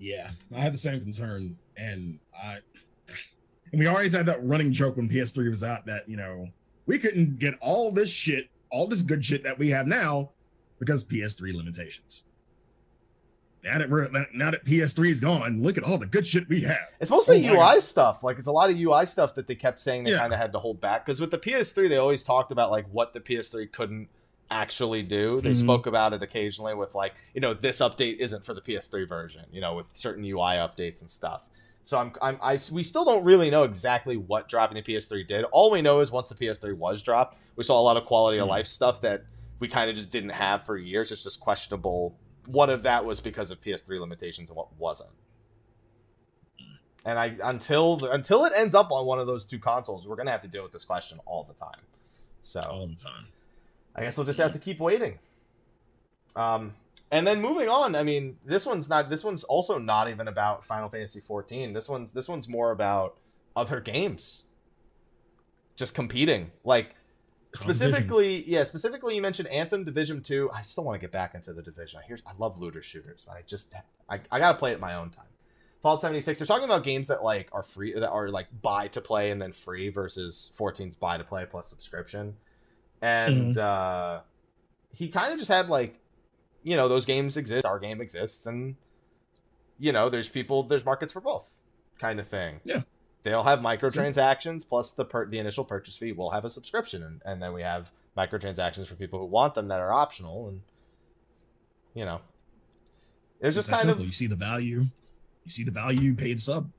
[0.00, 2.58] Yeah, I had the same concern, and I
[3.70, 6.48] and we always had that running joke when PS3 was out that you know
[6.86, 10.30] we couldn't get all this shit, all this good shit that we have now
[10.78, 12.24] because PS3 limitations.
[13.62, 16.62] Now that we're now that PS3 is gone, look at all the good shit we
[16.62, 16.88] have.
[16.98, 18.24] It's mostly oh UI stuff.
[18.24, 20.18] Like it's a lot of UI stuff that they kept saying they yeah.
[20.18, 22.86] kind of had to hold back because with the PS3 they always talked about like
[22.90, 24.08] what the PS3 couldn't
[24.50, 25.40] actually do.
[25.40, 25.60] They mm-hmm.
[25.60, 29.44] spoke about it occasionally with like, you know, this update isn't for the PS3 version,
[29.52, 31.48] you know, with certain UI updates and stuff.
[31.82, 35.44] So I'm, I'm, I, we still don't really know exactly what dropping the PS3 did.
[35.46, 38.36] All we know is once the PS3 was dropped, we saw a lot of quality
[38.36, 38.44] mm-hmm.
[38.44, 39.24] of life stuff that
[39.60, 41.10] we kind of just didn't have for years.
[41.12, 42.16] It's just questionable.
[42.46, 45.10] What of that was because of PS3 limitations and what wasn't.
[47.04, 50.32] And I until until it ends up on one of those two consoles, we're gonna
[50.32, 51.80] have to deal with this question all the time.
[52.42, 53.26] So all the time.
[53.94, 55.18] I guess we'll just have to keep waiting.
[56.36, 56.74] Um,
[57.10, 59.10] and then moving on, I mean, this one's not.
[59.10, 61.72] This one's also not even about Final Fantasy 14.
[61.72, 63.16] This one's this one's more about
[63.56, 64.44] other games.
[65.74, 66.94] Just competing, like
[67.54, 69.16] specifically, yeah, specifically.
[69.16, 70.50] You mentioned Anthem Division Two.
[70.54, 72.00] I still want to get back into the division.
[72.02, 73.74] I hear I love looter shooters, but I just
[74.08, 75.24] I, I gotta play it my own time.
[75.82, 76.38] Fallout 76.
[76.38, 79.40] They're talking about games that like are free, that are like buy to play and
[79.40, 82.36] then free versus 14's buy to play plus subscription
[83.00, 83.60] and mm-hmm.
[83.60, 84.20] uh,
[84.92, 85.98] he kind of just had like,
[86.62, 88.76] you know, those games exist, our game exists, and
[89.78, 91.60] you know, there's people, there's markets for both,
[91.98, 92.60] kind of thing.
[92.64, 92.82] Yeah,
[93.22, 96.12] they'll have microtransactions plus the per- the initial purchase fee.
[96.12, 99.68] We'll have a subscription, and, and then we have microtransactions for people who want them
[99.68, 100.60] that are optional, and
[101.94, 102.20] you know,
[103.40, 104.02] it's just kind simple.
[104.02, 104.86] of you see the value,
[105.44, 106.70] you see the value paid sub.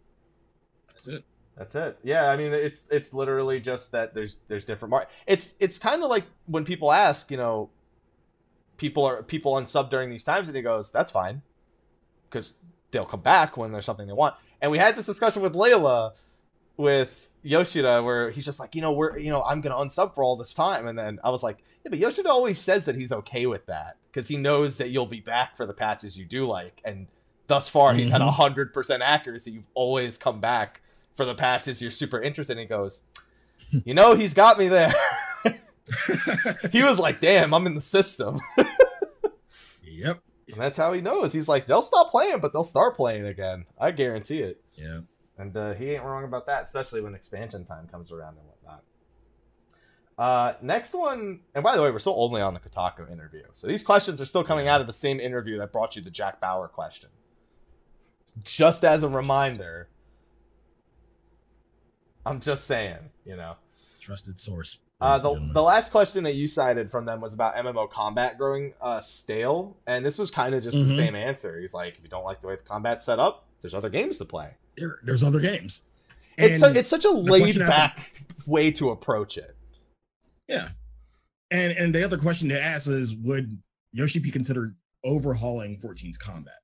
[0.90, 1.24] That's it.
[1.58, 2.00] That's it.
[2.04, 4.94] Yeah, I mean it's it's literally just that there's there's different
[5.28, 7.70] It's it's kind of like when people ask, you know,
[8.78, 11.42] people are people unsub during these times, and he goes, "That's fine,"
[12.30, 12.56] because
[12.92, 14.36] they'll come back when there's something they want.
[14.62, 16.12] And we had this discussion with Layla,
[16.78, 20.24] with Yoshida, where he's just like, you know, we're you know I'm gonna unsub for
[20.24, 23.12] all this time, and then I was like, yeah, but Yoshida always says that he's
[23.12, 26.48] okay with that because he knows that you'll be back for the patches you do
[26.48, 27.08] like, and
[27.48, 28.30] thus far he's had Mhm.
[28.34, 29.52] hundred percent accuracy.
[29.52, 30.82] You've always come back
[31.14, 32.60] for the patches you're super interested in.
[32.60, 33.02] He goes,
[33.86, 34.94] you know, he's got me there.
[36.72, 38.40] he was like, damn, I'm in the system.
[39.84, 40.22] yep.
[40.48, 41.34] And that's how he knows.
[41.34, 43.66] He's like, they'll stop playing, but they'll start playing again.
[43.80, 44.62] I guarantee it.
[44.76, 45.02] Yeah.
[45.38, 48.84] And uh, he ain't wrong about that, especially when expansion time comes around and whatnot.
[50.18, 53.44] Uh, next one, and by the way, we're still only on the Kotaku interview.
[53.54, 56.12] So these questions are still coming out of the same interview that brought you the
[56.12, 57.10] Jack Bauer question.
[58.44, 59.90] Just as a reminder,
[62.26, 63.56] I'm just saying, you know.
[64.00, 64.80] Trusted source.
[65.00, 68.74] Uh, the, the last question that you cited from them was about MMO combat growing
[68.82, 70.96] uh, stale, and this was kind of just the Mhm.
[70.96, 71.60] same answer.
[71.60, 74.20] He's like, if you don't like the way the combat's set up, there's other games
[74.20, 74.52] to play.
[74.78, 75.84] There- there's other games.
[76.38, 79.56] It's su- it's such a laid back way to approach it.
[80.48, 80.70] Yeah.
[81.50, 83.62] And and the other question to ask is would
[83.92, 86.60] Yoshi be considered overhauling 14's combat?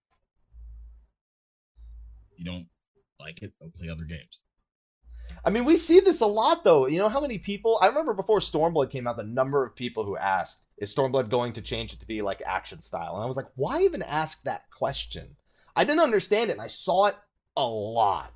[2.36, 2.68] You don't
[3.20, 4.42] like it, go play other games.
[5.46, 6.88] I mean, we see this a lot though.
[6.88, 7.80] You know how many people?
[7.82, 11.54] I remember before Stormblood came out, the number of people who asked, "Is Stormblood going
[11.54, 14.44] to change it to be like action style?" And I was like, "Why even ask
[14.44, 15.36] that question?"
[15.76, 17.16] I didn't understand it, and I saw it
[17.56, 18.34] a lot.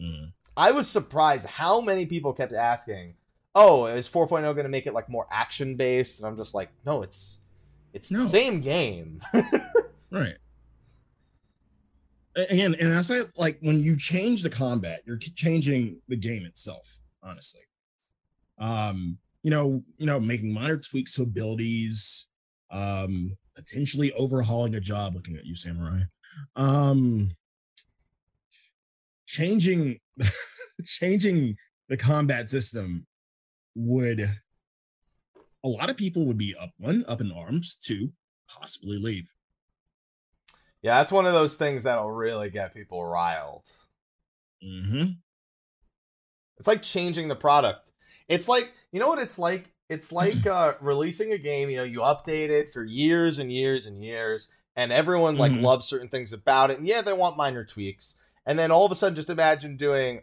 [0.00, 0.32] Mm.
[0.56, 3.14] I was surprised how many people kept asking,
[3.54, 6.70] "Oh, is 4.0 going to make it like more action based?" And I'm just like,
[6.84, 7.40] "No, it's
[7.92, 8.22] it's No.
[8.22, 9.20] the same game."
[10.08, 10.36] Right.
[12.36, 16.98] Again, and I say like when you change the combat, you're changing the game itself,
[17.22, 17.62] honestly.
[18.58, 22.26] Um, you know, you know, making minor tweaks to abilities,
[22.70, 26.02] um, potentially overhauling a job, looking at you, Samurai.
[26.54, 27.30] Um
[29.26, 29.98] changing
[30.84, 31.56] changing
[31.88, 33.06] the combat system
[33.74, 34.20] would
[35.64, 38.12] a lot of people would be up one, up in arms, two,
[38.48, 39.28] possibly leave.
[40.82, 43.62] Yeah, that's one of those things that'll really get people riled.
[44.64, 45.12] Mm-hmm.
[46.58, 47.92] It's like changing the product.
[48.28, 49.72] It's like you know what it's like.
[49.88, 51.70] It's like uh, releasing a game.
[51.70, 55.62] You know, you update it for years and years and years, and everyone like Mhm.
[55.62, 56.78] loves certain things about it.
[56.78, 58.16] And yeah, they want minor tweaks.
[58.46, 60.22] And then all of a sudden, just imagine doing,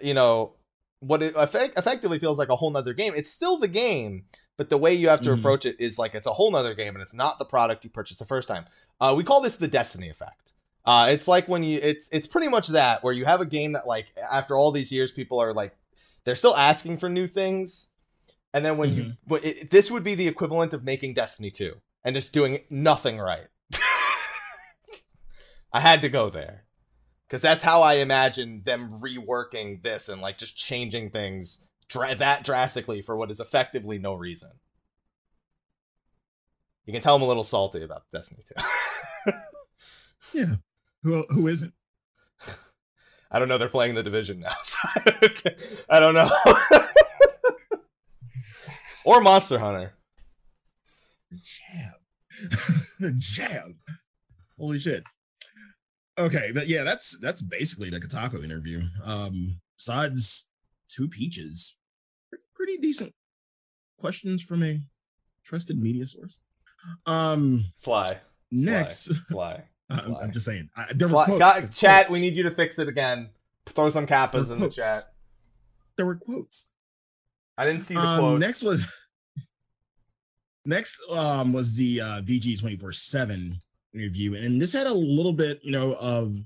[0.00, 0.54] you know,
[1.00, 3.12] what it effect- effectively feels like a whole nother game.
[3.16, 5.38] It's still the game, but the way you have to Mhm.
[5.38, 7.90] approach it is like it's a whole nother game, and it's not the product you
[7.90, 8.66] purchased the first time.
[9.00, 10.52] Uh, we call this the Destiny effect.
[10.84, 13.72] Uh, it's like when you it's it's pretty much that where you have a game
[13.72, 15.76] that like after all these years people are like
[16.24, 17.88] they're still asking for new things
[18.54, 21.74] and then when you but it, this would be the equivalent of making Destiny 2
[22.04, 23.48] and just doing nothing right.
[25.72, 26.64] I had to go there
[27.28, 32.44] cuz that's how I imagine them reworking this and like just changing things dra- that
[32.44, 34.50] drastically for what is effectively no reason.
[36.84, 38.42] You can tell I'm a little salty about Destiny
[39.26, 39.32] 2.
[40.32, 40.56] Yeah.
[41.02, 41.72] Who who isn't?
[43.30, 43.58] I don't know.
[43.58, 44.54] They're playing the division now.
[44.62, 44.78] So
[45.88, 46.30] I don't know.
[49.04, 49.94] or Monster Hunter.
[51.30, 53.18] The jab.
[53.18, 53.74] jab.
[54.58, 55.04] Holy shit.
[56.18, 58.82] Okay, but yeah, that's that's basically the Kotaku interview.
[59.04, 60.48] Um, besides
[60.88, 61.76] two peaches,
[62.54, 63.14] pretty decent
[63.98, 64.80] questions from a
[65.44, 66.40] trusted media source.
[67.06, 68.18] Um, Sly.
[68.50, 69.64] next, Sly.
[69.90, 70.20] I'm, Sly.
[70.22, 71.24] I'm just saying, I, there were Sly.
[71.26, 72.10] quotes, Got- there chat, quotes.
[72.12, 73.30] we need you to fix it again.
[73.66, 75.12] Throw some kappas were in the chat.
[75.96, 76.68] There were quotes.
[77.58, 78.40] I didn't see the Um, quotes.
[78.40, 78.84] next was
[80.64, 83.58] next um was the uh VG twenty four seven
[83.94, 86.36] interview, and this had a little bit, you know, of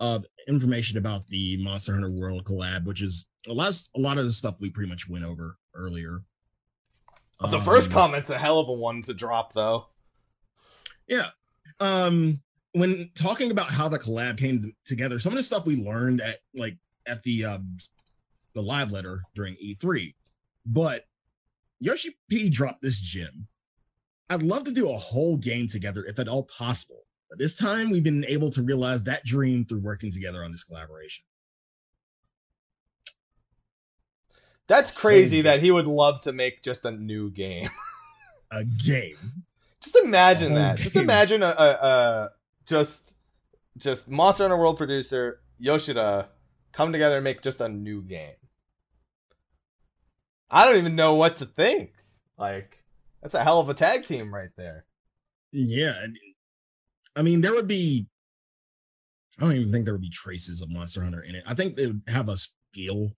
[0.00, 4.24] of information about the Monster Hunter World collab, which is a lot a lot of
[4.24, 6.22] the stuff we pretty much went over earlier.
[7.50, 9.86] the first Um, comment's a hell of a one to drop, though.
[11.06, 11.30] Yeah.
[11.78, 16.20] Um when talking about how the collab came together, some of the stuff we learned
[16.20, 17.76] at like at the um
[18.54, 20.14] the live letter during E3.
[20.66, 21.04] But
[21.78, 23.48] Yoshi P dropped this gem.
[24.28, 27.04] I'd love to do a whole game together if at all possible.
[27.30, 30.64] But this time we've been able to realize that dream through working together on this
[30.64, 31.24] collaboration.
[34.66, 37.70] That's crazy that he would love to make just a new game.
[38.52, 39.44] A game.
[39.80, 40.76] Just imagine that.
[40.76, 42.30] Just imagine a, a, a
[42.66, 43.14] just
[43.78, 46.28] just Monster Hunter World producer Yoshida
[46.72, 48.34] come together and make just a new game.
[50.50, 51.92] I don't even know what to think.
[52.36, 52.82] Like,
[53.22, 54.84] that's a hell of a tag team right there.
[55.52, 55.94] Yeah.
[57.16, 58.06] I mean, there would be,
[59.38, 61.44] I don't even think there would be traces of Monster Hunter in it.
[61.46, 63.12] I think they would have us feel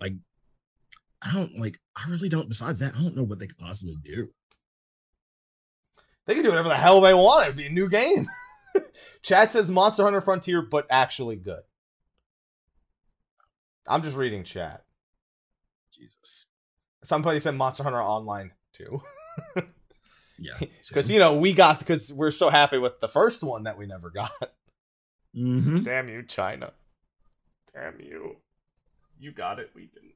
[0.00, 0.14] like,
[1.20, 3.96] I don't like, I really don't, besides that, I don't know what they could possibly
[4.02, 4.28] do.
[6.26, 7.44] They can do whatever the hell they want.
[7.44, 8.28] It'd be a new game.
[9.22, 11.62] Chat says Monster Hunter Frontier, but actually good.
[13.86, 14.84] I'm just reading chat.
[15.90, 16.44] Jesus.
[17.02, 19.02] Somebody said Monster Hunter Online too.
[20.38, 20.52] Yeah.
[20.88, 23.86] Because you know we got because we're so happy with the first one that we
[23.86, 24.30] never got.
[25.34, 26.72] hmm Damn you, China.
[27.74, 28.36] Damn you.
[29.20, 29.70] You got it.
[29.74, 30.12] We didn't.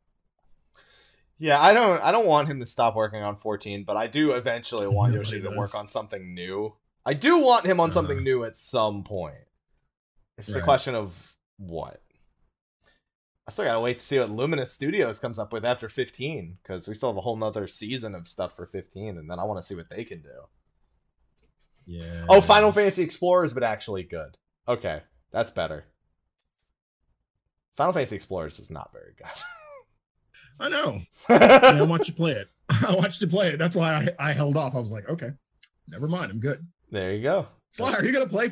[1.39, 2.01] Yeah, I don't.
[2.03, 5.36] I don't want him to stop working on 14, but I do eventually want Nobody
[5.39, 6.74] Yoshi to work on something new.
[7.05, 8.24] I do want him on something Uh-huh.
[8.24, 9.35] new at some point.
[10.39, 12.01] It's just a question of what.
[13.47, 16.86] I still gotta wait to see what Luminous Studios comes up with after 15, because
[16.86, 19.59] we still have a whole nother season of stuff for 15, and then I want
[19.59, 20.28] to see what they can do.
[21.85, 22.24] Yeah.
[22.28, 24.36] Oh, Final Fantasy Explorers, but actually good.
[24.69, 25.02] Okay,
[25.32, 25.86] that's better.
[27.77, 29.27] Final Fantasy Explorers was not very good.
[30.60, 31.02] I know.
[31.27, 31.40] good.
[31.51, 32.48] Yeah, I watched you to play it.
[32.69, 33.59] I watched you play it.
[33.59, 34.77] That's why I, I held off.
[34.77, 35.31] I was like, okay,
[35.89, 36.31] never mind.
[36.31, 36.64] I'm good.
[36.90, 37.48] there you go.
[37.70, 38.51] Sly, are you gonna play?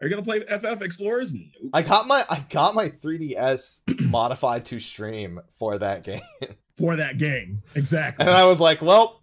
[0.00, 1.34] Are you gonna play FF Explorers?
[1.34, 1.70] Nope.
[1.72, 6.20] I got my I got my 3DS modified to stream for that game,
[6.78, 8.24] For that game, exactly.
[8.24, 9.22] and I was like, well,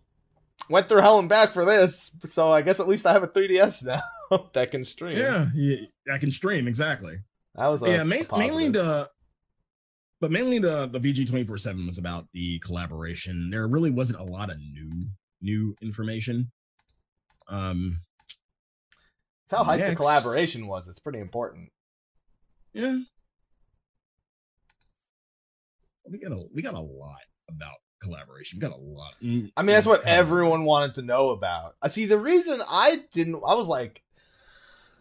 [0.69, 3.27] went through hell and back for this, so I guess at least I have a
[3.27, 5.17] 3DS now that can stream.
[5.17, 5.77] yeah, yeah,
[6.13, 7.19] I can stream exactly.
[7.55, 9.09] that was a, yeah, ma- mainly the,
[10.19, 13.49] but mainly the the VG twenty four seven was about the collaboration.
[13.49, 15.07] There really wasn't a lot of new
[15.41, 16.51] new information.
[17.47, 18.01] Um,
[19.51, 20.87] how hyped the collaboration was.
[20.87, 21.69] It's pretty important.
[22.73, 22.99] yeah,
[26.09, 27.19] we got a we got a lot
[27.49, 28.59] about collaboration.
[28.59, 29.13] We got a lot.
[29.23, 31.75] Mm, I mean, that's what everyone wanted to know about.
[31.81, 32.05] I see.
[32.05, 34.03] The reason I didn't, I was like,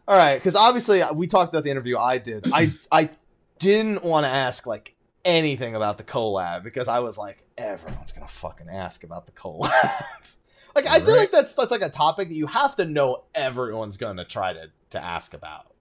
[0.07, 2.51] all right, because obviously uh, we talked about the interview I did.
[2.53, 3.11] I I
[3.59, 4.95] didn't want to ask like
[5.25, 9.71] anything about the collab because I was like, everyone's gonna fucking ask about the collab.
[10.75, 11.21] like, I feel Right.
[11.21, 14.71] like that's that's like a topic that you have to know everyone's gonna try to
[14.91, 15.75] to ask about,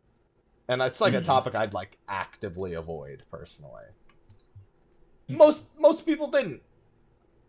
[0.67, 1.25] and it's like a Mhm.
[1.25, 3.85] topic I'd like actively avoid personally.
[5.27, 5.37] Hmm.
[5.37, 6.61] Most most people didn't.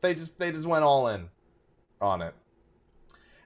[0.01, 1.31] They just they just went all in
[2.01, 2.35] on it.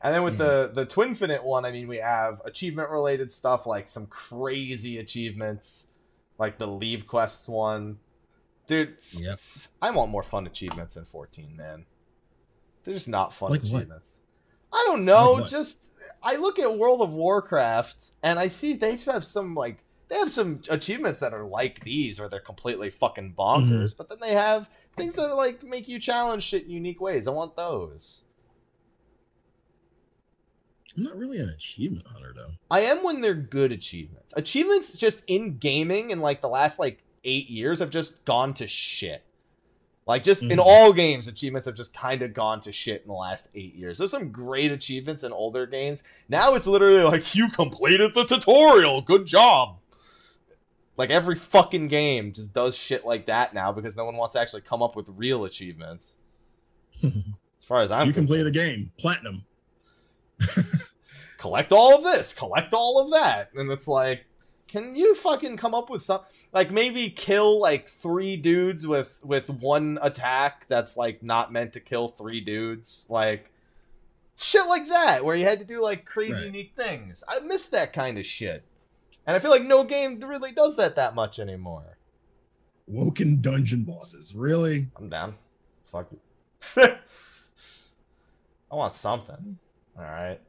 [0.01, 3.89] And then with the the Twinfinite one, I mean, we have achievement related stuff like
[3.89, 5.89] some crazy achievements,
[6.39, 7.99] like the Leve Quests one.
[8.66, 9.41] Dude, Yep.
[9.83, 11.87] I want more fun achievements in 14, man.
[12.89, 13.82] They're just not fun Like what?
[13.82, 14.23] achievements.
[14.73, 15.32] I don't know.
[15.32, 15.93] Like just
[16.23, 20.16] I look at World of Warcraft and I see they just have some like they
[20.16, 23.97] have some achievements that are like these where they're completely fucking bonkers, mm-hmm.
[23.98, 27.28] but then they have things that like make you challenge shit in unique ways.
[27.28, 28.24] I want those.
[30.97, 32.52] I'm not really an achievement hunter though.
[32.70, 34.32] I am when they're good achievements.
[34.35, 38.66] Achievements just in gaming in like the last like eight years have just gone to
[38.66, 39.24] shit.
[40.09, 40.65] Like just in Mhm.
[40.65, 43.99] all games, achievements have just kind of gone to shit in the last eight years.
[43.99, 46.03] There's some great achievements in older games.
[46.31, 49.03] Now it's literally like you completed the tutorial.
[49.03, 49.77] Good job.
[50.97, 54.41] Like every fucking game just does shit like that now because no one wants to
[54.41, 56.17] actually come up with real achievements.
[57.05, 57.13] As
[57.65, 59.45] far as I'm you completed a game, platinum.
[61.37, 63.51] collect all of this, collect all of that.
[63.55, 64.25] And it's like,
[64.67, 66.21] can you fucking come up with some
[66.53, 71.81] like maybe kill like three dudes with with one attack that's like not meant to
[71.81, 73.07] kill three dudes?
[73.09, 73.51] Like
[74.37, 76.45] shit like that where you had to do like crazy Right.
[76.45, 77.25] unique things.
[77.29, 78.65] I miss that kind of shit.
[79.27, 81.99] And I feel like no game really does that that much anymore.
[82.87, 84.89] Woken dungeon bosses, really?
[84.97, 85.35] I'm down.
[85.85, 86.20] Fuck it.
[88.70, 89.59] I want something.
[89.97, 90.41] All right.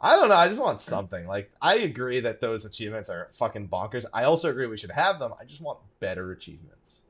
[0.00, 0.34] I don't know.
[0.34, 1.26] I just want something.
[1.26, 4.04] Like I agree that those achievements are fucking bonkers.
[4.12, 5.32] I also agree we should have them.
[5.40, 7.00] I just want better achievements.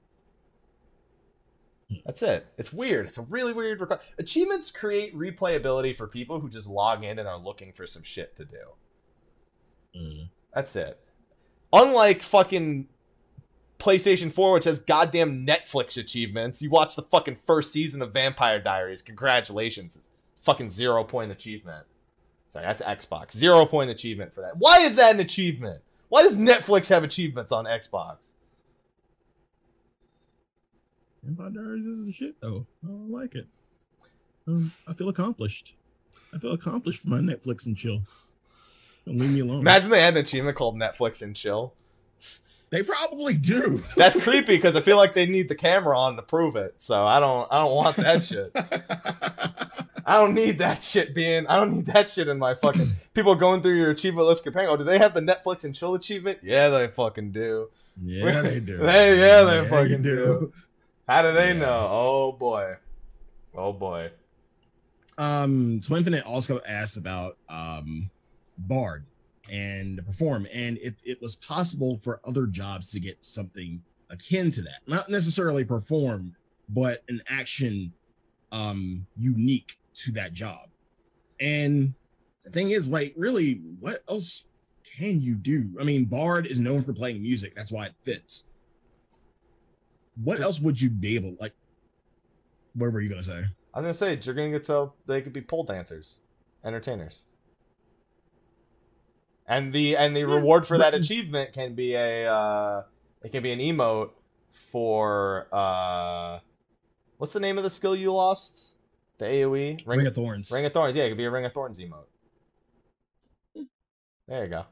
[2.05, 2.47] That's it.
[2.59, 3.07] It's weird.
[3.07, 3.81] It's a really weird.
[3.81, 8.03] Requ- achievements create replayability for people who just log in and are looking for some
[8.03, 8.63] shit to do.
[9.97, 10.29] Mm.
[10.53, 11.01] That's it.
[11.73, 12.89] Unlike fucking
[13.79, 18.61] PlayStation 4, which has goddamn Netflix achievements, you watch the fucking first season of Vampire
[18.61, 19.03] Diaries.
[19.03, 19.99] Congratulations.
[20.43, 21.87] Fucking zero point achievement.
[22.57, 23.33] Sorry, that's Xbox.
[23.33, 24.57] Zero point achievement for that.
[24.57, 25.83] Why is that an achievement?
[26.09, 28.31] Why does Netflix have achievements on Xbox?
[31.23, 32.67] Vampire Diaries is the shit though.
[32.83, 33.47] I don't like it.
[34.49, 35.75] Um, I feel accomplished.
[36.33, 38.01] I feel accomplished for my Netflix and chill.
[39.05, 39.61] Don't leave me alone.
[39.61, 41.75] Imagine they had an achievement called Netflix and Chill.
[42.71, 43.81] They probably do.
[43.97, 46.77] That's creepy because I feel like they need the camera on to prove it.
[46.79, 48.51] So I don't I don't want that shit.
[50.09, 53.35] I don't need that shit being I don't need that shit in my fucking people
[53.35, 54.69] going through your achievement list comparing.
[54.69, 56.39] Oh, do they have the Netflix and chill achievement?
[56.43, 57.71] Yeah, they fucking do.
[58.05, 58.77] yeah, they do.
[58.79, 60.53] They- yeah, they you fucking do.
[61.09, 61.59] How do they Yeah.
[61.59, 61.89] know?
[61.91, 62.75] Oh boy.
[63.57, 64.11] Oh boy.
[65.19, 68.11] Um, so Infinite also asked about um
[68.59, 69.05] Bard
[69.51, 74.63] and perform, and if it was possible for other jobs to get something akin to
[74.63, 76.35] that, not necessarily perform,
[76.69, 77.93] but an action
[78.53, 80.69] um unique to that job.
[81.41, 81.95] And
[82.45, 84.47] the thing is, like, really, what else
[84.99, 85.71] can you do?
[85.81, 88.45] I mean, Bard is known for playing music, that's why it fits.
[90.23, 91.55] What else would you be able like?
[92.75, 93.45] What were you gonna say?
[93.75, 96.21] I was gonna say you're gonna get to they could be pole dancers,
[96.65, 97.25] entertainers.
[99.47, 102.83] And the and the Yeah, reward for that achievement can be a uh
[103.23, 104.11] it can be an emote
[104.51, 106.41] for uh
[107.19, 108.76] what's the name of the skill you lost?
[109.19, 109.87] The AoE?
[109.87, 110.51] Ring, of Thorns.
[110.53, 112.05] Ring of Thorns, yeah, it could be a Ring of Thorns emote.
[114.29, 114.65] There you go.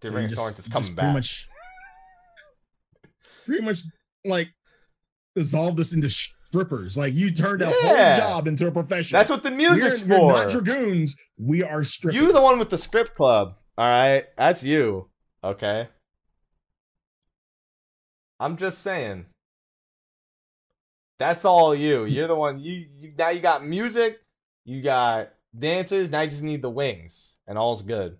[0.00, 1.14] Dude, So Ring of Thorns is just coming pretty back.
[1.14, 1.48] Much,
[3.46, 3.80] pretty much
[4.24, 4.48] like
[5.36, 6.96] dissolve this into strippers.
[6.96, 7.72] Like you turned a Yeah.
[8.18, 9.16] whole job into a profession.
[9.16, 10.26] That's what the music's we're, for.
[10.26, 11.14] We're not dragoons.
[11.38, 12.20] We are strippers.
[12.20, 13.54] You the one with the script club.
[13.78, 15.10] All right, that's you.
[15.44, 15.88] Okay.
[18.40, 19.26] I'm just saying.
[21.22, 22.04] That's all you.
[22.04, 22.58] You're the one.
[22.58, 24.18] You, you now you got music.
[24.64, 26.10] You got dancers.
[26.10, 28.16] Now you just need the wings, and all's good.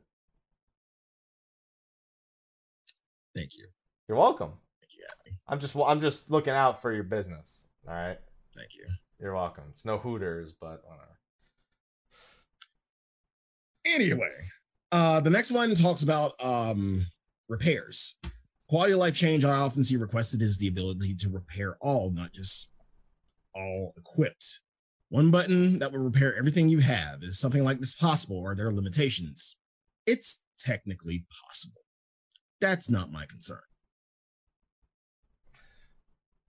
[3.35, 3.67] Thank you.
[4.07, 4.53] You're welcome.
[4.81, 5.37] Thank you, Abby.
[5.49, 7.67] I'm just I'm just looking out for your business.
[7.89, 8.19] All right.
[8.55, 8.87] Thank you.
[9.19, 9.65] You're welcome.
[9.73, 11.19] It's no Hooters, but whatever.
[13.85, 14.31] Anyway,
[14.93, 17.05] uh, the next one talks about um
[17.49, 18.15] repairs.
[18.69, 22.33] Quality of life change I often see requested is the ability to repair all, not
[22.33, 22.69] just
[23.55, 24.61] all equipped.
[25.09, 27.23] One button that will repair everything you have.
[27.23, 29.57] Is something like this possible or are there limitations?
[30.07, 31.83] It's technically possible.
[32.61, 33.61] That's not my concern.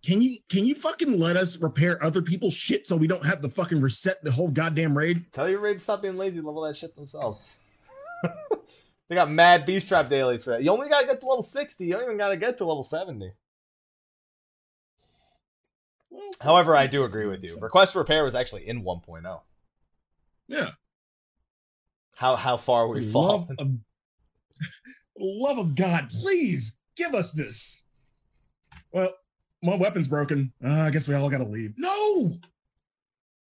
[0.06, 3.42] Can you can you fucking let us repair other people's shit so we don't have
[3.42, 5.32] to fucking reset the whole goddamn raid?
[5.32, 6.42] Tell your raid to stop being lazy.
[6.42, 7.54] Level that shit themselves.
[9.08, 10.64] they got mad beast tribe dailies for that.
[10.64, 11.86] You only gotta get to level sixty.
[11.86, 13.32] You don't even gotta get to level seventy.
[16.42, 17.58] However, I do agree with you.
[17.60, 19.42] Request for repair was actually in 1.0.
[20.48, 20.72] Yeah.
[22.16, 23.56] How how far we love fall?
[23.58, 23.72] of,
[25.18, 27.84] love of God, please give us this.
[28.92, 29.14] Well,
[29.62, 30.54] my weapon's broken.
[30.64, 31.74] Uh, I guess we all gotta leave.
[31.78, 32.34] No!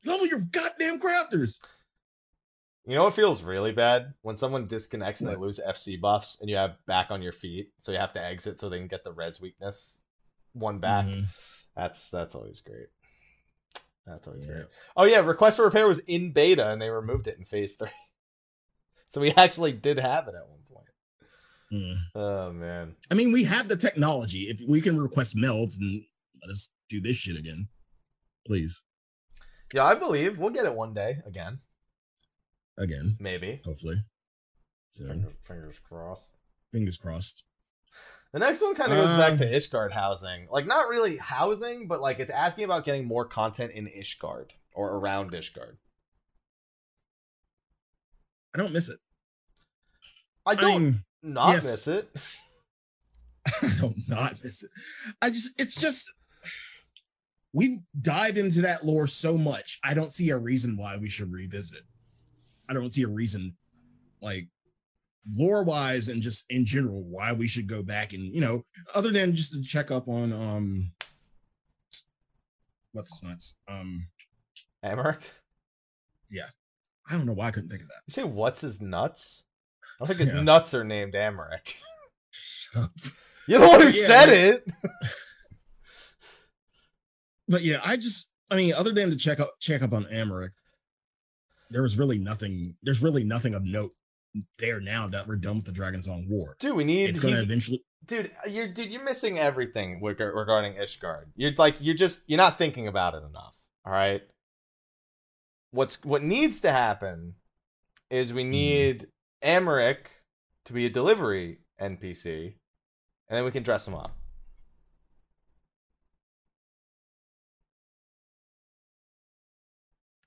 [0.05, 1.59] Level your goddamn crafters.
[2.85, 6.49] You know what feels really bad when someone disconnects and they lose FC buffs and
[6.49, 9.03] you have back on your feet, so you have to exit so they can get
[9.05, 10.01] the res weakness
[10.53, 11.05] one back.
[11.05, 11.25] Mhm.
[11.75, 12.87] That's that's always great.
[14.05, 14.51] That's always Yeah.
[14.53, 14.65] great.
[14.97, 17.89] Oh yeah, request for repair was in beta and they removed it in phase three.
[19.09, 20.87] so we actually did have it at one point.
[21.71, 21.97] Mm.
[22.15, 22.95] Oh man.
[23.09, 24.43] I mean, we have the technology.
[24.49, 26.03] If we can request melds and
[26.41, 27.69] let us do this shit again,
[28.45, 28.81] please.
[29.73, 31.61] Yeah, I believe we'll get it one day again,
[32.77, 33.61] Again, maybe.
[33.65, 34.03] hopefully.
[34.91, 36.35] So, Finger, fingers crossed.
[36.71, 37.43] fingers crossed.
[38.33, 40.47] The next one kind of goes back Uh, to Ishgard housing.
[40.49, 44.95] Like not really housing, but like it's asking about getting more content in Ishgard or
[44.97, 45.77] around Ishgard.
[48.55, 48.99] I don't miss it.
[50.45, 51.63] I I don't mean, not yes.
[51.63, 52.09] miss it.
[53.61, 54.71] I don't not miss it.
[55.21, 56.11] I just it's just
[57.51, 59.79] we've dived into that lore so much.
[59.83, 61.83] I don't see a reason why we should revisit it.
[62.67, 63.57] I don't see a reason
[64.21, 64.47] like
[65.35, 69.11] lore wise and just in general why we should go back and you know other
[69.11, 70.91] than just to check up on um
[72.91, 74.07] what's his nuts um
[74.83, 75.21] Aymeric?
[76.29, 76.47] Yeah
[77.09, 79.43] i don't know why i couldn't think of that You say what's his nuts?
[79.83, 80.41] I don't think his Yeah.
[80.41, 81.75] nuts are named Aymeric.
[83.47, 84.67] You're the one who Yeah, said it.
[87.47, 90.51] but yeah i just i mean other than to check up check up on aymeric
[91.69, 93.91] there was really nothing there's really nothing of note
[94.57, 96.55] there now that we're done with the dragon song war.
[96.59, 100.73] Dude, we need it's gonna he- eventually dude uh, you're dude you're missing everything regarding
[100.75, 101.25] ishgard.
[101.35, 103.55] You're like you're just you're not thinking about it enough
[103.85, 104.21] all right?
[105.71, 107.35] What's what needs to happen
[108.09, 108.51] is we hmm.
[108.51, 109.07] need
[109.43, 110.07] Aymeric
[110.65, 112.53] to be a delivery npc
[113.27, 114.15] and then we can dress him up.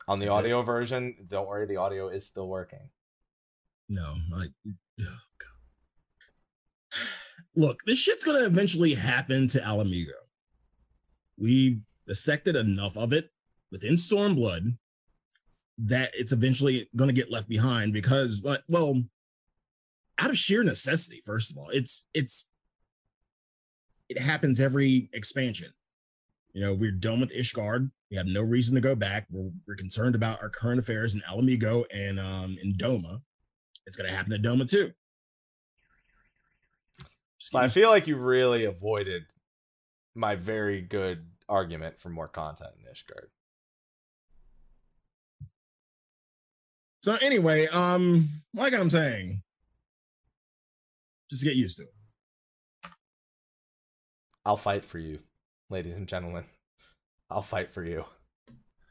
[0.08, 0.38] On the That's it.
[0.40, 2.90] audio version don't worry the audio is still working
[3.88, 4.50] no like
[5.00, 5.04] oh
[7.56, 10.10] look, this shit's gonna eventually happen to Ala Mhigo.
[11.38, 13.30] We've dissected enough of it
[13.72, 14.76] within Stormblood
[15.78, 19.02] that it's eventually gonna get left behind because, well,
[20.18, 21.20] out of sheer necessity.
[21.24, 22.46] First of all, it's it's
[24.08, 25.72] it happens every expansion.
[26.52, 27.90] You know, we're done with Ishgard.
[28.10, 29.26] We have no reason to go back.
[29.30, 33.20] We're, we're concerned about our current affairs in Ala Mhigo and um in Doma.
[33.86, 34.92] It's gonna happen at Doma too.
[37.54, 39.22] I feel like you really avoided
[40.14, 43.28] my very good argument for more content in Ishgard.
[47.02, 49.42] So anyway, um, like I'm saying,
[51.30, 52.90] just get used to it.
[54.44, 55.20] I'll fight for you,
[55.70, 56.44] ladies and gentlemen.
[57.30, 58.04] I'll fight for you.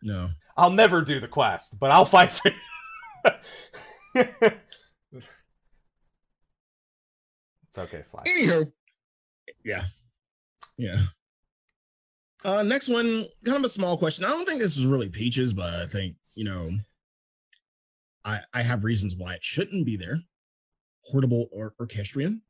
[0.02, 0.30] No.
[0.56, 4.22] I'll never do the quest, but I'll fight for you.
[7.76, 8.24] it's okay, Sly.
[8.26, 8.72] Anywho,
[9.64, 9.84] yeah.
[10.78, 11.06] Yeah.
[12.44, 14.24] Uh, next one, kind of a small question.
[14.24, 16.72] I don't think this is really Peaches, but I think, you know,
[18.24, 20.22] I I have reasons why it shouldn't be there.
[21.12, 22.42] Portable or orchestrion.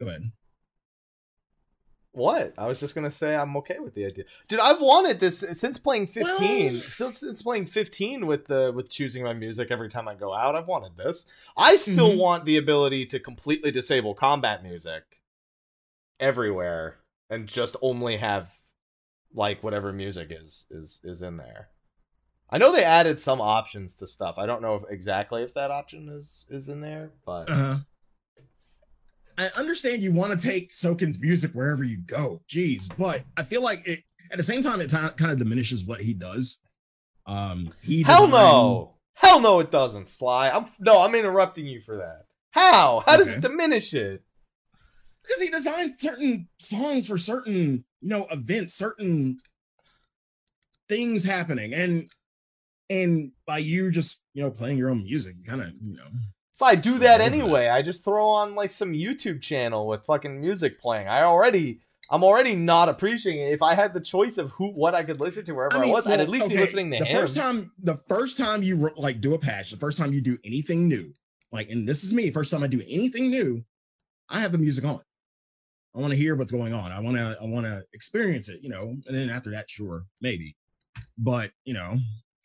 [0.00, 0.30] Go ahead.
[2.16, 2.54] What?
[2.56, 4.58] I was just gonna say I'm okay with the idea, dude.
[4.58, 6.72] I've wanted this since playing 15.
[6.80, 10.32] Well- since since playing 15 with the with choosing my music every time I go
[10.32, 10.54] out.
[10.56, 11.26] I've wanted this.
[11.58, 12.18] I still Mhm.
[12.18, 15.20] want the ability to completely disable combat music
[16.18, 18.60] everywhere and just only have
[19.34, 21.68] like whatever music is is is in there.
[22.48, 24.36] I know they added some options to stuff.
[24.38, 27.78] I don't know if exactly if that option is is in there, but Uh-huh.
[29.38, 32.42] I understand you want to take Soken's music wherever you go.
[32.48, 36.02] Jeez, but I feel like it at the same time it kind of diminishes what
[36.02, 36.58] he does.
[37.26, 38.94] Um he Hell no.
[39.14, 40.50] Hell no, it doesn't, Sly.
[40.50, 42.22] I'm no, I'm interrupting you for that.
[42.50, 43.02] How?
[43.06, 44.22] How does it diminish it?
[45.26, 49.38] because he designed certain songs for certain you know events certain
[50.88, 52.10] things happening and
[52.88, 56.06] and by you just you know playing your own music you kind of you know
[56.56, 57.68] So I do that anyway.
[57.68, 61.06] I just throw on like some YouTube channel with fucking music playing.
[61.06, 61.80] I already
[62.10, 63.52] I'm already not appreciating it.
[63.52, 65.90] If I had the choice of who what I could listen to wherever I, mean,
[65.90, 67.20] was, I'd at least be listening to the him.
[67.20, 70.38] first time the first time you like do a patch the first time you do
[70.44, 71.12] anything new
[71.52, 73.62] like and this is me first time i do anything new
[74.30, 75.00] i have the music on
[75.94, 78.60] i want to hear what's going on i want to i want to experience it
[78.62, 80.56] you know and then after that sure maybe
[81.16, 81.98] but you know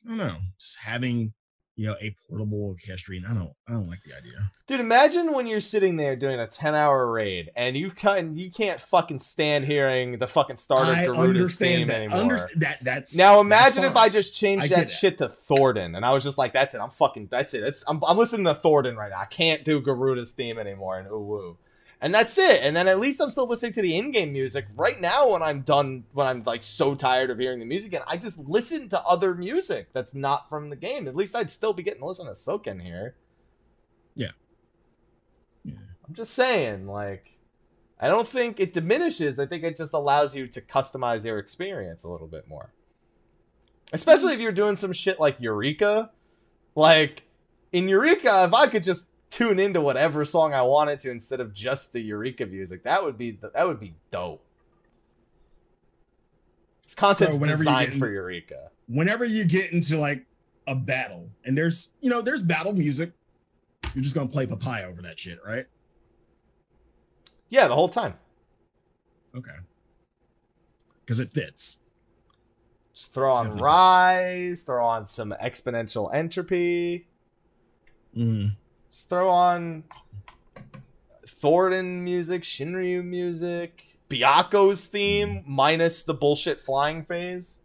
[0.06, 1.34] i don't know just having
[1.76, 5.48] you know a portable orchestrion i don't i don't like the idea Dude, imagine when
[5.48, 9.66] you're sitting there doing a 10 hour raid and you can you can't fucking stand
[9.66, 12.20] hearing the fucking start of i Garuda's theme that anymore.
[12.20, 13.96] understand that that's Now that's imagine if.
[13.96, 14.90] I just changed I that that.
[14.90, 17.64] shit to Thordan and I was just like, that's it, I'm fucking that's it.
[17.64, 19.20] It's I'm, I'm listening to Thordan right now.
[19.20, 21.58] I can't do Garuda's theme anymore and ooh woo.
[22.04, 22.62] And that's it.
[22.64, 24.66] And then at least I'm still listening to the in-game music.
[24.76, 28.04] Right now, when I'm done, when I'm like so tired of hearing the music and
[28.08, 31.08] I just listen to other music that's not from the game.
[31.08, 33.18] At least I'd still be getting to listen to Soken here.
[34.16, 34.32] Yeah.
[35.64, 35.76] Yeah.
[36.08, 37.38] I'm just saying, like,
[38.00, 39.40] I don't think it diminishes.
[39.40, 42.74] I think it just allows you to customize your experience a little bit more.
[43.94, 46.10] Especially if you're doing some shit like Eureka.
[46.74, 47.26] Like,
[47.72, 51.54] in Eureka, if I could just tune into whatever song I wanted to instead of
[51.54, 54.46] just the Eureka music, that would be that would be dope.
[56.86, 58.70] It's whenever you designed get in- for Eureka.
[58.88, 60.26] whenever you get into like
[60.68, 63.14] a battle and there's you know there's battle music
[63.96, 65.66] you're just gonna play papaya over that shit right
[67.50, 68.16] Yeah, the whole time.
[69.36, 69.56] okay
[71.06, 71.80] because it fits
[72.94, 73.66] Just throw on Definitely.
[73.66, 77.08] Rise, throw on some exponential entropy.
[78.16, 78.56] mm.
[78.92, 79.86] Just throw on
[81.26, 87.60] Thordan music, Shinryu music, Byakko's theme minus the bullshit flying phase.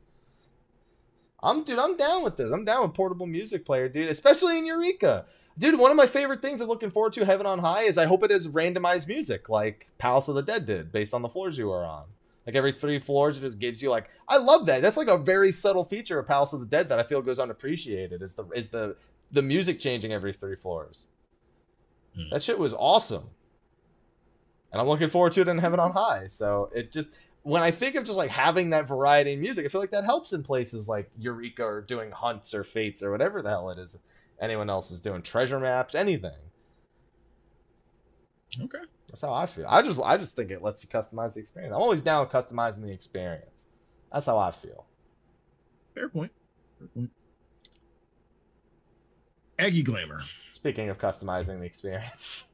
[1.43, 2.53] I'm dude, I'm down with this.
[2.53, 5.27] I'm down with portable music player, dude, especially in Eureka.
[5.59, 8.07] Dude, one of my favorite things I'm looking forward to Heaven on High is I
[8.07, 11.59] hope it is randomized music like Palace of the Dead did based on the floors
[11.59, 12.05] you are on.
[12.47, 14.81] Like every three floors, it just gives you like I love that.
[14.81, 17.41] That's like a very subtle feature of Palace of the Dead that I feel goes
[17.41, 18.23] unappreciated.
[18.23, 18.97] Is the is the
[19.33, 21.07] the music changing every three floors.
[22.17, 22.31] Hmm.
[22.31, 23.31] That shit was awesome.
[24.73, 26.27] And I'm looking forward to it in Heaven on High.
[26.27, 27.09] So it just
[27.43, 30.05] when I think of just like having that variety in music, I feel like that
[30.05, 33.79] helps in places like Eureka or doing hunts or fates or whatever the hell it
[33.79, 33.97] is
[34.41, 35.23] anyone else is doing.
[35.23, 36.33] Treasure maps, anything.
[38.61, 38.79] okay
[39.09, 39.67] That's how I feel.
[39.69, 41.75] I just I just think it lets you customize the experience.
[41.75, 43.67] I'm always down with customizing the experience.
[44.13, 44.87] That's how I feel.
[45.95, 46.33] fair point
[46.79, 47.11] fair point
[49.59, 50.23] Egi Glamour.
[50.51, 52.45] Speaking of customizing the experience,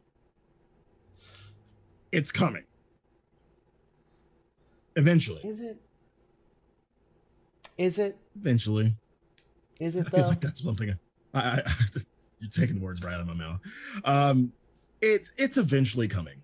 [2.13, 2.65] it's coming.
[4.95, 5.41] Eventually.
[5.43, 5.81] is it?
[7.79, 8.17] Is it?
[8.37, 8.95] Eventually.
[9.81, 10.95] Is it I feel like that's something
[11.35, 11.75] I, I, I
[12.41, 13.61] you're taking the words right out of my mouth.
[14.05, 14.53] Um,
[15.01, 16.43] it's it's eventually coming,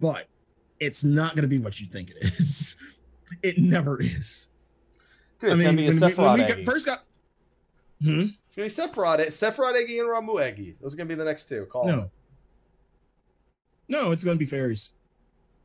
[0.00, 0.26] but
[0.80, 2.76] it's not going to be what you think it is.
[3.44, 4.48] It never is.
[5.38, 7.04] Dude, it's gonna be a when we, when we got, first got,
[8.02, 10.74] hmm, It's gonna be Sephiroth, Sephiroth Egi and Ramuh Egi.
[10.80, 11.66] Those are gonna be the next two.
[11.66, 12.10] Call no,
[13.90, 14.90] no, it's going to be fairies.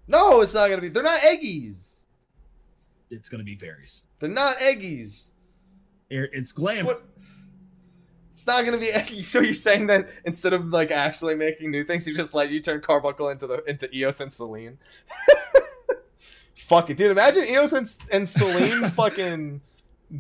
[0.08, 0.90] No, it's not gonna be.
[0.90, 2.00] They're not Egis.
[3.12, 4.02] It's going to be fairies.
[4.20, 5.32] They're not Egis.
[6.10, 6.88] It's glam.
[6.88, 7.04] What?
[8.32, 9.24] It's not gonna be Egi.
[9.24, 12.60] So you're saying that instead of like actually making new things, you just let you
[12.60, 14.78] turn Carbuncle into the into Eos and Selene?
[16.56, 17.12] Fuck it, dude.
[17.12, 19.62] Imagine Eos and, and Selene fucking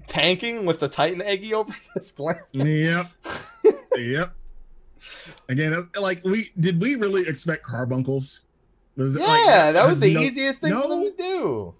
[0.07, 2.37] tanking with the Titan Egi over this glam.
[2.53, 3.07] Yep.
[3.97, 4.33] yep.
[5.49, 8.41] Again, uh, like we did we really expect carbuncles?
[8.97, 11.73] Was Yeah, like, that was the no- easiest thing for them to do.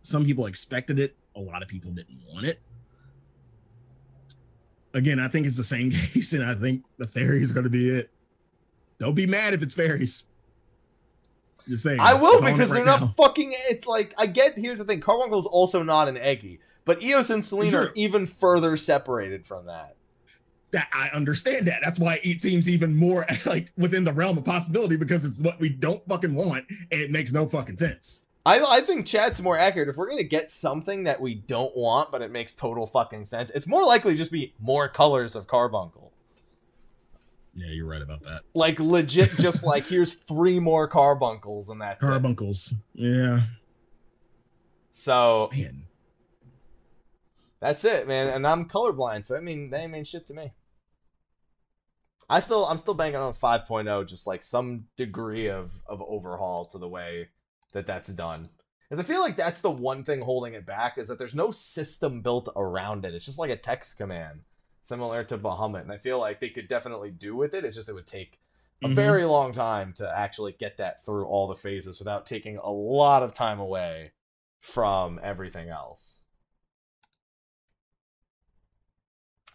[0.00, 1.16] Some people expected it.
[1.36, 2.60] A lot of people didn't want it.
[4.92, 7.70] Again, I think it's the same case, and I think the fairy is going to
[7.70, 8.10] be it.
[8.98, 10.24] Don't be mad if it's fairies.
[11.68, 12.00] Just saying.
[12.00, 13.14] I will I'm on it because right they're not now.
[13.16, 13.52] fucking.
[13.70, 14.54] It's like I get.
[14.54, 18.76] Here's the thing: Carbuncle's also not an Egi, but Eos and Selene are even further
[18.76, 19.96] separated from that.
[20.72, 21.80] That I understand that.
[21.84, 25.60] That's why it seems even more like within the realm of possibility because it's what
[25.60, 28.22] we don't fucking want, and it makes no fucking sense.
[28.46, 29.88] I, I think Chad's more accurate.
[29.88, 33.50] If we're gonna get something that we don't want, but it makes total fucking sense,
[33.54, 36.12] it's more likely just be more colors of Carbuncle.
[37.56, 38.42] Yeah, you're right about that.
[38.54, 42.06] Like legit, just like here's three more Carbuncles and that's it.
[42.06, 42.74] Carbuncles.
[42.94, 43.42] Yeah,
[44.90, 45.84] So man.
[47.60, 48.28] that's it, man.
[48.28, 50.52] And I'm colorblind, so I mean, they mean shit to me.
[52.28, 56.78] I still, I'm still banking on 5.0, just like some degree of of overhaul to
[56.78, 57.28] the way
[57.72, 58.48] that that's done.
[58.88, 61.50] Because I feel like that's the one thing holding it back is that there's no
[61.50, 63.14] system built around it.
[63.14, 64.40] It's just like a text command,
[64.84, 65.80] similar to Bahamut.
[65.80, 67.64] And I feel like they could definitely do with it.
[67.64, 68.38] It's just it would take
[68.82, 68.94] a Mhm.
[68.94, 73.22] very long time to actually get that through all the phases without taking a lot
[73.22, 74.12] of time away
[74.60, 76.20] from everything else.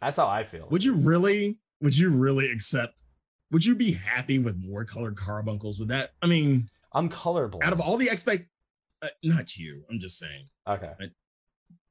[0.02, 0.68] That's how I feel.
[0.72, 1.60] Would you really?
[1.82, 3.04] Would you really accept?
[3.52, 5.80] Would you be happy with more colored carbuncles?
[5.80, 6.14] With that?
[6.22, 7.64] I mean, I'm colorblind.
[7.64, 8.48] out of all the expect,
[9.02, 9.84] uh, not you.
[9.90, 10.50] I'm just saying.
[10.68, 10.94] okay.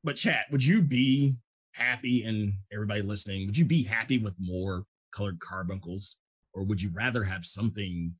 [0.05, 1.37] But chat, would you be
[1.79, 2.25] happy?
[2.25, 6.17] And everybody listening, would you be happy with more colored carbuncles,
[6.53, 8.15] or would you rather have something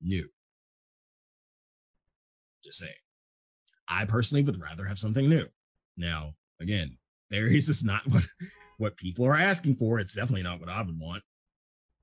[0.00, 0.28] new?
[2.64, 2.92] Just saying.
[3.88, 5.46] I personally would rather have something new.
[5.96, 6.98] Now, again,
[7.30, 8.24] berries is not what
[8.78, 9.98] what people are asking for.
[9.98, 11.22] It's definitely not what I would want.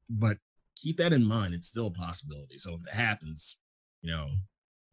[0.09, 0.37] But
[0.75, 1.53] keep that in mind.
[1.53, 2.57] It's still a possibility.
[2.57, 3.57] So if it happens,
[4.01, 4.29] you know,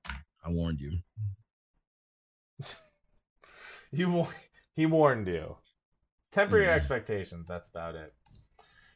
[0.06, 0.98] I warned you.
[3.92, 4.28] You
[4.76, 5.56] he warned you.
[6.30, 6.74] Temper your Yeah.
[6.74, 7.46] expectations.
[7.48, 8.12] That's about it.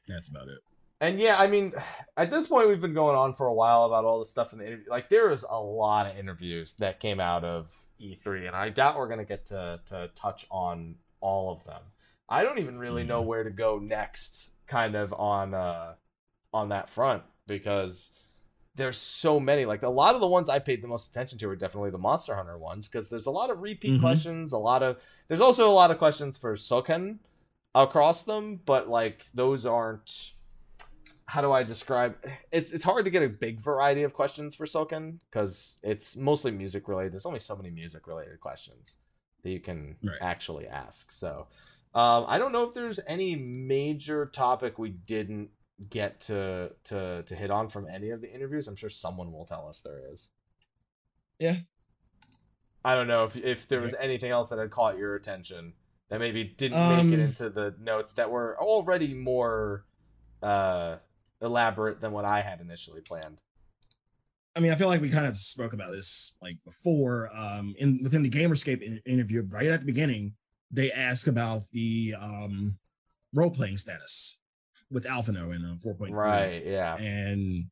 [0.07, 0.59] That's about it.
[1.01, 1.73] And yeah, I mean,
[2.17, 4.59] at this point, we've been going on for a while about all this stuff in
[4.61, 4.89] the interview.
[4.89, 8.97] Like, there is a lot of interviews that came out of E3, and I doubt
[8.97, 11.83] we're gonna get to to touch on all of them.
[12.29, 15.95] I don't even really know where to go next, kind of on uh
[16.53, 18.13] on that front because
[18.77, 19.65] there's so many.
[19.65, 21.99] Like a lot of the ones I paid the most attention to are definitely the
[21.99, 24.01] Monster Hunter ones because there's a lot of repeat Mhm.
[24.01, 24.53] questions.
[24.53, 24.99] A lot of
[25.29, 27.19] there's also a lot of questions for Soken
[27.75, 30.33] across them, but like those aren't.
[31.27, 32.17] How do I describe?
[32.53, 36.51] It's it's hard to get a big variety of questions for Soken because it's mostly
[36.51, 37.13] music related.
[37.13, 38.97] There's only so many music related questions
[39.43, 40.19] that you can Right.
[40.21, 41.11] actually ask.
[41.13, 41.47] So
[41.95, 45.51] um, I don't know if there's any major topic we didn't
[45.91, 48.69] get to to to hit on from any of the interviews.
[48.69, 50.31] I'm sure someone will tell us there is.
[51.39, 51.59] Yeah.
[52.85, 55.73] I don't know if if there was anything else that had caught your attention
[56.11, 59.85] that maybe didn't make it Um, into the notes that were already more
[60.43, 60.97] uh
[61.41, 63.39] elaborate than what I had initially planned.
[64.57, 67.35] I mean, I feel like we kind of spoke about this like before.
[67.35, 70.35] Um, in within the GamerEscape in- interview, right at the beginning,
[70.71, 72.79] they ask about the um
[73.33, 74.37] role playing status
[74.91, 76.97] with Alphinaud in uh, 4.3, Right, yeah.
[76.97, 77.67] and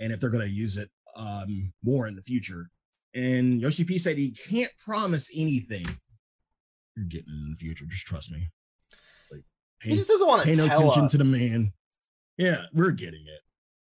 [0.00, 2.70] and if they're going to use it um more in the future.
[3.14, 5.86] And Yoshi P said he can't promise anything.
[6.96, 7.84] You're getting in the future.
[7.88, 8.48] Just trust me.
[9.32, 9.42] Like,
[9.82, 11.10] He just doesn't want to pay no attention us.
[11.12, 11.72] to the man.
[12.36, 13.40] Yeah, we're getting it.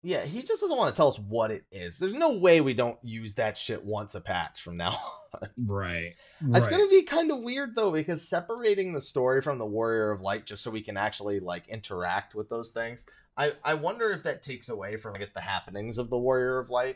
[0.01, 1.97] Yeah, he just doesn't want to tell us what it is.
[1.97, 4.91] There's no way we don't use that shit once a patch from now
[5.33, 5.49] on.
[5.67, 6.13] Right.
[6.41, 6.71] It's right.
[6.71, 10.45] gonna be kind of weird though, because separating the story from the Warrior of Light
[10.45, 13.05] just so we can actually like interact with those things.
[13.37, 16.57] I, I wonder if that takes away from I guess the happenings of the Warrior
[16.59, 16.95] of Light,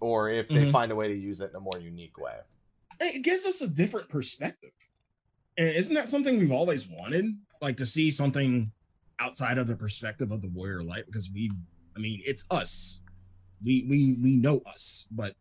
[0.00, 0.72] or if they Mhm.
[0.72, 2.36] find a way to use it in a more unique way.
[3.00, 4.70] it gives us a different perspective.
[5.58, 7.26] And isn't that something we've always wanted?
[7.60, 8.72] Like to see something
[9.20, 11.50] outside of the perspective of the warrior of light because we
[11.96, 13.00] I mean it's us.
[13.64, 15.34] We we we know us, but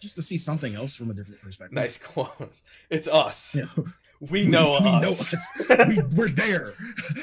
[0.00, 1.74] just to see something else from a different perspective.
[1.76, 2.52] Nice quote.
[2.90, 3.56] It's us.
[3.66, 3.84] You know,
[4.30, 5.34] We know we us.
[5.88, 6.74] we, we're there.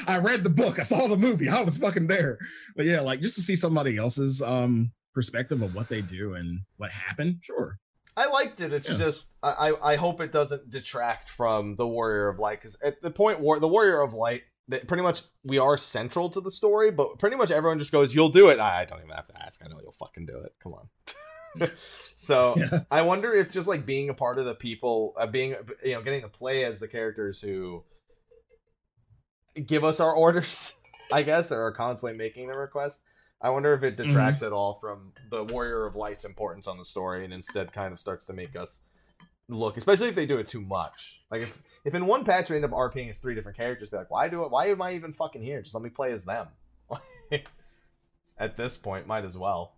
[0.06, 0.78] I read the book.
[0.78, 1.48] I saw the movie.
[1.48, 2.36] I was fucking there.
[2.76, 6.60] But yeah, like just to see somebody else's um perspective of what they do and
[6.76, 7.38] what happened.
[7.42, 7.78] Sure.
[8.18, 8.72] I liked it.
[8.74, 8.96] It's Yeah.
[8.98, 13.00] just I, I I hope it doesn't detract from the Warrior of Light because at
[13.00, 16.50] the point war the Warrior of Light that pretty much we are central to the
[16.50, 19.42] story, but pretty much everyone just goes, "You'll do it." I don't even have to
[19.42, 19.64] ask.
[19.64, 20.54] I know you'll fucking do it.
[20.62, 20.88] Come on.
[22.16, 22.80] so Yeah.
[22.90, 26.02] I wonder if just like being a part of the people, uh, being you know,
[26.02, 27.84] getting to play as the characters who
[29.66, 30.74] give us our orders,
[31.12, 33.02] I guess, or are constantly making the request.
[33.42, 36.84] I wonder if it detracts at all from the Warrior of Light's importance on the
[36.84, 38.80] story, and instead kind of starts to make us
[39.50, 41.22] look, especially if they do it too much.
[41.30, 43.96] Like if if in one patch we end up RPing as three different characters, be
[43.96, 44.50] like, why do it?
[44.50, 45.62] Why am I even fucking here?
[45.62, 46.48] Just let me play as them.
[48.38, 49.76] At this point, might as well.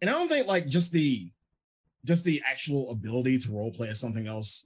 [0.00, 1.30] and I don't think like just the
[2.04, 4.64] just the actual ability to role play as something else.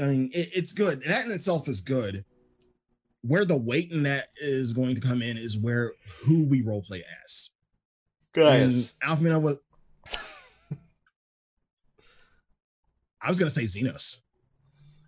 [0.00, 1.02] I mean, it, it's good.
[1.06, 2.24] That in itself is good.
[3.22, 5.92] Where the weight in that is going to come in is where
[6.24, 7.50] who we role play as.
[9.00, 9.56] And Alpha was.
[13.24, 14.18] I was gonna say Zenos.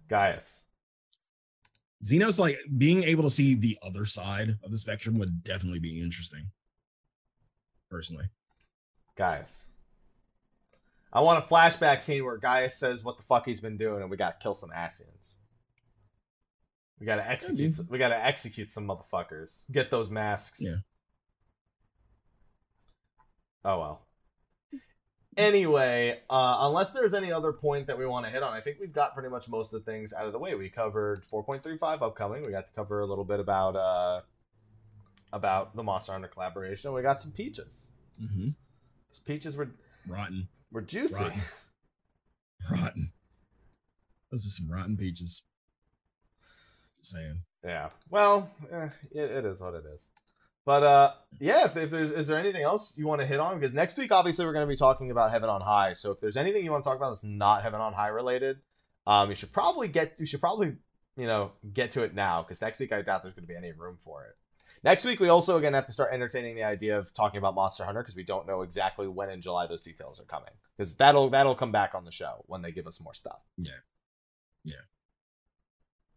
[0.08, 0.64] Gaius.
[2.02, 6.00] Zenos, like being able to see the other side of the spectrum would definitely be
[6.00, 6.50] interesting.
[7.90, 8.30] Personally.
[9.16, 9.66] Gaius.
[11.12, 14.10] I want a flashback scene where Gaius says what the fuck he's been doing, and
[14.10, 15.36] we gotta kill some Asians.
[16.98, 17.76] We gotta execute.
[17.76, 17.90] dude.
[17.90, 19.70] we gotta execute some motherfuckers.
[19.70, 20.60] Get those masks.
[20.62, 20.76] Yeah.
[23.64, 24.05] Oh well.
[25.36, 28.78] Anyway, uh, unless there's any other point that we want to hit on, I think
[28.80, 30.54] we've got pretty much most of the things out of the way.
[30.54, 32.44] We covered 4.35 upcoming.
[32.44, 34.22] We got to cover a little bit about uh,
[35.34, 36.92] about the Monster Hunter collaboration.
[36.94, 37.90] We got some peaches.
[38.22, 38.48] Mm-hmm.
[39.10, 39.68] Those peaches were
[40.08, 40.48] Rotten.
[40.72, 41.22] were juicy.
[41.22, 41.40] Rotten.
[42.70, 43.12] Rotten.
[44.30, 45.42] Those are some rotten peaches.
[46.98, 47.40] Just saying.
[47.64, 47.90] Yeah.
[48.10, 50.10] Well, eh, it, it is what it is.
[50.66, 51.64] But uh, yeah.
[51.64, 53.58] If, if there's is there anything else you want to hit on?
[53.58, 55.94] Because next week, obviously, we're going to be talking about Heaven on High.
[55.94, 58.58] So if there's anything you want to talk about that's not Heaven on High related,
[59.06, 60.74] um, you should probably get you should probably
[61.16, 63.56] you know get to it now because next week I doubt there's going to be
[63.56, 64.36] any room for it.
[64.82, 67.84] Next week we also again have to start entertaining the idea of talking about Monster
[67.84, 71.30] Hunter because we don't know exactly when in July those details are coming because that'll
[71.30, 73.40] that'll come back on the show when they give us more stuff.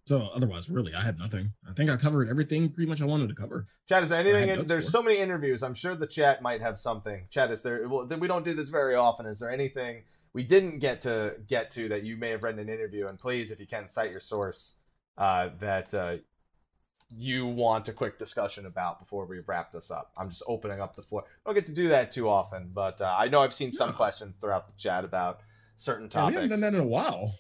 [0.10, 1.54] So otherwise, really, I had nothing.
[1.70, 3.68] I think I covered everything pretty much I wanted to cover.
[3.88, 4.50] Chat, is there anything?
[4.50, 4.92] In, there's for.
[4.94, 5.62] so many interviews.
[5.62, 7.28] I'm sure the chat might have something.
[7.30, 7.88] Chat, is there?
[7.88, 9.28] Well, we don't do this very often.
[9.28, 12.62] Is there anything we didn't get to get to that you may have read in
[12.62, 13.06] an interview?
[13.06, 14.78] And please, if you can, cite your source
[15.16, 16.16] uh, that uh,
[17.16, 20.12] you want a quick discussion about before we wrap this up.
[20.18, 21.24] I'm just opening up the floor.
[21.46, 23.90] I don't get to do that too often, but uh, I know I've seen some
[23.90, 23.96] No.
[23.96, 25.42] questions throughout the chat about
[25.76, 26.36] certain Yeah, we topics.
[26.36, 27.36] haven't done that in a while.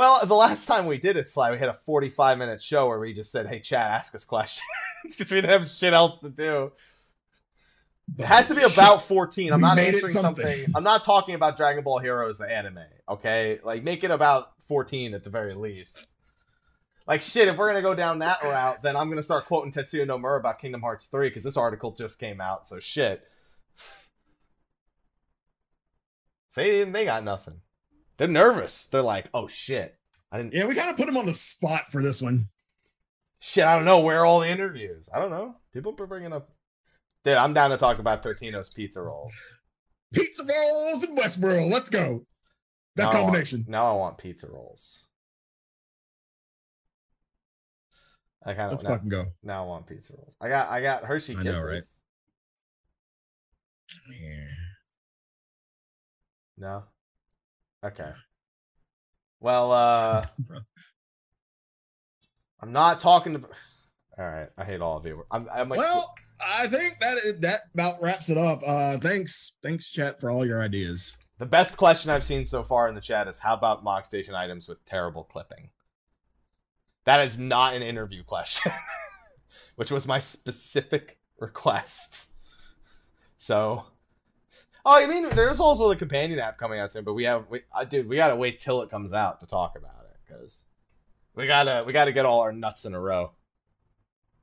[0.00, 2.98] Well, the last time we did it, Sly, we had a 45 minute show where
[2.98, 4.64] we just said, hey, chat, ask us questions.
[5.02, 6.72] because we didn't have shit else to do.
[8.16, 9.52] It has to be about 14.
[9.52, 10.46] I'm not answering something.
[10.46, 10.72] something.
[10.74, 12.78] I'm not talking about Dragon Ball Heroes, the anime,
[13.10, 13.58] okay?
[13.62, 16.02] Like, make it about 14 at the very least.
[17.06, 19.44] Like, shit, if we're going to go down that route, then I'm going to start
[19.44, 23.22] quoting Tetsuya Nomura about Kingdom Hearts 3 because this article just came out, so shit.
[26.48, 27.60] Say they got nothing.
[28.20, 28.84] They're nervous.
[28.84, 29.96] They're like, oh shit.
[30.30, 32.50] I didn't Yeah, we kind of put him on the spot for this one.
[33.38, 34.00] Shit, I don't know.
[34.00, 35.08] Where are all the interviews?
[35.10, 35.54] I don't know.
[35.72, 36.50] People are bringing up.
[37.24, 39.34] Dude, I'm down to talk about Totino's pizza rolls.
[40.12, 41.72] Pizza rolls in Westboro.
[41.72, 42.26] Let's go.
[42.94, 43.64] Best Now I want- combination.
[43.68, 45.04] now I want pizza rolls.
[48.44, 49.26] I kind of Let's of now, fucking go.
[49.42, 50.36] now I want pizza rolls.
[50.42, 51.62] I got I got Hershey I Kisses.
[51.62, 51.84] know, right?
[54.20, 54.46] Yeah.
[56.58, 56.82] No.
[57.84, 58.12] Okay.
[59.40, 60.26] Well, uh,
[62.60, 63.42] I'm not talking to.
[64.18, 65.24] All right, I hate all of you.
[65.30, 66.14] I'm, I'm like, Well,
[66.46, 68.60] I think that that about wraps it up.
[68.66, 71.16] Uh thanks, thanks, chat, for all your ideas.
[71.38, 74.34] The best question I've seen so far in the chat is how about mock station
[74.34, 75.70] items with terrible clipping?
[77.06, 78.72] That is not an interview question,
[79.76, 82.28] which was my specific request.
[83.36, 83.84] So,
[84.84, 87.60] oh, I mean, there's also the companion app coming out soon, but we have, we,
[87.72, 90.64] uh, dude, we gotta wait till it comes out to talk about it because
[91.34, 93.32] we gotta, we gotta get all our nuts in a row.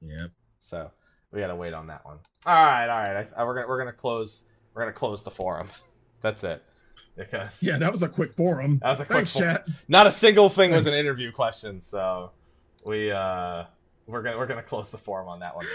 [0.02, 0.32] Yep.
[0.62, 0.92] So
[1.32, 2.18] we gotta wait on that one.
[2.46, 3.28] All right, all right.
[3.36, 5.68] I, I, we're gonna, we're gonna close, we're gonna close the forum.
[6.22, 6.64] That's it.
[7.16, 8.80] Because yeah, that was a quick forum.
[8.84, 9.56] That was a quick Thanks, forum.
[9.56, 9.68] chat.
[9.88, 12.32] Not a single thing was an interview question, so
[12.86, 13.64] we uh
[14.06, 15.66] we're gonna we're gonna close the forum on that one.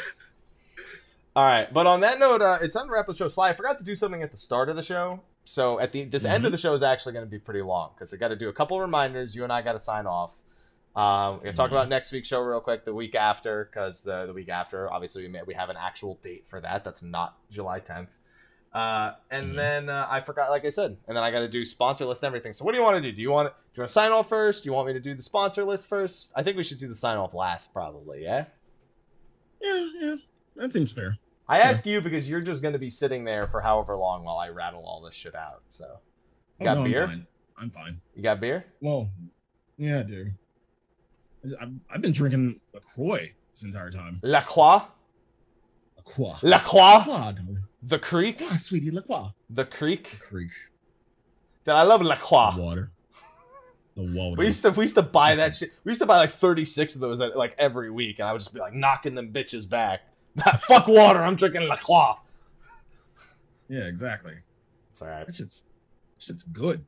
[1.34, 3.26] All right, but on that note, uh, it's time to wrap the show.
[3.28, 5.20] Sly, I forgot to do something at the start of the show.
[5.44, 7.90] So at the this end of the show is actually going to be pretty long
[7.94, 9.34] because I got to do a couple reminders.
[9.34, 10.34] You and I got to sign off.
[10.94, 11.72] Um, we're gonna talk Mhm.
[11.72, 15.22] about next week's show real quick, the week after, because the the week after, obviously,
[15.22, 16.84] we may, we have an actual date for that.
[16.84, 18.10] That's not July 10th.
[18.74, 19.56] Uh, and Mhm.
[19.56, 22.22] then uh, I forgot, like I said, and then I got to do sponsor list
[22.22, 22.52] and everything.
[22.52, 23.10] So what do you want to do?
[23.10, 24.64] Do you want to, do you want to sign off first?
[24.64, 26.30] Do you want me to do the sponsor list first?
[26.36, 28.22] I think we should do the sign off last, probably.
[28.22, 28.44] Yeah.
[29.62, 30.14] Yeah, yeah.
[30.56, 31.16] That seems fair.
[31.48, 31.64] I Yeah.
[31.70, 34.48] ask you because you're just going to be sitting there for however long while I
[34.48, 35.62] rattle all this shit out.
[35.68, 35.98] So
[36.60, 37.02] Oh, Got no, beer?
[37.04, 37.26] I'm fine.
[37.58, 38.00] I'm fine.
[38.14, 38.64] you got beer?
[38.80, 39.10] Well,
[39.76, 40.26] yeah, I do.
[41.60, 44.20] I've, I've been drinking LaCroix this entire time.
[44.22, 44.82] La Croix,
[45.96, 46.36] LaCroix.
[46.42, 47.58] La Croix, LaCroix, darling.
[47.82, 49.30] the creek, LaCroix, sweetie, LaCroix.
[49.50, 50.18] the creek.
[50.20, 50.50] Creek.
[51.64, 52.52] Dude, I love La Croix.
[52.56, 52.92] Water.
[53.96, 54.36] The water.
[54.38, 55.72] We used to we used to buy that shit.
[55.84, 58.54] We used to buy like 36 of those like every week, and I would just
[58.54, 60.00] be like knocking them bitches back.
[60.60, 62.14] Fuck water, I'm drinking La Croix.
[63.68, 64.34] yeah, exactly.
[64.92, 65.24] Sorry.
[65.24, 66.84] That shit's, that shit's good.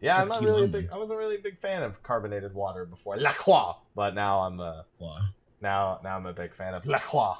[0.00, 0.90] Yeah, I'm not really a big.
[0.92, 4.60] I wasn't really a big fan of carbonated water before La Croix, but now I'm
[4.60, 5.18] uh Wow.
[5.60, 7.34] now now I'm a big fan of La Croix.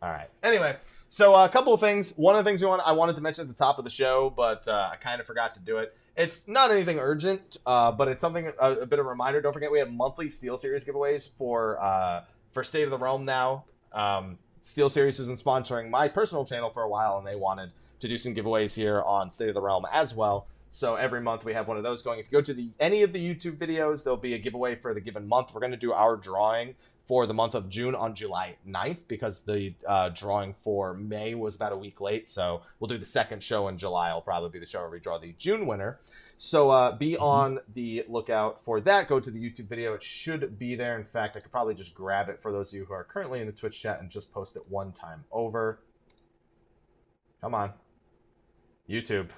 [0.00, 0.30] All right.
[0.42, 0.76] Anyway,
[1.08, 2.12] so uh, a couple of things.
[2.16, 3.90] One of the things we want I wanted to mention at the top of the
[3.90, 5.94] show, but uh, I kind of forgot to do it.
[6.16, 9.40] It's not anything urgent, uh, but it's something a, a bit of a reminder.
[9.42, 12.22] Don't forget we have monthly SteelSeries giveaways for uh,
[12.52, 13.64] for State of the Realm now.
[13.92, 17.70] Um, SteelSeries has been sponsoring my personal channel for a while, and they wanted
[18.00, 20.46] to do some giveaways here on State of the Realm as well.
[20.70, 22.18] So every month we have one of those going.
[22.18, 24.92] If you go to the any of the YouTube videos, there'll be a giveaway for
[24.92, 25.54] the given month.
[25.54, 26.74] We're going to do our drawing
[27.06, 31.56] for the month of June on July 9th because the uh, drawing for May was
[31.56, 32.28] about a week late.
[32.28, 34.10] So we'll do the second show in July.
[34.10, 35.98] It'll probably be the show where we draw the June winner.
[36.40, 39.08] So uh, be on the lookout for that.
[39.08, 39.92] Go to the YouTube video.
[39.94, 40.96] It should be there.
[40.96, 43.40] In fact, I could probably just grab it for those of you who are currently
[43.40, 45.80] in the Twitch chat and just post it one time over.
[47.40, 47.72] Come on.
[48.88, 49.30] YouTube.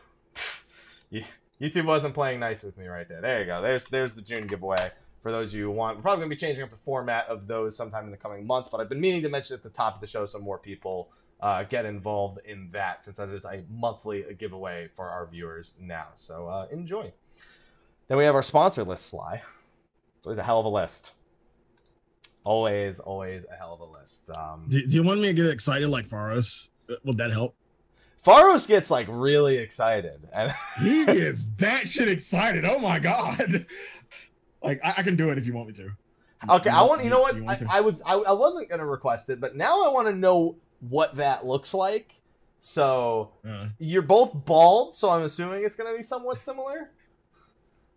[1.60, 3.22] YouTube wasn't playing nice with me right there.
[3.22, 3.62] There you go.
[3.62, 4.90] There's there's the June giveaway
[5.22, 5.96] for those of you who want.
[5.96, 8.68] We're probably gonna be changing up the format of those sometime in the coming months,
[8.68, 11.10] but I've been meaning to mention at the top of the show so more people
[11.42, 16.08] uh, get involved in that since that is a monthly giveaway for our viewers now.
[16.16, 17.12] So uh, enjoy.
[18.08, 19.42] Then we have our sponsor list, Sly.
[20.18, 21.12] It's always a hell of a list.
[22.44, 24.30] Always, always a hell of a list.
[24.30, 26.68] Um, Do, do you want me to get excited like Faros?
[27.04, 27.54] Would that help?
[28.24, 32.64] Faros gets like really excited, and He gets that shit excited.
[32.66, 33.66] Oh my god!
[34.62, 35.90] Like I, I can do it if you want me to.
[36.48, 37.02] Okay, I want.
[37.02, 37.36] You know what?
[37.46, 37.78] I.
[37.78, 38.02] I was.
[38.02, 41.72] I, I wasn't gonna request it, but now I want to know what that looks
[41.74, 42.14] like.
[42.58, 46.90] So Uh, you're both bald, so I'm assuming it's gonna be somewhat similar.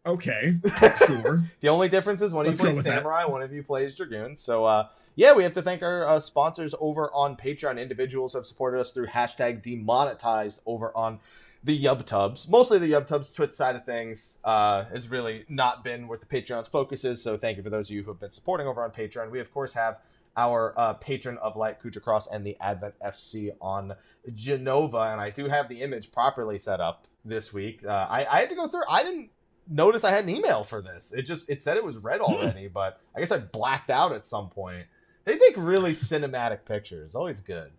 [0.05, 0.55] okay,
[1.07, 1.43] sure.
[1.61, 2.97] The only difference is one of Let's you plays with that.
[2.99, 4.35] samurai, one of you plays dragoon.
[4.35, 7.79] So uh, yeah, we have to thank our uh, sponsors over on Patreon.
[7.81, 11.19] Individuals have supported us through hashtag demonetized over on
[11.63, 12.49] the YubTubs.
[12.49, 16.67] Mostly the YubTubs Twitch side of things uh, has really not been where the Patreon's
[16.67, 17.21] focus is.
[17.23, 19.29] So thank you for those of you who have been supporting over on Patreon.
[19.31, 19.97] We of course have
[20.35, 23.95] our uh, patron of light Kuja Cross and the Advent FC on
[24.29, 27.85] Jenova, and I do have the image properly set up this week.
[27.85, 28.83] Uh, I, I had to go through.
[28.89, 29.29] I didn't
[29.69, 31.13] notice I had an email for this.
[31.13, 34.25] It just it said it was red already, but I guess I blacked out at
[34.25, 34.85] some point.
[35.25, 37.15] They take really cinematic pictures.
[37.15, 37.71] Always good.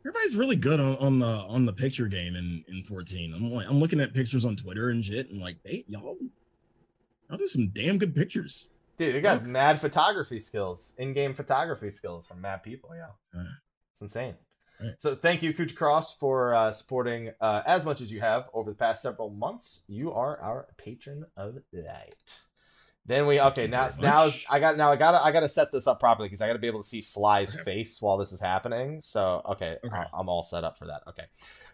[0.00, 3.32] Everybody's really good on, on the on the picture game in in 14.
[3.34, 6.18] I'm like I'm looking at pictures on Twitter and shit, and like, hey, y'all,
[7.28, 8.68] y'all do some damn good pictures.
[8.96, 9.50] Dude, you got Look.
[9.50, 12.90] mad photography skills, in-game photography skills from mad people.
[12.94, 13.42] Yeah,
[13.92, 14.34] it's insane.
[14.80, 14.92] Right.
[14.98, 18.70] So thank you, Kuja Cross, for uh, supporting uh, as much as you have over
[18.70, 19.80] the past several months.
[19.86, 22.40] You are our patron of the night.
[23.06, 24.46] Then we okay now now much.
[24.48, 26.68] I got now I gotta I gotta set this up properly because I gotta be
[26.68, 27.62] able to see Sly's Okay.
[27.62, 29.00] face while this is happening.
[29.02, 29.94] So okay, Okay.
[29.94, 31.02] I- I'm all set up for that.
[31.08, 31.24] Okay.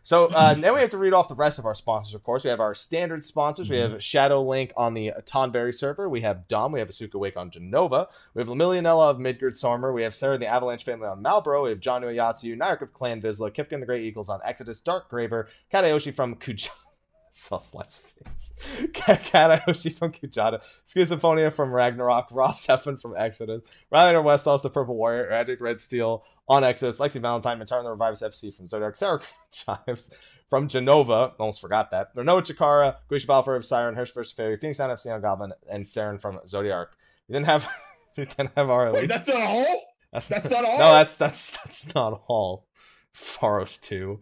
[0.02, 2.14] So uh, then we have to read off the rest of our sponsors.
[2.14, 3.68] Of course, we have our standard sponsors.
[3.68, 3.92] We Mm-hmm.
[3.92, 6.08] have Shadow Link on the Tonberry server.
[6.08, 6.72] We have Dom.
[6.72, 8.06] We have Asuka Wake on Jenova.
[8.34, 9.92] We have Lemillionella of Midgardsormr.
[9.94, 11.64] We have Sarah and the Avalanche family on Malboro.
[11.64, 15.08] We have John Uyatsu, Nyark of Clan Vizsla, Kifkin the Great Eagles on Exodus, Dark
[15.08, 16.70] Graver, Katayoshi from Kuj-
[17.30, 18.52] saw Slice face.
[18.92, 20.62] Kat Ioshi from Kujata.
[20.86, 22.28] Schizophronia from Ragnarok.
[22.32, 23.62] Ross Heffen from Exodus.
[23.90, 25.28] Riley Rylander Westhouse, the Purple Warrior.
[25.30, 26.98] Magic Red Steel on Exodus.
[26.98, 28.96] Lexi Valentine, Return the Revives FC from Zodiark.
[28.96, 29.20] Sarah
[29.52, 30.10] Chimes
[30.48, 31.32] from Jenova.
[31.38, 32.14] Almost forgot that.
[32.16, 32.96] Noah Chikara.
[33.10, 33.94] Guisha Balfour of Siren.
[33.94, 34.32] Hirsch vs.
[34.32, 34.56] Fairy.
[34.56, 35.52] Phoenix Down FC on Goblin.
[35.70, 36.88] And Saren from Zodiark.
[37.28, 37.68] We didn't have,
[38.16, 38.92] we didn't have our.
[38.92, 39.84] Wait, that's not all?
[40.12, 40.78] That's, that's not all?
[40.78, 42.66] No, that's, that's, that's not all.
[43.14, 44.20] Faros 2.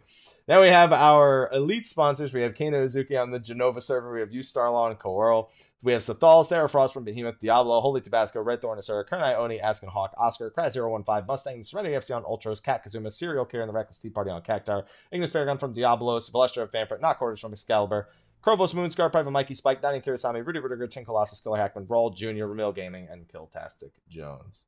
[0.49, 2.33] Then we have our elite sponsors.
[2.33, 4.11] We have Kano Uzuki on the Jenova server.
[4.11, 5.51] We have you Starlaw and Coeurl.
[5.83, 9.61] We have Sathal, Sarah Frost from Behemoth, Diablo, Holy Tabasco, Red Thorn, Asura, Kernai Oni,
[9.61, 13.69] Askin Hawk, Oscar, Crash 015, Mustang, Serenity FC on Ultros, Cat Kazuma, Serial Killer, and
[13.69, 17.41] the Reckless Tea Party on Cactuar, Ignis Fairgun from Diabolos, Valestra of Famfrit, Not Quarters
[17.41, 18.09] from Excalibur,
[18.43, 22.47] Krovos, Moonscar, Private Mikey, Spike, Dining Kirasami, Rudy Rudiger, Chin Colossus, Killer Hackman, Brawl, Jr.,
[22.47, 24.65] Ramil Gaming, and Killtastic Jones.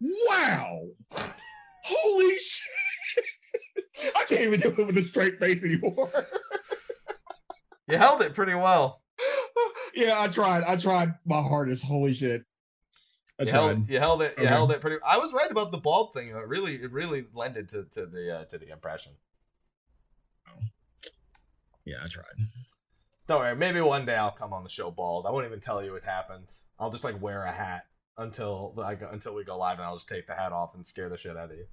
[0.00, 0.88] Wow!
[1.84, 2.99] Holy shit!
[4.16, 6.10] I can't even do it with a straight face anymore.
[7.88, 9.02] you held it pretty well.
[9.94, 10.64] yeah, I tried.
[10.64, 11.84] I tried my hardest.
[11.84, 12.44] Holy shit.
[13.38, 14.34] I you held, you held it.
[14.36, 14.52] You okay.
[14.52, 14.96] held it pretty.
[15.06, 16.28] I was right about the bald thing.
[16.28, 19.12] It really, it really lended to to the uh, to the impression.
[20.48, 20.60] Oh.
[21.84, 22.26] Yeah, I tried.
[23.26, 23.56] Don't worry.
[23.56, 25.26] Maybe one day I'll come on the show bald.
[25.26, 26.48] I won't even tell you what happened.
[26.78, 27.84] I'll just like wear a hat
[28.18, 31.08] until like until we go live, and I'll just take the hat off and scare
[31.08, 31.66] the shit out of you.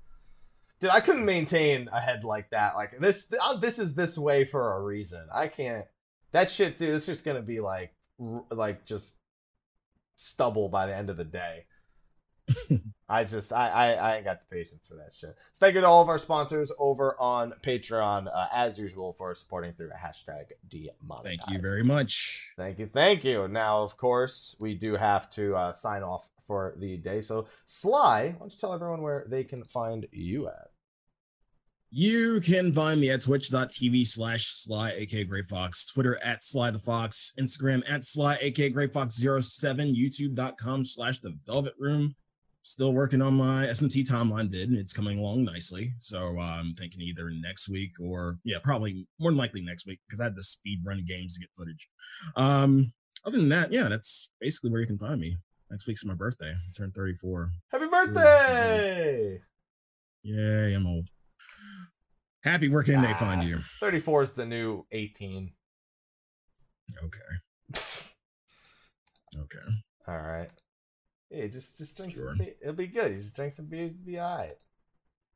[0.80, 2.76] Dude, I couldn't maintain a head like that.
[2.76, 5.26] Like this, uh, this is this way for a reason.
[5.34, 5.86] I can't.
[6.34, 6.94] That shit, dude.
[6.94, 7.94] It's just gonna be like,
[8.52, 9.16] like just
[10.18, 11.66] stubble by the end of the day.
[13.10, 15.36] I just, I, I, I ain't got the patience for that shit.
[15.54, 19.34] So thank you to all of our sponsors over on Patreon, uh, as usual, for
[19.36, 21.24] supporting through hashtag demonetize.
[21.24, 22.52] Thank you very much.
[22.58, 23.48] Thank you, thank you.
[23.48, 27.22] Now, of course, we do have to uh, sign off for the day.
[27.22, 30.70] So, Sly, why don't you tell everyone where they can find you at?
[31.90, 36.80] You can find me at twitch.tv slash sly aka Gray Fox, Twitter at Sly the
[36.80, 42.14] Fox, Instagram at Sly aka Gray Fox 07, YouTube.com slash the Velvet Room.
[42.62, 45.94] Still working on my SMT timeline bid, and it's coming along nicely.
[46.00, 50.02] So uh, I'm thinking either next week or yeah, probably more than likely next week
[50.06, 51.88] because I had the speed run games to get footage.
[52.36, 52.92] Um,
[53.26, 55.38] other than that, yeah, that's basically where you can find me.
[55.70, 56.52] Next week's my birthday.
[56.52, 57.52] I turned 34.
[57.72, 59.42] Happy birthday!
[60.24, 61.10] Yay, I'm old.
[62.42, 63.60] Happy working ah, day find you.
[63.82, 65.52] 34 is the new 18.
[67.04, 67.20] Okay.
[69.38, 69.60] okay.
[70.08, 70.50] All right.
[71.30, 72.30] Hey, just just drink sure.
[72.30, 72.54] some beer.
[72.62, 73.12] It'll be good.
[73.12, 74.58] You just drink some beers to be all right.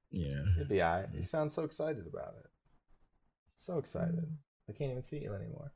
[0.09, 0.43] Yeah.
[0.55, 1.09] It'll be all right.
[1.13, 2.49] You sound so excited about it.
[3.55, 4.25] So excited.
[4.69, 5.73] I can't even see you anymore.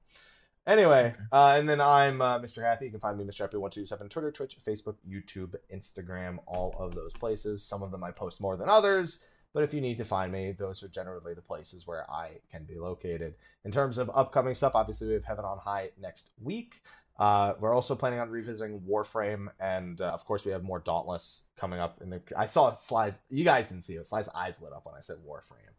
[0.68, 2.64] Anyway, uh, and then I'm uh, Mr.
[2.64, 2.86] Happy.
[2.86, 3.48] You can find me Mr.
[3.48, 7.64] Happy127 Twitter, Twitch, Facebook, YouTube, Instagram, all of those places.
[7.64, 9.20] Some of them I post more than others,
[9.54, 12.64] but if you need to find me, those are generally the places where I can
[12.64, 13.36] be located.
[13.64, 16.82] In terms of upcoming stuff, obviously we have Heaven on High next week.
[17.20, 21.44] Uh, we're also planning on revisiting Warframe, and uh, of course we have more Dauntless
[21.58, 22.02] coming up.
[22.02, 23.22] In the I saw Sly's.
[23.30, 24.08] You guys didn't see it.
[24.08, 25.76] Sly's eyes lit up when I said Warframe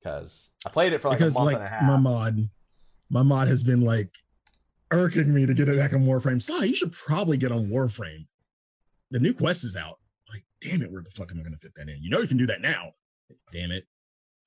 [0.00, 1.82] because I played it for like because, a month like, and a half.
[1.82, 2.48] My mod
[3.12, 4.08] my mod has been like
[4.90, 6.42] irking me to get it back on Warframe.
[6.42, 8.26] Sly, you should probably get on Warframe.
[9.10, 9.98] The new quest is out.
[10.32, 12.02] Like, damn it, where the fuck am I gonna fit that in?
[12.02, 12.92] You know you can do that now.
[13.52, 13.84] Damn it.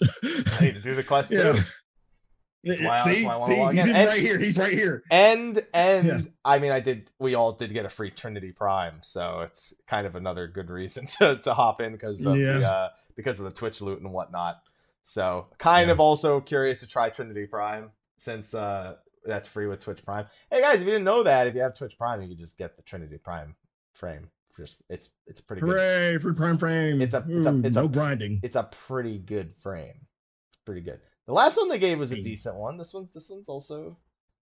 [0.04, 1.54] I need to do the quest yeah.
[1.54, 1.60] too.
[2.66, 3.20] See, see,
[3.74, 4.40] he's right here.
[4.40, 5.04] He's right here.
[5.12, 6.22] And and yeah.
[6.44, 7.12] I mean, I did.
[7.20, 11.06] We all did get a free Trinity Prime, so it's kind of another good reason
[11.20, 12.58] to, to hop in because of yeah.
[12.58, 14.56] the uh, because of the Twitch loot and whatnot.
[15.04, 15.94] So kind yeah.
[15.94, 20.26] of also curious to try Trinity Prime since uh, that's free with Twitch Prime.
[20.52, 22.58] Hey guys, if you didn't know that, if you have Twitch Prime, you can just
[22.58, 23.56] get the Trinity Prime
[23.94, 24.30] frame.
[24.58, 26.22] Just it's it's pretty Hooray, good.
[26.22, 27.02] for Prime frame.
[27.02, 28.40] It's a it's a it's no a, grinding.
[28.42, 29.96] It's a pretty good frame.
[30.50, 31.00] It's pretty good.
[31.26, 32.78] The last one they gave was a decent one.
[32.78, 33.98] This one this one's also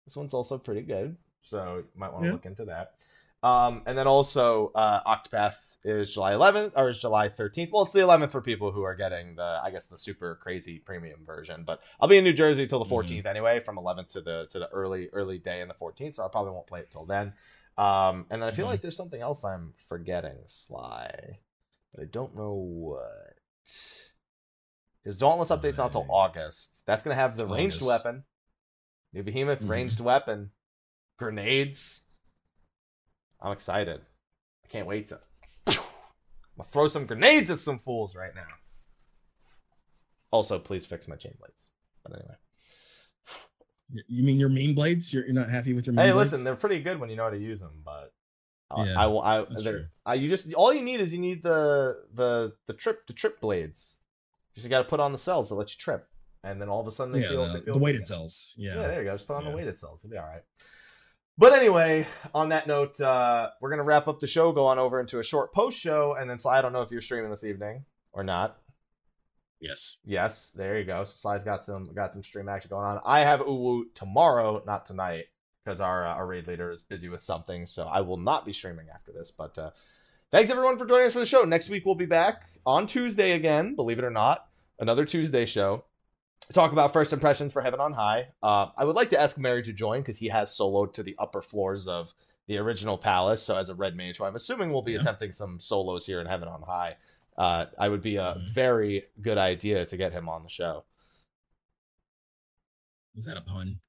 [0.06, 1.16] this one's also pretty good.
[1.42, 2.32] So you might want to yeah.
[2.32, 2.94] look into that.
[3.42, 7.70] Um, and then also uh, Octopath is July 11th or is July 13th.
[7.72, 10.78] Well, it's the 11th for people who are getting the I guess the super crazy
[10.78, 11.64] premium version.
[11.64, 13.26] But I'll be in New Jersey till the 14th mm-hmm.
[13.26, 16.16] anyway, from 11th to the to the early early day in the 14th.
[16.16, 17.32] So I probably won't play it till then.
[17.78, 18.72] Um, and then I feel mm-hmm.
[18.72, 21.38] like there's something else I'm forgetting, Sly,
[21.94, 23.36] but I don't know what.
[25.02, 26.82] Because Dauntless updates not until August.
[26.84, 27.58] That's gonna have the August.
[27.58, 28.24] ranged weapon,
[29.14, 29.70] new Behemoth mm-hmm.
[29.70, 30.50] ranged weapon,
[31.16, 32.02] grenades
[33.42, 34.00] I'm excited.
[34.64, 35.20] I can't wait to
[35.66, 35.74] I'm
[36.58, 38.46] gonna throw some grenades at some fools right now.
[40.30, 41.70] Also, please fix my chain blades.
[42.02, 42.34] But anyway.
[44.08, 45.12] You mean your main blades?
[45.12, 46.32] You're, you're not happy with your mean Hey, blades?
[46.32, 48.12] listen, they're pretty good when you know how to use them, but
[48.70, 49.20] uh, yeah, I will.
[49.20, 49.44] I,
[50.06, 53.40] I, you just all you need is you need the the the trip the trip
[53.40, 53.96] blades.
[54.54, 56.06] Just you got to put on the cells that let you trip.
[56.44, 58.54] and then all of a sudden they yeah, feel the, they feel the weighted cells.
[58.56, 58.76] Yeah.
[58.76, 58.88] Yeah.
[58.88, 59.14] there you go.
[59.14, 60.04] Just put on the weighted cells.
[60.04, 60.42] It'll be all right.
[61.38, 65.00] But anyway, on that note, uh, we're gonna wrap up the show, go on over
[65.00, 66.58] into a short post show, and then Sly.
[66.58, 68.58] I don't know if you're streaming this evening or not.
[69.60, 69.98] Yes.
[70.04, 71.04] Yes, there you go.
[71.04, 73.00] So Sly's got some got some stream action going on.
[73.04, 75.26] I have Uwu tomorrow, not tonight,
[75.64, 77.66] because our uh, our raid leader is busy with something.
[77.66, 79.30] So I will not be streaming after this.
[79.30, 79.70] But uh,
[80.30, 81.44] thanks everyone for joining us for the show.
[81.44, 83.76] Next week we'll be back on Tuesday again.
[83.76, 84.46] Believe it or not,
[84.78, 85.84] another Tuesday show.
[86.52, 88.28] Talk about first impressions for Heaven on High.
[88.42, 91.14] Uh, I would like to ask Mary to join because he has soloed to the
[91.18, 92.12] upper floors of
[92.48, 93.40] the original palace.
[93.42, 94.98] So as a red mage, who I'm assuming we'll be Yeah.
[95.00, 96.96] attempting some solos here in Heaven on High.
[97.38, 98.46] Uh, I would be a Mhm.
[98.52, 100.84] very good idea to get him on the show.
[103.14, 103.80] Was that a pun?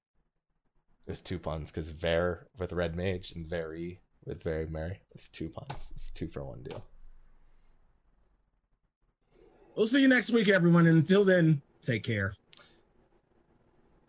[1.07, 5.01] There's two puns because Ver with Red Mage and Very with Very Mary.
[5.11, 5.91] There's two puns.
[5.95, 6.85] It's two for one deal.
[9.75, 10.85] We'll see you next week, everyone.
[10.85, 12.35] And until then, take care.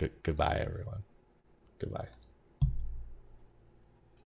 [0.03, 1.05] Good goodbye, everyone.
[1.79, 2.09] Goodbye.